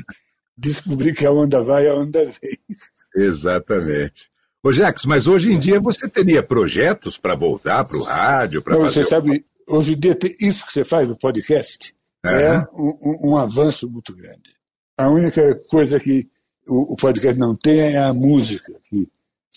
descobrir 0.56 1.14
que 1.14 1.26
a 1.26 1.32
onda 1.32 1.62
vai, 1.62 1.86
a 1.86 1.94
onda 1.94 2.24
vem. 2.24 2.58
Exatamente. 3.16 4.30
Ô 4.62 4.72
Jax, 4.72 5.04
mas 5.04 5.26
hoje 5.26 5.52
em 5.52 5.60
dia 5.60 5.78
você 5.78 6.08
teria 6.08 6.42
projetos 6.42 7.16
para 7.16 7.36
voltar 7.36 7.84
para 7.84 7.96
o 7.96 8.02
rádio? 8.02 8.62
Não, 8.66 8.80
fazer... 8.82 8.94
Você 8.94 9.04
sabe, 9.04 9.44
hoje 9.68 9.94
em 9.94 9.98
dia, 9.98 10.18
isso 10.40 10.66
que 10.66 10.72
você 10.72 10.84
faz 10.84 11.08
no 11.08 11.16
podcast 11.16 11.92
uhum. 12.24 12.30
é 12.30 12.68
um, 12.72 13.30
um, 13.30 13.36
avanço 13.36 13.88
muito 13.88 14.14
grande. 14.16 14.56
A 14.98 15.08
única 15.08 15.54
coisa 15.68 16.00
que 16.00 16.26
o, 16.66 16.94
o 16.94 16.96
podcast 16.96 17.38
não 17.38 17.54
tem 17.54 17.78
é 17.78 17.98
a 17.98 18.12
música, 18.12 18.72
que 18.88 19.08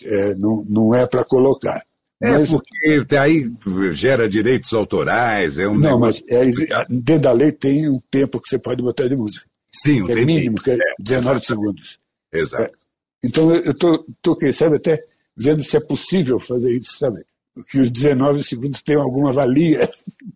é, 0.03 0.35
não, 0.35 0.63
não 0.67 0.93
é 0.93 1.07
para 1.07 1.23
colocar. 1.23 1.83
É, 2.21 2.31
mas, 2.31 2.51
porque 2.51 3.15
aí 3.15 3.45
gera 3.93 4.27
direitos 4.27 4.73
autorais, 4.73 5.57
é 5.57 5.67
um 5.67 5.75
Não, 5.75 5.91
negócio... 5.91 6.25
mas 6.29 6.59
é, 6.59 6.83
dentro 6.89 7.21
da 7.21 7.31
lei 7.31 7.51
tem 7.51 7.89
um 7.89 7.99
tempo 8.11 8.41
que 8.41 8.49
você 8.49 8.59
pode 8.59 8.83
botar 8.83 9.07
de 9.07 9.15
música. 9.15 9.47
Sim, 9.71 10.03
que 10.03 10.11
é 10.11 10.25
mínimo, 10.25 10.57
que 10.57 10.71
é 10.71 10.77
19 10.99 11.45
segundos. 11.45 11.99
Exato. 12.31 12.63
É, 12.63 12.71
então 13.23 13.53
eu 13.53 13.71
estou, 13.71 14.35
quem 14.37 14.51
sabe, 14.51 14.77
até 14.77 15.03
vendo 15.35 15.63
se 15.63 15.77
é 15.77 15.79
possível 15.79 16.39
fazer 16.39 16.71
isso 16.71 16.99
também. 16.99 17.23
Que 17.69 17.79
os 17.79 17.91
19 17.91 18.43
segundos 18.43 18.81
tenham 18.81 19.01
alguma 19.01 19.31
valia. 19.33 19.89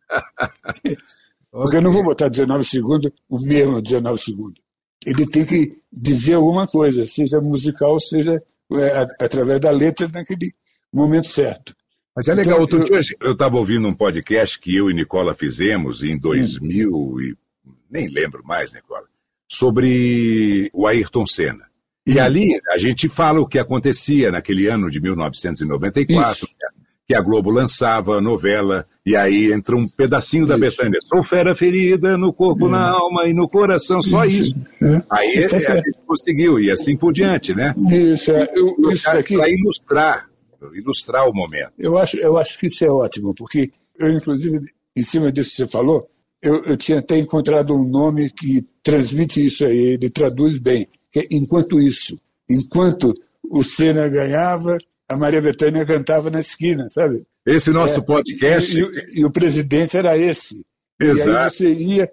Porque 1.51 1.77
eu 1.77 1.81
não 1.81 1.91
vou 1.91 2.03
botar 2.03 2.29
19 2.29 2.65
segundos 2.65 3.11
o 3.29 3.39
mesmo 3.39 3.81
19 3.81 4.19
segundos. 4.19 4.61
Ele 5.05 5.27
tem 5.27 5.45
que 5.45 5.77
dizer 5.91 6.33
alguma 6.33 6.65
coisa, 6.65 7.05
seja 7.05 7.39
musical, 7.39 7.99
seja 7.99 8.41
é, 8.71 9.23
através 9.23 9.61
da 9.61 9.69
letra 9.69 10.09
naquele 10.11 10.53
momento 10.91 11.27
certo. 11.27 11.75
Mas 12.15 12.27
é 12.27 12.33
legal, 12.33 12.61
então, 12.63 12.79
outro 12.79 12.95
eu... 12.95 13.01
dia 13.01 13.15
eu 13.21 13.33
estava 13.33 13.57
ouvindo 13.57 13.87
um 13.87 13.93
podcast 13.93 14.59
que 14.59 14.75
eu 14.75 14.89
e 14.89 14.93
Nicola 14.93 15.35
fizemos 15.35 16.03
em 16.03 16.17
2000 16.17 16.91
hum. 16.91 17.19
e 17.19 17.35
nem 17.89 18.07
lembro 18.07 18.43
mais, 18.43 18.73
Nicola, 18.73 19.05
sobre 19.53 20.67
o 20.73 20.87
Ayrton 20.87 21.27
Senna. 21.27 21.65
E 22.07 22.19
ali 22.19 22.59
a 22.71 22.77
gente 22.79 23.07
fala 23.07 23.39
o 23.39 23.47
que 23.47 23.59
acontecia 23.59 24.31
naquele 24.31 24.67
ano 24.67 24.89
de 24.89 24.99
1994, 24.99 26.31
Isso. 26.31 26.47
que 27.07 27.15
a 27.15 27.21
Globo 27.21 27.51
lançava 27.51 28.17
a 28.17 28.21
novela, 28.21 28.85
e 29.05 29.15
aí 29.15 29.53
entra 29.53 29.75
um 29.75 29.87
pedacinho 29.87 30.47
da 30.47 30.55
isso. 30.55 30.77
Betânia. 30.77 30.99
Sou 31.03 31.23
fera 31.23 31.55
ferida 31.55 32.17
no 32.17 32.33
corpo, 32.33 32.67
é. 32.67 32.71
na 32.71 32.89
alma 32.89 33.27
e 33.27 33.33
no 33.33 33.47
coração, 33.47 34.01
só 34.01 34.25
isso. 34.25 34.41
isso. 34.41 34.55
É. 34.81 34.97
Aí 35.11 35.33
isso 35.35 35.55
é, 35.55 35.57
a 35.57 35.75
gente 35.75 35.99
conseguiu, 36.05 36.59
e 36.59 36.71
assim 36.71 36.97
por 36.97 37.13
diante, 37.13 37.53
né? 37.53 37.75
Isso, 37.91 38.31
é. 38.31 38.49
Eu, 38.55 38.75
isso 38.91 39.05
daqui... 39.05 39.37
Para 39.37 39.49
ilustrar, 39.49 40.29
ilustrar 40.73 41.29
o 41.29 41.33
momento. 41.33 41.73
Eu 41.77 41.97
acho, 41.97 42.19
eu 42.19 42.37
acho 42.37 42.57
que 42.57 42.67
isso 42.67 42.83
é 42.83 42.89
ótimo, 42.89 43.35
porque 43.35 43.71
eu, 43.99 44.11
inclusive, 44.11 44.59
em 44.97 45.03
cima 45.03 45.31
disso 45.31 45.51
que 45.51 45.55
você 45.57 45.67
falou, 45.67 46.09
eu, 46.43 46.63
eu 46.65 46.77
tinha 46.77 46.99
até 46.99 47.17
encontrado 47.17 47.73
um 47.73 47.87
nome 47.87 48.29
que 48.29 48.67
transmite 48.83 49.43
isso 49.43 49.63
aí, 49.65 49.93
ele 49.93 50.09
traduz 50.09 50.57
bem. 50.59 50.87
Que 51.11 51.21
é, 51.21 51.23
enquanto 51.31 51.79
isso, 51.79 52.19
enquanto 52.49 53.13
o 53.43 53.63
Senna 53.63 54.07
ganhava, 54.09 54.77
a 55.09 55.15
Maria 55.15 55.41
Bethânia 55.41 55.85
cantava 55.85 56.29
na 56.29 56.41
esquina, 56.41 56.89
sabe? 56.89 57.23
Esse 57.45 57.71
nosso 57.71 57.99
é, 57.99 58.03
podcast. 58.03 58.77
E, 58.77 58.81
e, 58.81 59.21
e, 59.21 59.25
o 59.25 59.31
presidente 59.31 59.95
era 59.95 60.17
esse. 60.17 60.65
Exato. 60.99 61.29
E 61.29 61.37
aí 61.37 61.49
você 61.49 61.73
ia 61.73 62.11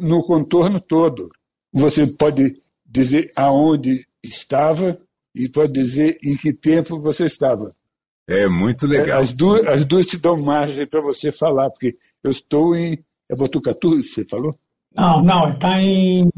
no 0.00 0.22
contorno 0.22 0.80
todo. 0.80 1.30
Você 1.72 2.06
pode 2.06 2.56
dizer 2.86 3.30
aonde 3.36 4.06
estava 4.22 4.98
e 5.34 5.48
pode 5.48 5.72
dizer 5.72 6.18
em 6.22 6.36
que 6.36 6.52
tempo 6.52 7.00
você 7.00 7.24
estava. 7.24 7.74
É 8.28 8.46
muito 8.46 8.86
legal. 8.86 9.20
As 9.20 9.32
duas, 9.32 9.66
as 9.66 9.84
duas 9.84 10.06
te 10.06 10.18
dão 10.18 10.36
margem 10.36 10.86
para 10.86 11.00
você 11.00 11.32
falar, 11.32 11.70
porque 11.70 11.96
eu 12.22 12.30
estou 12.30 12.76
em 12.76 12.98
é 13.32 13.36
Botucatu, 13.36 14.02
você 14.02 14.24
falou? 14.24 14.54
Não, 14.94 15.22
não, 15.22 15.48
está 15.48 15.80
em. 15.80 16.28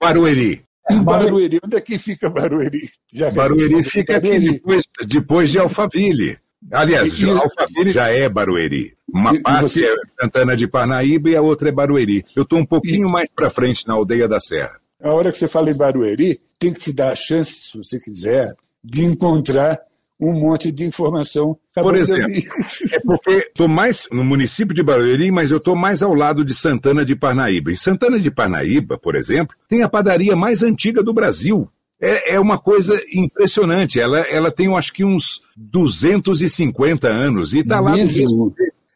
Barueri. 0.00 0.60
É, 0.88 0.94
Barueri. 0.96 1.60
Onde 1.64 1.76
é 1.76 1.80
que 1.80 1.98
fica 1.98 2.28
Barueri? 2.28 2.80
Já 3.12 3.30
Barueri 3.30 3.84
fica 3.84 4.16
aqui 4.16 4.38
depois, 4.38 4.84
depois 5.06 5.50
de 5.50 5.58
Alphaville. 5.58 6.38
Aliás, 6.72 7.18
e, 7.20 7.30
Alphaville 7.30 7.92
já 7.92 8.08
é 8.08 8.28
Barueri. 8.28 8.96
Uma 9.12 9.34
e, 9.34 9.40
parte 9.40 9.62
você... 9.62 9.86
é 9.86 9.94
Santana 10.20 10.56
de 10.56 10.66
Parnaíba 10.66 11.30
e 11.30 11.36
a 11.36 11.42
outra 11.42 11.68
é 11.68 11.72
Barueri. 11.72 12.24
Eu 12.34 12.42
estou 12.42 12.58
um 12.58 12.66
pouquinho 12.66 13.08
e... 13.08 13.12
mais 13.12 13.30
para 13.30 13.50
frente 13.50 13.86
na 13.86 13.94
aldeia 13.94 14.26
da 14.26 14.40
Serra. 14.40 14.76
A 15.00 15.12
hora 15.12 15.30
que 15.30 15.38
você 15.38 15.46
fala 15.46 15.70
em 15.70 15.76
Barueri, 15.76 16.40
tem 16.58 16.72
que 16.72 16.80
se 16.80 16.92
dar 16.92 17.12
a 17.12 17.14
chance, 17.14 17.52
se 17.52 17.78
você 17.78 17.98
quiser, 17.98 18.54
de 18.82 19.04
encontrar 19.04 19.78
um 20.20 20.32
monte 20.32 20.72
de 20.72 20.84
informação. 20.84 21.56
Por 21.74 21.94
exemplo, 21.94 22.32
é 22.92 23.00
porque 23.00 23.30
estou 23.30 23.68
mais 23.68 24.08
no 24.10 24.24
município 24.24 24.74
de 24.74 24.82
Barueri, 24.82 25.30
mas 25.30 25.50
eu 25.50 25.58
estou 25.58 25.76
mais 25.76 26.02
ao 26.02 26.14
lado 26.14 26.44
de 26.44 26.54
Santana 26.54 27.04
de 27.04 27.14
Parnaíba. 27.14 27.70
Em 27.70 27.76
Santana 27.76 28.18
de 28.18 28.30
Parnaíba, 28.30 28.98
por 28.98 29.14
exemplo, 29.14 29.56
tem 29.68 29.82
a 29.82 29.88
padaria 29.88 30.34
mais 30.34 30.62
antiga 30.62 31.02
do 31.02 31.12
Brasil. 31.12 31.68
É, 32.00 32.34
é 32.34 32.40
uma 32.40 32.58
coisa 32.58 33.00
impressionante. 33.12 33.98
Ela, 33.98 34.20
ela 34.20 34.50
tem, 34.50 34.74
acho 34.74 34.92
que, 34.92 35.04
uns 35.04 35.40
250 35.56 37.08
anos 37.08 37.54
e 37.54 37.60
está 37.60 37.80
lá. 37.80 37.94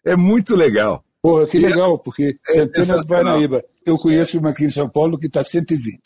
É 0.05 0.17
muito 0.17 0.55
legal. 0.57 1.05
Porra, 1.23 1.47
que 1.47 1.59
legal, 1.59 1.99
porque 1.99 2.35
é 2.49 2.53
Santana 2.53 3.01
de 3.01 3.07
Parnaíba 3.07 3.63
eu 3.85 3.97
conheço 3.97 4.39
uma 4.39 4.51
aqui 4.51 4.65
em 4.65 4.69
São 4.69 4.89
Paulo 4.89 5.19
que 5.19 5.27
está 5.27 5.43
120. 5.43 6.01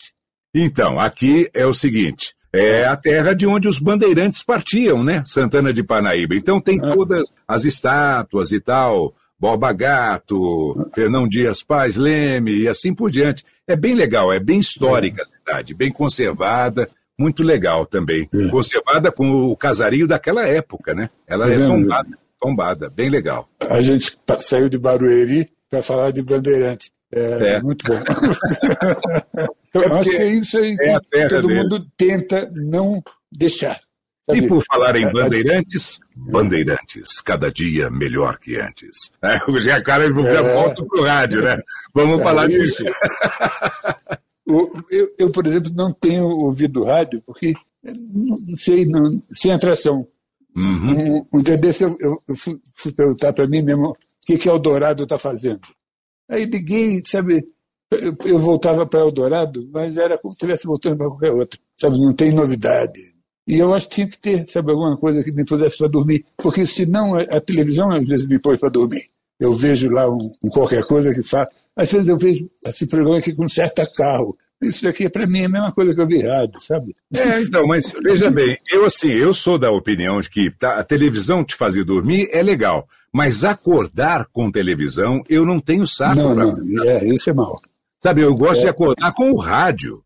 Então, 0.53 0.99
aqui 0.99 1.49
é 1.53 1.65
o 1.65 1.73
seguinte: 1.73 2.34
é 2.55 2.85
a 2.85 2.95
terra 2.95 3.33
de 3.33 3.45
onde 3.45 3.67
os 3.67 3.79
bandeirantes 3.79 4.41
partiam, 4.43 5.03
né? 5.03 5.23
Santana 5.25 5.73
de 5.73 5.83
Panaíba. 5.83 6.35
Então 6.35 6.61
tem 6.61 6.79
ah. 6.81 6.93
todas 6.93 7.29
as 7.47 7.65
estátuas 7.65 8.51
e 8.51 8.59
tal. 8.59 9.13
Boba 9.37 9.73
Gato, 9.73 10.89
Fernão 10.95 11.27
Dias 11.27 11.61
Paz 11.61 11.97
Leme 11.97 12.63
e 12.63 12.67
assim 12.67 12.93
por 12.93 13.11
diante. 13.11 13.43
É 13.67 13.75
bem 13.75 13.93
legal, 13.93 14.31
é 14.31 14.39
bem 14.39 14.59
histórica 14.59 15.23
a 15.23 15.25
cidade, 15.25 15.73
bem 15.73 15.91
conservada, 15.91 16.89
muito 17.19 17.43
legal 17.43 17.85
também. 17.85 18.29
É. 18.33 18.47
Conservada 18.47 19.11
com 19.11 19.29
o 19.29 19.57
casario 19.57 20.07
daquela 20.07 20.47
época, 20.47 20.93
né? 20.93 21.09
Ela 21.27 21.51
é, 21.51 21.55
é 21.55 21.67
tombada, 21.67 22.17
tombada, 22.39 22.89
bem 22.89 23.09
legal. 23.09 23.49
A 23.69 23.81
gente 23.81 24.17
saiu 24.39 24.69
de 24.69 24.77
Barueri 24.77 25.49
para 25.69 25.83
falar 25.83 26.11
de 26.11 26.21
Bandeirante. 26.21 26.89
É, 27.13 27.55
é. 27.55 27.61
muito 27.61 27.85
bom. 27.85 28.01
então, 29.83 29.97
é 29.97 29.99
acho 29.99 30.09
que 30.09 30.15
é 30.17 30.33
isso 30.33 30.57
aí 30.57 30.75
é 30.79 30.99
que 30.99 31.27
todo 31.27 31.47
mesmo. 31.47 31.63
mundo 31.63 31.87
tenta 31.97 32.49
não 32.53 33.03
deixar. 33.31 33.79
Sabe? 34.27 34.39
E 34.39 34.47
por 34.47 34.63
falar 34.63 34.95
em 34.95 35.11
bandeirantes, 35.11 35.99
bandeirantes, 36.15 37.21
cada 37.21 37.51
dia 37.51 37.91
melhor 37.91 38.39
que 38.39 38.59
antes. 38.59 39.11
É, 39.21 39.39
já 39.61 39.81
cara 39.83 40.11
já 40.11 40.41
é, 40.41 40.53
volta 40.53 40.83
pro 40.83 41.03
rádio, 41.03 41.43
né? 41.43 41.61
Vamos 41.93 42.21
é 42.21 42.23
falar 42.23 42.47
disso. 42.47 42.83
eu, 44.47 45.13
eu, 45.19 45.31
por 45.31 45.45
exemplo, 45.45 45.71
não 45.75 45.91
tenho 45.91 46.25
ouvido 46.25 46.83
rádio 46.83 47.21
porque 47.25 47.53
não 47.83 48.57
sei, 48.57 48.85
não, 48.85 49.21
sem 49.31 49.51
atração. 49.51 50.07
Uhum. 50.55 51.17
Um, 51.19 51.27
um 51.33 51.43
dia 51.43 51.57
desse 51.57 51.83
eu, 51.83 51.95
eu, 51.99 52.17
eu 52.29 52.35
fui, 52.35 52.59
fui 52.73 52.91
perguntar 52.93 53.33
para 53.33 53.45
mim 53.45 53.61
mesmo 53.61 53.89
o 53.89 53.95
que, 54.25 54.37
que 54.37 54.49
Eldorado 54.49 55.03
está 55.03 55.19
fazendo. 55.19 55.61
Aí 56.27 56.45
liguei, 56.45 57.03
sabe, 57.05 57.45
eu, 57.91 58.39
voltava 58.39 58.85
para 58.85 58.99
Eldorado, 58.99 59.69
mas 59.71 59.97
era 59.97 60.17
como 60.17 60.33
se 60.33 60.37
estivesse 60.37 60.65
voltando 60.65 60.97
para 60.97 61.07
qualquer 61.07 61.31
outro. 61.31 61.59
Sabe, 61.75 61.97
não 61.97 62.13
tem 62.13 62.33
novidade. 62.33 62.99
E 63.47 63.59
eu 63.59 63.73
acho 63.73 63.87
que 63.87 63.95
tinha 63.95 64.07
que 64.07 64.19
ter, 64.19 64.47
sabe, 64.47 64.71
alguma 64.71 64.97
coisa 64.97 65.23
que 65.23 65.31
me 65.31 65.45
pudesse 65.45 65.77
para 65.77 65.87
dormir. 65.87 66.25
Porque 66.37 66.65
senão 66.65 67.15
a, 67.15 67.21
a 67.21 67.41
televisão 67.41 67.91
às 67.91 68.03
vezes 68.03 68.25
me 68.27 68.39
põe 68.39 68.57
para 68.57 68.69
dormir. 68.69 69.05
Eu 69.39 69.53
vejo 69.53 69.89
lá 69.89 70.09
um, 70.09 70.31
um, 70.43 70.49
qualquer 70.49 70.83
coisa 70.85 71.11
que 71.11 71.21
faz. 71.21 71.49
Às 71.75 71.91
vezes 71.91 72.07
eu 72.07 72.17
vejo 72.17 72.49
esse 72.65 72.87
programa 72.87 73.17
aqui 73.17 73.33
com 73.33 73.47
certo 73.47 73.85
carro. 73.95 74.35
Isso 74.61 74.83
daqui, 74.83 75.09
para 75.09 75.27
mim, 75.27 75.41
é 75.41 75.45
a 75.45 75.49
mesma 75.49 75.71
coisa 75.71 75.93
que 75.93 76.01
eu 76.01 76.07
vi 76.07 76.25
rádio, 76.25 76.61
sabe? 76.61 76.95
É, 77.13 77.41
então, 77.41 77.67
mas 77.67 77.93
veja 78.01 78.31
bem, 78.31 78.57
eu 78.71 78.85
assim, 78.85 79.09
eu 79.09 79.33
sou 79.33 79.59
da 79.59 79.69
opinião 79.69 80.21
de 80.21 80.29
que 80.29 80.49
tá, 80.49 80.79
a 80.79 80.83
televisão 80.83 81.43
te 81.43 81.55
fazer 81.55 81.83
dormir 81.83 82.29
é 82.31 82.41
legal, 82.41 82.87
mas 83.13 83.43
acordar 83.43 84.25
com 84.31 84.49
televisão, 84.49 85.21
eu 85.29 85.45
não 85.45 85.59
tenho 85.59 85.85
saco. 85.85 86.15
Não, 86.15 86.33
não, 86.33 86.85
é, 86.85 87.05
isso 87.13 87.29
é 87.29 87.33
mal. 87.33 87.61
Sabe, 88.05 88.21
eu 88.21 88.35
gosto 88.35 88.59
é. 88.59 88.65
de 88.65 88.69
acordar 88.69 89.11
com 89.13 89.31
o 89.31 89.35
rádio. 89.35 90.03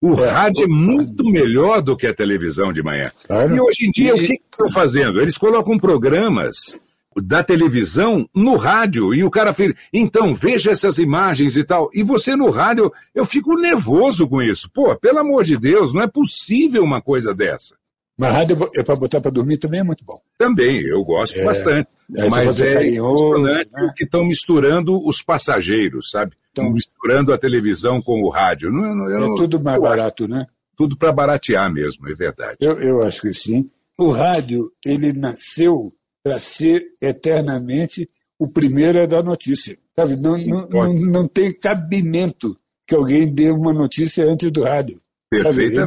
O 0.00 0.18
é. 0.18 0.30
rádio 0.30 0.64
é 0.64 0.66
muito 0.66 1.22
melhor 1.22 1.82
do 1.82 1.94
que 1.94 2.06
a 2.06 2.14
televisão 2.14 2.72
de 2.72 2.82
manhã. 2.82 3.12
Claro. 3.26 3.54
E 3.54 3.60
hoje 3.60 3.86
em 3.86 3.90
dia, 3.90 4.12
e... 4.12 4.24
o 4.24 4.26
que 4.26 4.32
estão 4.32 4.72
fazendo? 4.72 5.20
Eles 5.20 5.36
colocam 5.36 5.76
programas 5.76 6.78
da 7.14 7.44
televisão 7.44 8.26
no 8.34 8.56
rádio 8.56 9.12
e 9.12 9.22
o 9.22 9.30
cara 9.30 9.52
fala, 9.52 9.74
então 9.92 10.34
veja 10.34 10.70
essas 10.70 10.96
imagens 10.96 11.58
e 11.58 11.62
tal. 11.62 11.90
E 11.92 12.02
você 12.02 12.34
no 12.34 12.48
rádio, 12.48 12.90
eu 13.14 13.26
fico 13.26 13.54
nervoso 13.54 14.26
com 14.26 14.40
isso. 14.40 14.70
Pô, 14.72 14.96
pelo 14.96 15.18
amor 15.18 15.44
de 15.44 15.58
Deus, 15.58 15.92
não 15.92 16.00
é 16.00 16.06
possível 16.06 16.82
uma 16.82 17.02
coisa 17.02 17.34
dessa. 17.34 17.76
Mas 18.22 18.32
rádio 18.32 18.70
é 18.76 18.82
para 18.82 18.96
botar 18.96 19.20
para 19.20 19.30
dormir 19.30 19.58
também 19.58 19.80
é 19.80 19.82
muito 19.82 20.04
bom. 20.04 20.16
Também, 20.38 20.80
eu 20.82 21.02
gosto 21.04 21.38
é, 21.38 21.44
bastante. 21.44 21.88
É, 22.16 22.28
mas 22.28 22.60
é 22.60 22.72
carinhoso, 22.74 23.42
né? 23.42 23.64
que 23.96 24.04
estão 24.04 24.24
misturando 24.24 25.04
os 25.06 25.20
passageiros, 25.22 26.10
sabe? 26.10 26.36
Estão 26.48 26.70
misturando 26.70 27.32
a 27.32 27.38
televisão 27.38 28.00
com 28.00 28.22
o 28.22 28.28
rádio. 28.28 28.70
Não, 28.70 28.94
não, 28.94 29.34
é 29.34 29.36
tudo 29.36 29.60
mais 29.60 29.80
barato, 29.80 30.28
né? 30.28 30.46
Tudo 30.76 30.96
para 30.96 31.12
baratear 31.12 31.72
mesmo, 31.72 32.08
é 32.08 32.14
verdade. 32.14 32.58
Eu, 32.60 32.80
eu 32.80 33.02
acho 33.02 33.22
que 33.22 33.32
sim. 33.32 33.66
O 33.98 34.10
rádio, 34.10 34.70
ele 34.84 35.12
nasceu 35.12 35.92
para 36.22 36.38
ser 36.38 36.94
eternamente 37.00 38.08
o 38.38 38.48
primeiro 38.48 39.02
a 39.02 39.06
dar 39.06 39.22
notícia. 39.22 39.76
Sabe? 39.96 40.16
Não, 40.16 40.38
não, 40.38 40.68
não, 40.68 40.94
não, 40.94 41.28
tem 41.28 41.52
cabimento 41.52 42.56
que 42.86 42.94
alguém 42.94 43.32
dê 43.32 43.50
uma 43.50 43.72
notícia 43.72 44.24
antes 44.24 44.50
do 44.50 44.62
rádio. 44.62 44.98
Perfeito. 45.30 45.84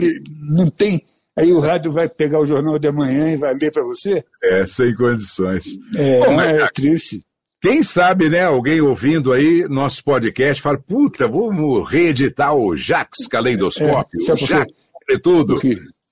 Não 0.50 0.70
tem. 0.70 1.02
Aí 1.38 1.52
o 1.52 1.60
rádio 1.60 1.92
vai 1.92 2.08
pegar 2.08 2.40
o 2.40 2.48
jornal 2.48 2.80
de 2.80 2.88
amanhã 2.88 3.32
e 3.32 3.38
vai 3.38 3.54
ler 3.54 3.72
para 3.72 3.84
você? 3.84 4.24
É, 4.42 4.66
sem 4.66 4.96
condições. 4.96 5.78
É, 5.98 6.20
Bom, 6.26 6.36
mas, 6.36 6.54
é 6.54 6.68
triste. 6.74 7.22
Quem 7.62 7.84
sabe, 7.84 8.30
né, 8.30 8.44
alguém 8.44 8.80
ouvindo 8.80 9.34
aí 9.34 9.68
nosso 9.68 10.04
podcast 10.04 10.62
fala, 10.62 10.78
puta, 10.78 11.28
vamos 11.28 11.90
reeditar 11.90 12.56
o 12.56 12.78
Jax 12.78 13.28
Caleidoscópio, 13.28 14.20
é, 14.30 14.32
o 14.32 14.36
Jax 14.38 14.74
é 15.10 15.18
tudo. 15.18 15.58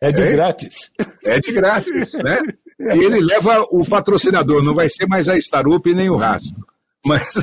É 0.02 0.12
de 0.12 0.22
é? 0.22 0.32
grátis. 0.32 0.92
É 1.24 1.40
de 1.40 1.52
grátis, 1.54 2.14
né? 2.16 2.40
E 2.80 3.06
ele 3.06 3.22
leva 3.22 3.62
o 3.70 3.88
patrocinador, 3.88 4.64
não 4.64 4.74
vai 4.74 4.90
ser 4.90 5.08
mais 5.08 5.30
a 5.30 5.38
Starup 5.38 5.86
nem 5.94 6.10
o 6.10 6.18
rastro. 6.18 6.66
Mas... 7.06 7.36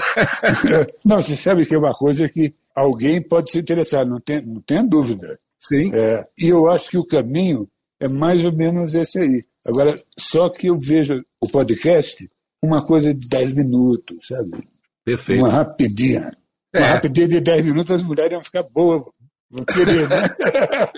não, 1.04 1.22
você 1.22 1.36
sabe 1.36 1.64
que 1.64 1.74
é 1.74 1.78
uma 1.78 1.94
coisa 1.94 2.28
que 2.28 2.52
alguém 2.74 3.22
pode 3.22 3.50
se 3.50 3.58
interessar, 3.58 4.04
não 4.04 4.20
tem, 4.20 4.44
não 4.44 4.60
tem 4.60 4.86
dúvida. 4.86 5.38
Sim. 5.60 5.94
É, 5.94 6.26
e 6.38 6.48
eu 6.48 6.70
acho 6.70 6.90
que 6.90 6.98
o 6.98 7.04
caminho 7.04 7.68
é 8.00 8.08
mais 8.08 8.44
ou 8.44 8.52
menos 8.52 8.94
esse 8.94 9.20
aí. 9.20 9.44
Agora, 9.64 9.94
só 10.18 10.48
que 10.48 10.68
eu 10.68 10.76
vejo 10.78 11.22
o 11.40 11.48
podcast 11.48 12.28
uma 12.62 12.84
coisa 12.84 13.12
de 13.12 13.28
10 13.28 13.52
minutos, 13.52 14.26
sabe? 14.26 14.64
Perfeito. 15.04 15.40
Uma 15.40 15.50
rapidinha. 15.50 16.32
É. 16.72 16.78
Uma 16.78 16.88
rapidinha 16.88 17.28
de 17.28 17.40
10 17.40 17.64
minutos, 17.66 17.90
as 17.90 18.02
mulheres 18.02 18.32
vão 18.32 18.42
ficar 18.42 18.62
boas, 18.62 19.02
vão 19.50 19.64
querer, 19.64 20.08
né? 20.08 20.22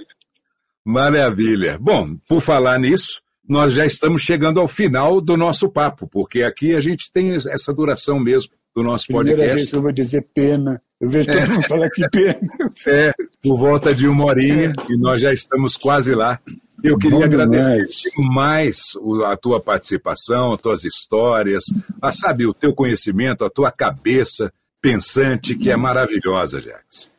Maravilha. 0.85 1.79
Bom, 1.79 2.17
por 2.29 2.41
falar 2.41 2.79
nisso, 2.79 3.21
nós 3.49 3.73
já 3.73 3.85
estamos 3.85 4.23
chegando 4.23 4.61
ao 4.61 4.69
final 4.69 5.21
do 5.21 5.37
nosso 5.37 5.69
papo, 5.69 6.07
porque 6.09 6.43
aqui 6.43 6.75
a 6.75 6.81
gente 6.81 7.11
tem 7.11 7.35
essa 7.35 7.73
duração 7.73 8.19
mesmo 8.19 8.53
do 8.75 8.83
nosso 8.83 9.07
Primeira 9.07 9.31
podcast. 9.31 9.57
Vez 9.57 9.73
eu 9.73 9.83
vou 9.83 9.93
dizer 9.93 10.27
pena. 10.35 10.83
Eu 11.01 11.11
vejo 11.11 11.27
todo 11.27 11.51
mundo 11.51 11.69
falar 11.69 11.91
que 11.91 12.09
pena. 12.09 12.41
É, 12.89 13.13
por 13.43 13.57
volta 13.57 13.95
de 13.95 14.07
uma 14.07 14.25
horinha, 14.25 14.73
e 14.89 14.97
nós 14.99 15.21
já 15.21 15.33
estamos 15.33 15.77
quase 15.77 16.15
lá. 16.15 16.39
Eu 16.83 16.99
queria 16.99 17.19
Bom 17.19 17.25
agradecer 17.25 18.11
mais 18.19 18.93
a 19.27 19.37
tua 19.37 19.61
participação, 19.61 20.53
as 20.53 20.61
tuas 20.61 20.85
histórias, 20.85 21.65
a, 22.01 22.13
sabe, 22.13 22.47
o 22.47 22.55
teu 22.55 22.75
conhecimento, 22.75 23.45
a 23.45 23.51
tua 23.51 23.71
cabeça 23.71 24.53
pensante, 24.81 25.55
que 25.55 25.71
é 25.71 25.77
maravilhosa, 25.77 26.61
Jax. 26.61 27.13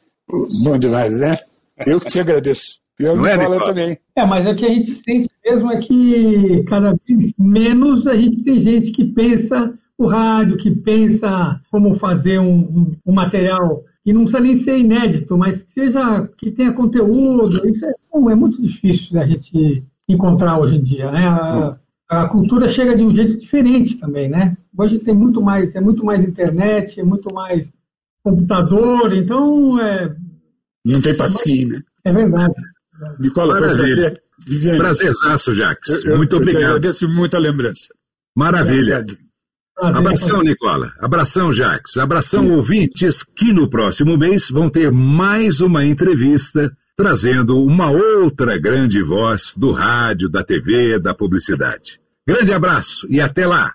Bom 0.63 0.77
demais, 0.77 1.17
né? 1.19 1.37
Eu 1.85 1.99
que 1.99 2.09
te 2.09 2.19
agradeço. 2.19 2.79
Eu 2.99 3.15
não 3.15 3.25
é, 3.25 3.37
Nicola 3.37 3.65
também. 3.65 3.97
É, 4.15 4.25
mas 4.25 4.45
o 4.45 4.55
que 4.55 4.65
a 4.65 4.69
gente 4.69 4.91
sente 4.91 5.29
mesmo 5.43 5.71
é 5.71 5.77
que 5.79 6.63
cada 6.67 6.95
vez 7.07 7.33
menos 7.39 8.05
a 8.05 8.15
gente 8.15 8.43
tem 8.43 8.59
gente 8.59 8.91
que 8.91 9.05
pensa 9.05 9.73
o 9.97 10.07
rádio, 10.07 10.57
que 10.57 10.71
pensa 10.71 11.59
como 11.71 11.93
fazer 11.93 12.39
um, 12.39 12.59
um, 12.59 12.95
um 13.05 13.13
material 13.13 13.83
e 14.05 14.11
não 14.11 14.21
precisa 14.21 14.43
nem 14.43 14.55
ser 14.55 14.77
inédito, 14.77 15.37
mas 15.37 15.63
que 15.63 15.71
seja 15.71 16.27
que 16.37 16.51
tenha 16.51 16.73
conteúdo. 16.73 17.67
Isso 17.67 17.85
é, 17.85 17.93
bom, 18.11 18.29
é 18.29 18.35
muito 18.35 18.61
difícil 18.61 19.13
da 19.13 19.25
gente 19.25 19.83
encontrar 20.07 20.59
hoje 20.59 20.75
em 20.75 20.83
dia. 20.83 21.09
Né? 21.09 21.25
A, 21.25 21.77
a, 22.09 22.27
cultura 22.27 22.67
chega 22.67 22.95
de 22.95 23.03
um 23.03 23.11
jeito 23.11 23.37
diferente 23.37 23.97
também, 23.97 24.29
né? 24.29 24.57
Hoje 24.77 24.99
tem 24.99 25.13
muito 25.13 25.41
mais, 25.41 25.75
é 25.75 25.79
muito 25.79 26.03
mais 26.03 26.23
internet, 26.23 26.99
é 26.99 27.03
muito 27.03 27.33
mais 27.33 27.77
computador, 28.23 29.13
então 29.13 29.79
é. 29.79 30.13
Não 30.85 31.01
tem 31.01 31.15
pasquinha, 31.15 31.77
né? 31.77 31.83
É 32.03 32.11
verdade. 32.11 32.53
Nicola, 33.19 33.57
foi 33.57 33.67
um 33.67 33.75
prazer. 33.75 34.23
Viviane, 34.45 34.77
Prazerzaço, 34.77 35.53
Jacques. 35.53 36.03
Eu, 36.03 36.17
muito 36.17 36.35
eu 36.35 36.41
obrigado. 36.41 36.61
Eu 36.63 36.69
agradeço 36.69 37.07
muito 37.07 37.35
a 37.35 37.39
lembrança. 37.39 37.87
Maravilha. 38.35 39.05
Abração, 39.77 40.41
Nicola. 40.43 40.93
Abração, 40.99 41.51
Jacques. 41.51 41.97
Abração, 41.97 42.43
Sim. 42.43 42.51
ouvintes, 42.51 43.23
que 43.23 43.51
no 43.51 43.69
próximo 43.69 44.17
mês 44.17 44.49
vão 44.49 44.69
ter 44.69 44.91
mais 44.91 45.61
uma 45.61 45.85
entrevista 45.85 46.71
trazendo 46.95 47.63
uma 47.63 47.89
outra 47.89 48.57
grande 48.57 49.01
voz 49.03 49.55
do 49.57 49.71
rádio, 49.71 50.29
da 50.29 50.43
TV, 50.43 50.99
da 50.99 51.13
publicidade. 51.13 51.99
Grande 52.27 52.53
abraço 52.53 53.07
e 53.09 53.19
até 53.19 53.45
lá! 53.45 53.73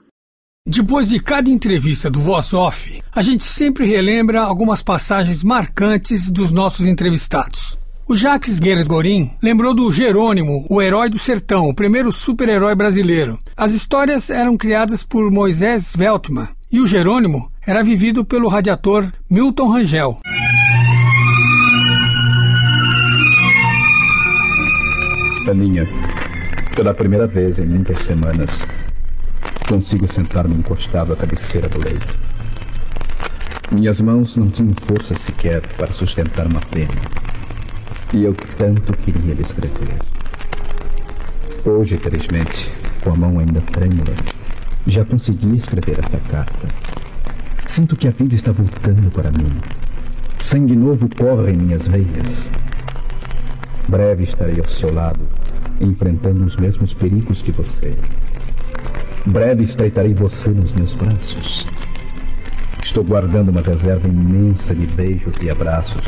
Depois 0.66 1.08
de 1.08 1.18
cada 1.18 1.48
entrevista 1.48 2.10
do 2.10 2.20
Voz 2.20 2.52
Off, 2.52 3.02
a 3.10 3.22
gente 3.22 3.42
sempre 3.42 3.86
relembra 3.86 4.42
algumas 4.42 4.82
passagens 4.82 5.42
marcantes 5.42 6.30
dos 6.30 6.52
nossos 6.52 6.86
entrevistados. 6.86 7.77
O 8.10 8.16
Jacques 8.16 8.58
Guedes 8.58 8.86
Gorim 8.86 9.32
lembrou 9.42 9.74
do 9.74 9.92
Jerônimo, 9.92 10.64
o 10.70 10.80
herói 10.80 11.10
do 11.10 11.18
sertão, 11.18 11.68
o 11.68 11.74
primeiro 11.74 12.10
super-herói 12.10 12.74
brasileiro. 12.74 13.38
As 13.54 13.72
histórias 13.72 14.30
eram 14.30 14.56
criadas 14.56 15.02
por 15.02 15.30
Moisés 15.30 15.94
Veltman 15.94 16.48
e 16.72 16.80
o 16.80 16.86
Jerônimo 16.86 17.52
era 17.66 17.84
vivido 17.84 18.24
pelo 18.24 18.48
radiator 18.48 19.12
Milton 19.28 19.68
Rangel. 19.68 20.16
Aninha, 25.46 25.86
pela 26.74 26.94
primeira 26.94 27.26
vez 27.26 27.58
em 27.58 27.66
muitas 27.66 27.98
semanas, 28.06 28.66
consigo 29.68 30.10
sentar-me 30.10 30.54
encostado 30.54 31.12
à 31.12 31.16
cabeceira 31.16 31.68
do 31.68 31.84
leito. 31.84 32.18
Minhas 33.70 34.00
mãos 34.00 34.34
não 34.34 34.48
tinham 34.48 34.72
força 34.86 35.14
sequer 35.14 35.60
para 35.76 35.92
sustentar 35.92 36.46
uma 36.46 36.62
pena. 36.62 37.28
E 38.14 38.24
eu 38.24 38.34
tanto 38.56 38.94
queria 39.04 39.34
lhe 39.34 39.42
escrever. 39.42 39.98
Hoje, 41.62 41.98
felizmente, 41.98 42.70
com 43.02 43.10
a 43.10 43.14
mão 43.14 43.38
ainda 43.38 43.60
trêmula, 43.60 44.14
já 44.86 45.04
consegui 45.04 45.56
escrever 45.56 45.98
esta 45.98 46.16
carta. 46.30 46.68
Sinto 47.66 47.96
que 47.96 48.08
a 48.08 48.10
vida 48.10 48.34
está 48.34 48.50
voltando 48.50 49.10
para 49.10 49.30
mim. 49.30 49.52
Sangue 50.40 50.74
novo 50.74 51.06
corre 51.16 51.52
em 51.52 51.58
minhas 51.58 51.86
veias. 51.86 52.48
Breve 53.88 54.24
estarei 54.24 54.58
ao 54.58 54.68
seu 54.70 54.90
lado, 54.90 55.20
enfrentando 55.78 56.46
os 56.46 56.56
mesmos 56.56 56.94
perigos 56.94 57.42
que 57.42 57.52
você. 57.52 57.94
Breve 59.26 59.64
estreitarei 59.64 60.14
você 60.14 60.48
nos 60.48 60.72
meus 60.72 60.94
braços. 60.94 61.66
Estou 62.82 63.04
guardando 63.04 63.50
uma 63.50 63.60
reserva 63.60 64.08
imensa 64.08 64.74
de 64.74 64.86
beijos 64.86 65.36
e 65.42 65.50
abraços 65.50 66.02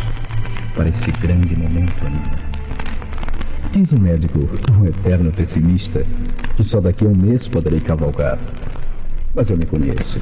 para 0.74 0.88
esse 0.88 1.10
grande 1.12 1.56
momento, 1.56 2.06
Anina. 2.06 2.50
Diz 3.72 3.92
o 3.92 4.00
médico, 4.00 4.48
um 4.78 4.86
eterno 4.86 5.30
pessimista, 5.32 6.04
que 6.56 6.64
só 6.64 6.80
daqui 6.80 7.04
a 7.04 7.08
um 7.08 7.14
mês 7.14 7.46
poderei 7.46 7.80
cavalgar. 7.80 8.38
Mas 9.34 9.48
eu 9.48 9.56
me 9.56 9.64
conheço. 9.66 10.18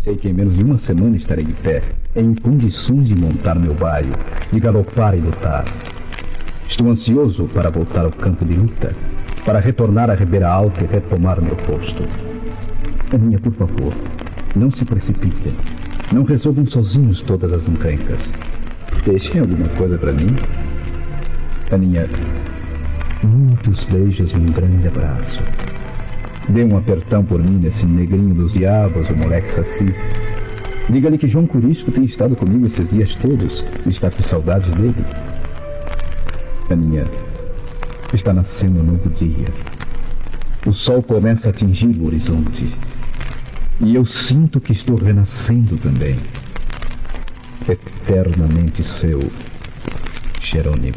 Sei 0.00 0.16
que 0.16 0.28
em 0.28 0.32
menos 0.32 0.56
de 0.56 0.64
uma 0.64 0.78
semana 0.78 1.16
estarei 1.16 1.44
de 1.44 1.52
pé, 1.52 1.82
em 2.16 2.34
condições 2.34 3.06
de 3.06 3.14
montar 3.14 3.56
meu 3.56 3.74
baio, 3.74 4.12
de 4.52 4.58
galopar 4.58 5.16
e 5.16 5.20
lutar. 5.20 5.64
Estou 6.68 6.90
ansioso 6.90 7.44
para 7.54 7.70
voltar 7.70 8.04
ao 8.04 8.10
campo 8.10 8.44
de 8.44 8.54
luta, 8.54 8.92
para 9.44 9.60
retornar 9.60 10.10
à 10.10 10.14
Ribeira 10.14 10.48
Alta 10.48 10.82
e 10.82 10.86
retomar 10.86 11.40
meu 11.40 11.56
posto. 11.56 12.02
Aninha, 13.12 13.38
por 13.38 13.52
favor, 13.54 13.92
não 14.54 14.70
se 14.70 14.84
precipitem. 14.84 15.52
Não 16.12 16.24
resolvam 16.24 16.66
sozinhos 16.66 17.22
todas 17.22 17.52
as 17.52 17.68
encrencas. 17.68 18.30
Deixem 19.04 19.40
alguma 19.40 19.68
coisa 19.68 19.96
para 19.98 20.12
mim. 20.12 20.36
Aninha, 21.70 22.06
muitos 23.22 23.84
beijos 23.84 24.32
e 24.32 24.36
um 24.36 24.46
grande 24.46 24.88
abraço. 24.88 25.42
Dê 26.48 26.64
um 26.64 26.76
apertão 26.76 27.24
por 27.24 27.42
mim 27.42 27.58
nesse 27.58 27.84
negrinho 27.86 28.34
dos 28.34 28.52
diabos, 28.52 29.08
o 29.10 29.16
moleque 29.16 29.52
saci. 29.52 29.94
Diga-lhe 30.88 31.18
que 31.18 31.28
João 31.28 31.46
Curisco 31.46 31.90
tem 31.90 32.04
estado 32.04 32.34
comigo 32.34 32.66
esses 32.66 32.88
dias 32.88 33.14
todos 33.16 33.64
e 33.84 33.90
está 33.90 34.10
com 34.10 34.22
saudade 34.22 34.70
dele. 34.70 35.04
Aninha, 36.70 37.04
está 38.14 38.32
nascendo 38.32 38.80
um 38.80 38.84
novo 38.84 39.10
dia. 39.10 39.46
O 40.66 40.72
sol 40.72 41.02
começa 41.02 41.48
a 41.48 41.50
atingir 41.50 41.96
o 41.98 42.06
horizonte. 42.06 42.74
E 43.80 43.94
eu 43.94 44.04
sinto 44.04 44.60
que 44.60 44.72
estou 44.72 44.96
renascendo 44.96 45.76
também. 45.76 46.16
Eternamente 47.68 48.82
seu, 48.82 49.20
Jerônimo. 50.40 50.96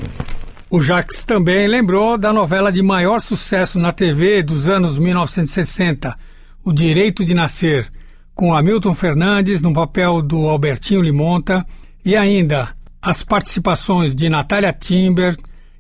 O 0.70 0.82
Jacques 0.82 1.26
também 1.26 1.68
lembrou 1.68 2.18
da 2.18 2.32
novela 2.32 2.72
de 2.72 2.82
maior 2.82 3.20
sucesso 3.20 3.78
na 3.78 3.92
TV 3.92 4.42
dos 4.42 4.70
anos 4.70 4.98
1960, 4.98 6.16
O 6.64 6.72
Direito 6.72 7.26
de 7.26 7.34
Nascer, 7.34 7.90
com 8.34 8.56
Hamilton 8.56 8.94
Fernandes 8.94 9.62
no 9.62 9.74
papel 9.74 10.22
do 10.22 10.48
Albertinho 10.48 11.02
Limonta 11.02 11.66
e 12.06 12.16
ainda 12.16 12.70
as 13.02 13.22
participações 13.22 14.16
de 14.16 14.30
Natália 14.30 14.72
Timber, 14.72 15.36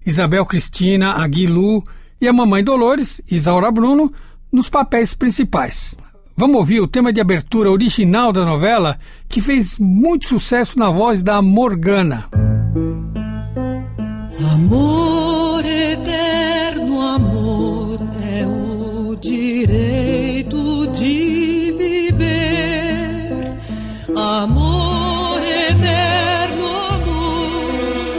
Isabel 0.06 0.46
Cristina, 0.46 1.12
Aguilu 1.12 1.82
e 2.20 2.28
a 2.28 2.34
mamãe 2.34 2.64
Dolores, 2.64 3.22
Isaura 3.32 3.72
Bruno, 3.72 4.12
nos 4.52 4.70
papéis 4.70 5.14
principais. 5.14 5.96
Vamos 6.42 6.58
ouvir 6.58 6.80
o 6.80 6.88
tema 6.88 7.14
de 7.14 7.22
abertura 7.22 7.70
original 7.70 8.34
da 8.34 8.44
novela, 8.44 8.98
que 9.30 9.39
fez 9.39 9.78
muito 9.78 10.28
sucesso 10.28 10.80
na 10.80 10.89
voz 10.89 11.22
da 11.22 11.39
Morgana. 11.39 12.28
Amor 14.52 15.64
eterno, 15.64 17.00
amor 17.00 18.00
é 18.24 18.44
o 18.48 19.16
direito 19.18 20.88
de 20.88 21.76
viver. 21.78 23.58
Amor 24.16 25.42
eterno, 25.44 26.66
amor, 26.89 28.18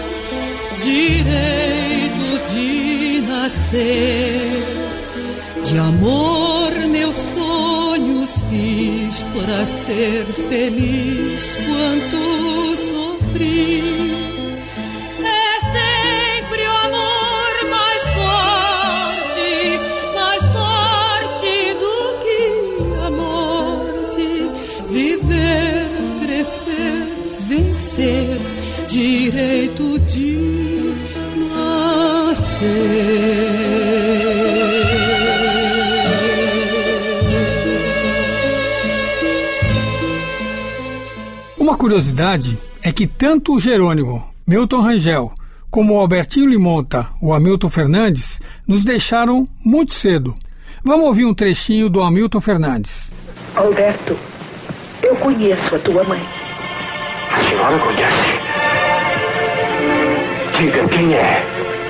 direito 0.78 2.52
de 2.54 3.20
nascer. 3.22 4.11
Para 9.44 9.66
ser 9.66 10.24
feliz 10.48 11.56
quanto 11.66 12.76
sofri. 12.76 14.01
Uma 41.72 41.78
curiosidade 41.78 42.58
é 42.84 42.92
que 42.92 43.06
tanto 43.06 43.54
o 43.54 43.58
Jerônimo, 43.58 44.22
Milton 44.46 44.82
Rangel, 44.82 45.32
como 45.70 45.94
o 45.94 46.00
Albertinho 46.00 46.46
Limonta, 46.46 47.08
o 47.18 47.32
Hamilton 47.32 47.70
Fernandes, 47.70 48.42
nos 48.68 48.84
deixaram 48.84 49.46
muito 49.64 49.94
cedo. 49.94 50.34
Vamos 50.84 51.06
ouvir 51.06 51.24
um 51.24 51.32
trechinho 51.32 51.88
do 51.88 52.02
Hamilton 52.02 52.42
Fernandes. 52.42 53.16
Alberto, 53.56 54.18
eu 55.02 55.16
conheço 55.16 55.74
a 55.74 55.78
tua 55.78 56.04
mãe. 56.04 56.20
A 57.30 57.48
senhora 57.48 57.78
conhece? 57.78 58.28
Diga 60.58 60.88
quem 60.88 61.14
é 61.14 61.42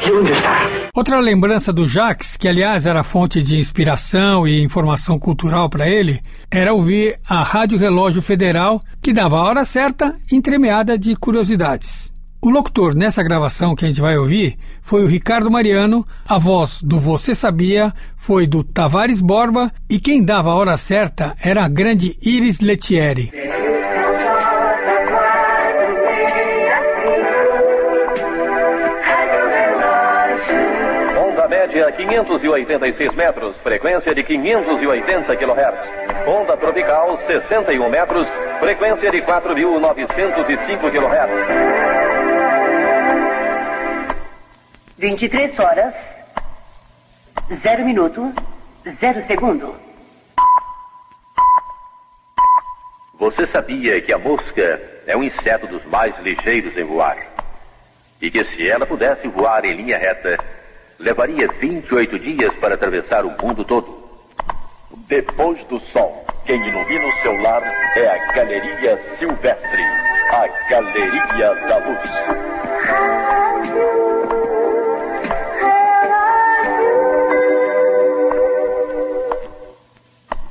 e 0.06 0.12
onde 0.12 0.30
está. 0.30 0.81
Outra 0.94 1.18
lembrança 1.20 1.72
do 1.72 1.88
Jacques, 1.88 2.36
que 2.36 2.46
aliás 2.46 2.84
era 2.84 3.02
fonte 3.02 3.42
de 3.42 3.56
inspiração 3.56 4.46
e 4.46 4.62
informação 4.62 5.18
cultural 5.18 5.70
para 5.70 5.88
ele, 5.88 6.20
era 6.50 6.74
ouvir 6.74 7.18
a 7.26 7.42
Rádio 7.42 7.78
Relógio 7.78 8.20
Federal, 8.20 8.78
que 9.00 9.10
dava 9.10 9.38
a 9.38 9.42
hora 9.42 9.64
certa, 9.64 10.14
entremeada 10.30 10.98
de 10.98 11.16
curiosidades. 11.16 12.12
O 12.42 12.50
locutor 12.50 12.94
nessa 12.94 13.22
gravação 13.22 13.74
que 13.74 13.86
a 13.86 13.88
gente 13.88 14.02
vai 14.02 14.18
ouvir 14.18 14.58
foi 14.82 15.02
o 15.02 15.06
Ricardo 15.06 15.50
Mariano, 15.50 16.06
a 16.28 16.36
voz 16.36 16.82
do 16.82 16.98
Você 16.98 17.34
Sabia 17.34 17.90
foi 18.14 18.46
do 18.46 18.62
Tavares 18.62 19.22
Borba 19.22 19.72
e 19.88 19.98
quem 19.98 20.22
dava 20.22 20.50
a 20.50 20.54
hora 20.54 20.76
certa 20.76 21.34
era 21.40 21.64
a 21.64 21.68
grande 21.68 22.18
Iris 22.20 22.60
Letieri. 22.60 23.32
Média 31.72 31.90
586 31.90 33.14
metros, 33.14 33.56
frequência 33.60 34.14
de 34.14 34.22
580 34.22 35.36
kHz. 35.36 36.28
Onda 36.28 36.54
tropical 36.58 37.16
61 37.16 37.88
metros, 37.88 38.28
frequência 38.60 39.10
de 39.10 39.22
4.905 39.22 40.90
kHz. 40.90 41.30
23 44.98 45.58
horas, 45.58 45.94
0 47.62 47.84
minuto, 47.86 48.32
0 49.00 49.22
segundo. 49.26 49.74
Você 53.14 53.46
sabia 53.46 54.00
que 54.02 54.12
a 54.12 54.18
mosca 54.18 54.80
é 55.06 55.16
um 55.16 55.22
inseto 55.22 55.66
dos 55.68 55.84
mais 55.86 56.16
ligeiros 56.18 56.76
em 56.76 56.84
voar? 56.84 57.16
E 58.20 58.30
que 58.30 58.44
se 58.44 58.68
ela 58.68 58.86
pudesse 58.86 59.26
voar 59.28 59.64
em 59.64 59.72
linha 59.74 59.96
reta, 59.96 60.36
levaria 61.02 61.48
28 61.48 62.18
dias 62.18 62.54
para 62.54 62.74
atravessar 62.74 63.26
o 63.26 63.30
mundo 63.42 63.64
todo. 63.64 64.02
Depois 65.08 65.62
do 65.64 65.80
sol, 65.80 66.24
quem 66.46 66.56
ilumina 66.56 67.06
o 67.06 67.12
seu 67.20 67.36
lar 67.42 67.62
é 67.96 68.08
a 68.08 68.32
Galeria 68.32 68.96
Silvestre, 69.18 69.82
a 70.32 70.46
Galeria 70.70 71.54
da 71.68 71.76
Luz. 71.78 72.10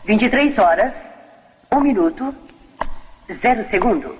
Vinte 0.04 0.26
e 0.26 0.30
três 0.30 0.58
horas, 0.58 0.94
um 1.72 1.80
minuto, 1.80 2.36
zero 3.42 3.64
segundo. 3.70 4.18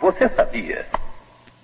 Você 0.00 0.28
sabia 0.30 0.86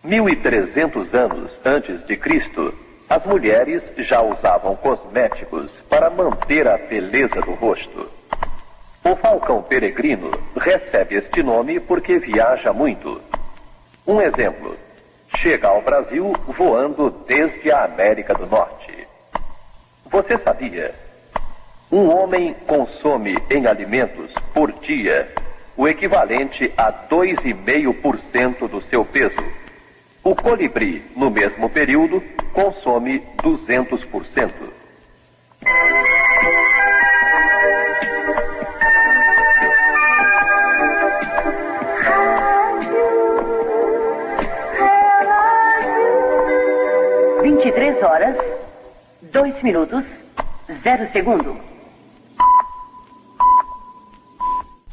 1300 0.03 1.13
anos 1.15 1.53
antes 1.65 2.07
de 2.07 2.17
Cristo, 2.17 2.75
as 3.09 3.23
mulheres 3.27 3.83
já 3.99 4.23
usavam 4.23 4.75
cosméticos 4.77 5.79
para 5.91 6.09
manter 6.09 6.67
a 6.67 6.79
beleza 6.79 7.41
do 7.43 7.53
rosto. 7.53 8.09
O 9.05 9.17
falcão 9.17 9.63
peregrino 9.63 10.31
recebe 10.57 11.17
este 11.17 11.43
nome 11.43 11.81
porque 11.81 12.19
viaja 12.19 12.73
muito. 12.73 13.21
Um 14.07 14.23
exemplo: 14.23 14.75
chega 15.37 15.69
ao 15.69 15.83
Brasil 15.83 16.33
voando 16.57 17.11
desde 17.27 17.71
a 17.71 17.85
América 17.85 18.33
do 18.33 18.47
Norte. 18.47 19.07
Você 20.07 20.39
sabia? 20.39 20.95
Um 21.93 22.09
homem 22.09 22.55
consome 22.67 23.37
em 23.51 23.67
alimentos 23.67 24.33
por 24.55 24.73
dia 24.81 25.29
o 25.77 25.89
equivalente 25.89 26.73
a 26.77 26.93
2,5% 26.93 28.69
do 28.69 28.81
seu 28.83 29.05
peso. 29.05 29.60
O 30.23 30.35
colibri, 30.35 31.03
no 31.17 31.31
mesmo 31.31 31.71
período, 31.71 32.23
consome 32.53 33.23
200%. 33.39 34.53
Vinte 47.43 47.67
e 47.67 47.73
três 47.73 48.03
horas, 48.03 48.37
dois 49.33 49.63
minutos, 49.63 50.05
zero 50.83 51.11
segundo. 51.13 51.57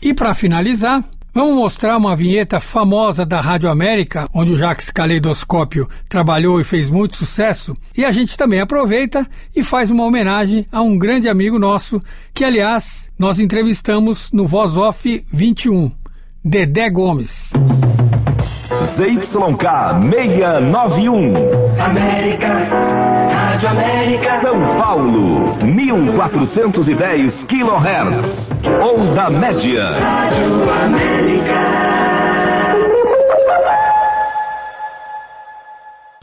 E 0.01 0.13
para 0.13 0.34
finalizar, 0.34 1.03
vamos 1.38 1.55
mostrar 1.55 1.95
uma 1.95 2.15
vinheta 2.15 2.59
famosa 2.59 3.23
da 3.23 3.39
Rádio 3.39 3.69
América, 3.69 4.27
onde 4.33 4.53
o 4.53 4.57
Jacques 4.57 4.89
Caleidoscópio 4.89 5.88
trabalhou 6.09 6.59
e 6.59 6.63
fez 6.63 6.89
muito 6.89 7.15
sucesso, 7.15 7.75
e 7.95 8.03
a 8.03 8.11
gente 8.11 8.35
também 8.35 8.59
aproveita 8.59 9.23
e 9.55 9.63
faz 9.63 9.91
uma 9.91 10.03
homenagem 10.03 10.65
a 10.71 10.81
um 10.81 10.97
grande 10.97 11.29
amigo 11.29 11.59
nosso, 11.59 12.01
que 12.33 12.43
aliás 12.43 13.11
nós 13.19 13.39
entrevistamos 13.39 14.31
no 14.31 14.47
Voz 14.47 14.77
Off 14.77 15.23
21, 15.31 15.91
Dedé 16.43 16.89
Gomes. 16.89 17.53
ZYK 18.98 20.02
691. 20.10 21.36
América, 21.80 22.48
Rádio 23.32 23.70
América. 23.70 24.41
São 24.41 24.76
Paulo, 24.76 25.56
1410 25.64 27.43
kHz. 27.43 28.48
Onda 28.82 29.30
média. 29.30 29.91
Rádio 30.00 30.72
América. 30.72 31.54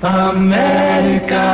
América. 0.02 1.44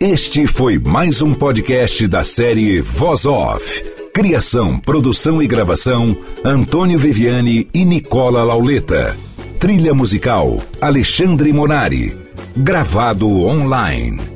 Este 0.00 0.46
foi 0.46 0.78
mais 0.78 1.20
um 1.20 1.34
podcast 1.34 2.06
da 2.06 2.22
série 2.22 2.80
Voz 2.80 3.26
Off. 3.26 3.95
Criação, 4.16 4.78
produção 4.78 5.42
e 5.42 5.46
gravação: 5.46 6.16
Antônio 6.42 6.98
Viviane 6.98 7.68
e 7.74 7.84
Nicola 7.84 8.42
Lauleta. 8.42 9.14
Trilha 9.60 9.92
musical: 9.92 10.58
Alexandre 10.80 11.52
Monari. 11.52 12.16
Gravado 12.56 13.28
online. 13.44 14.35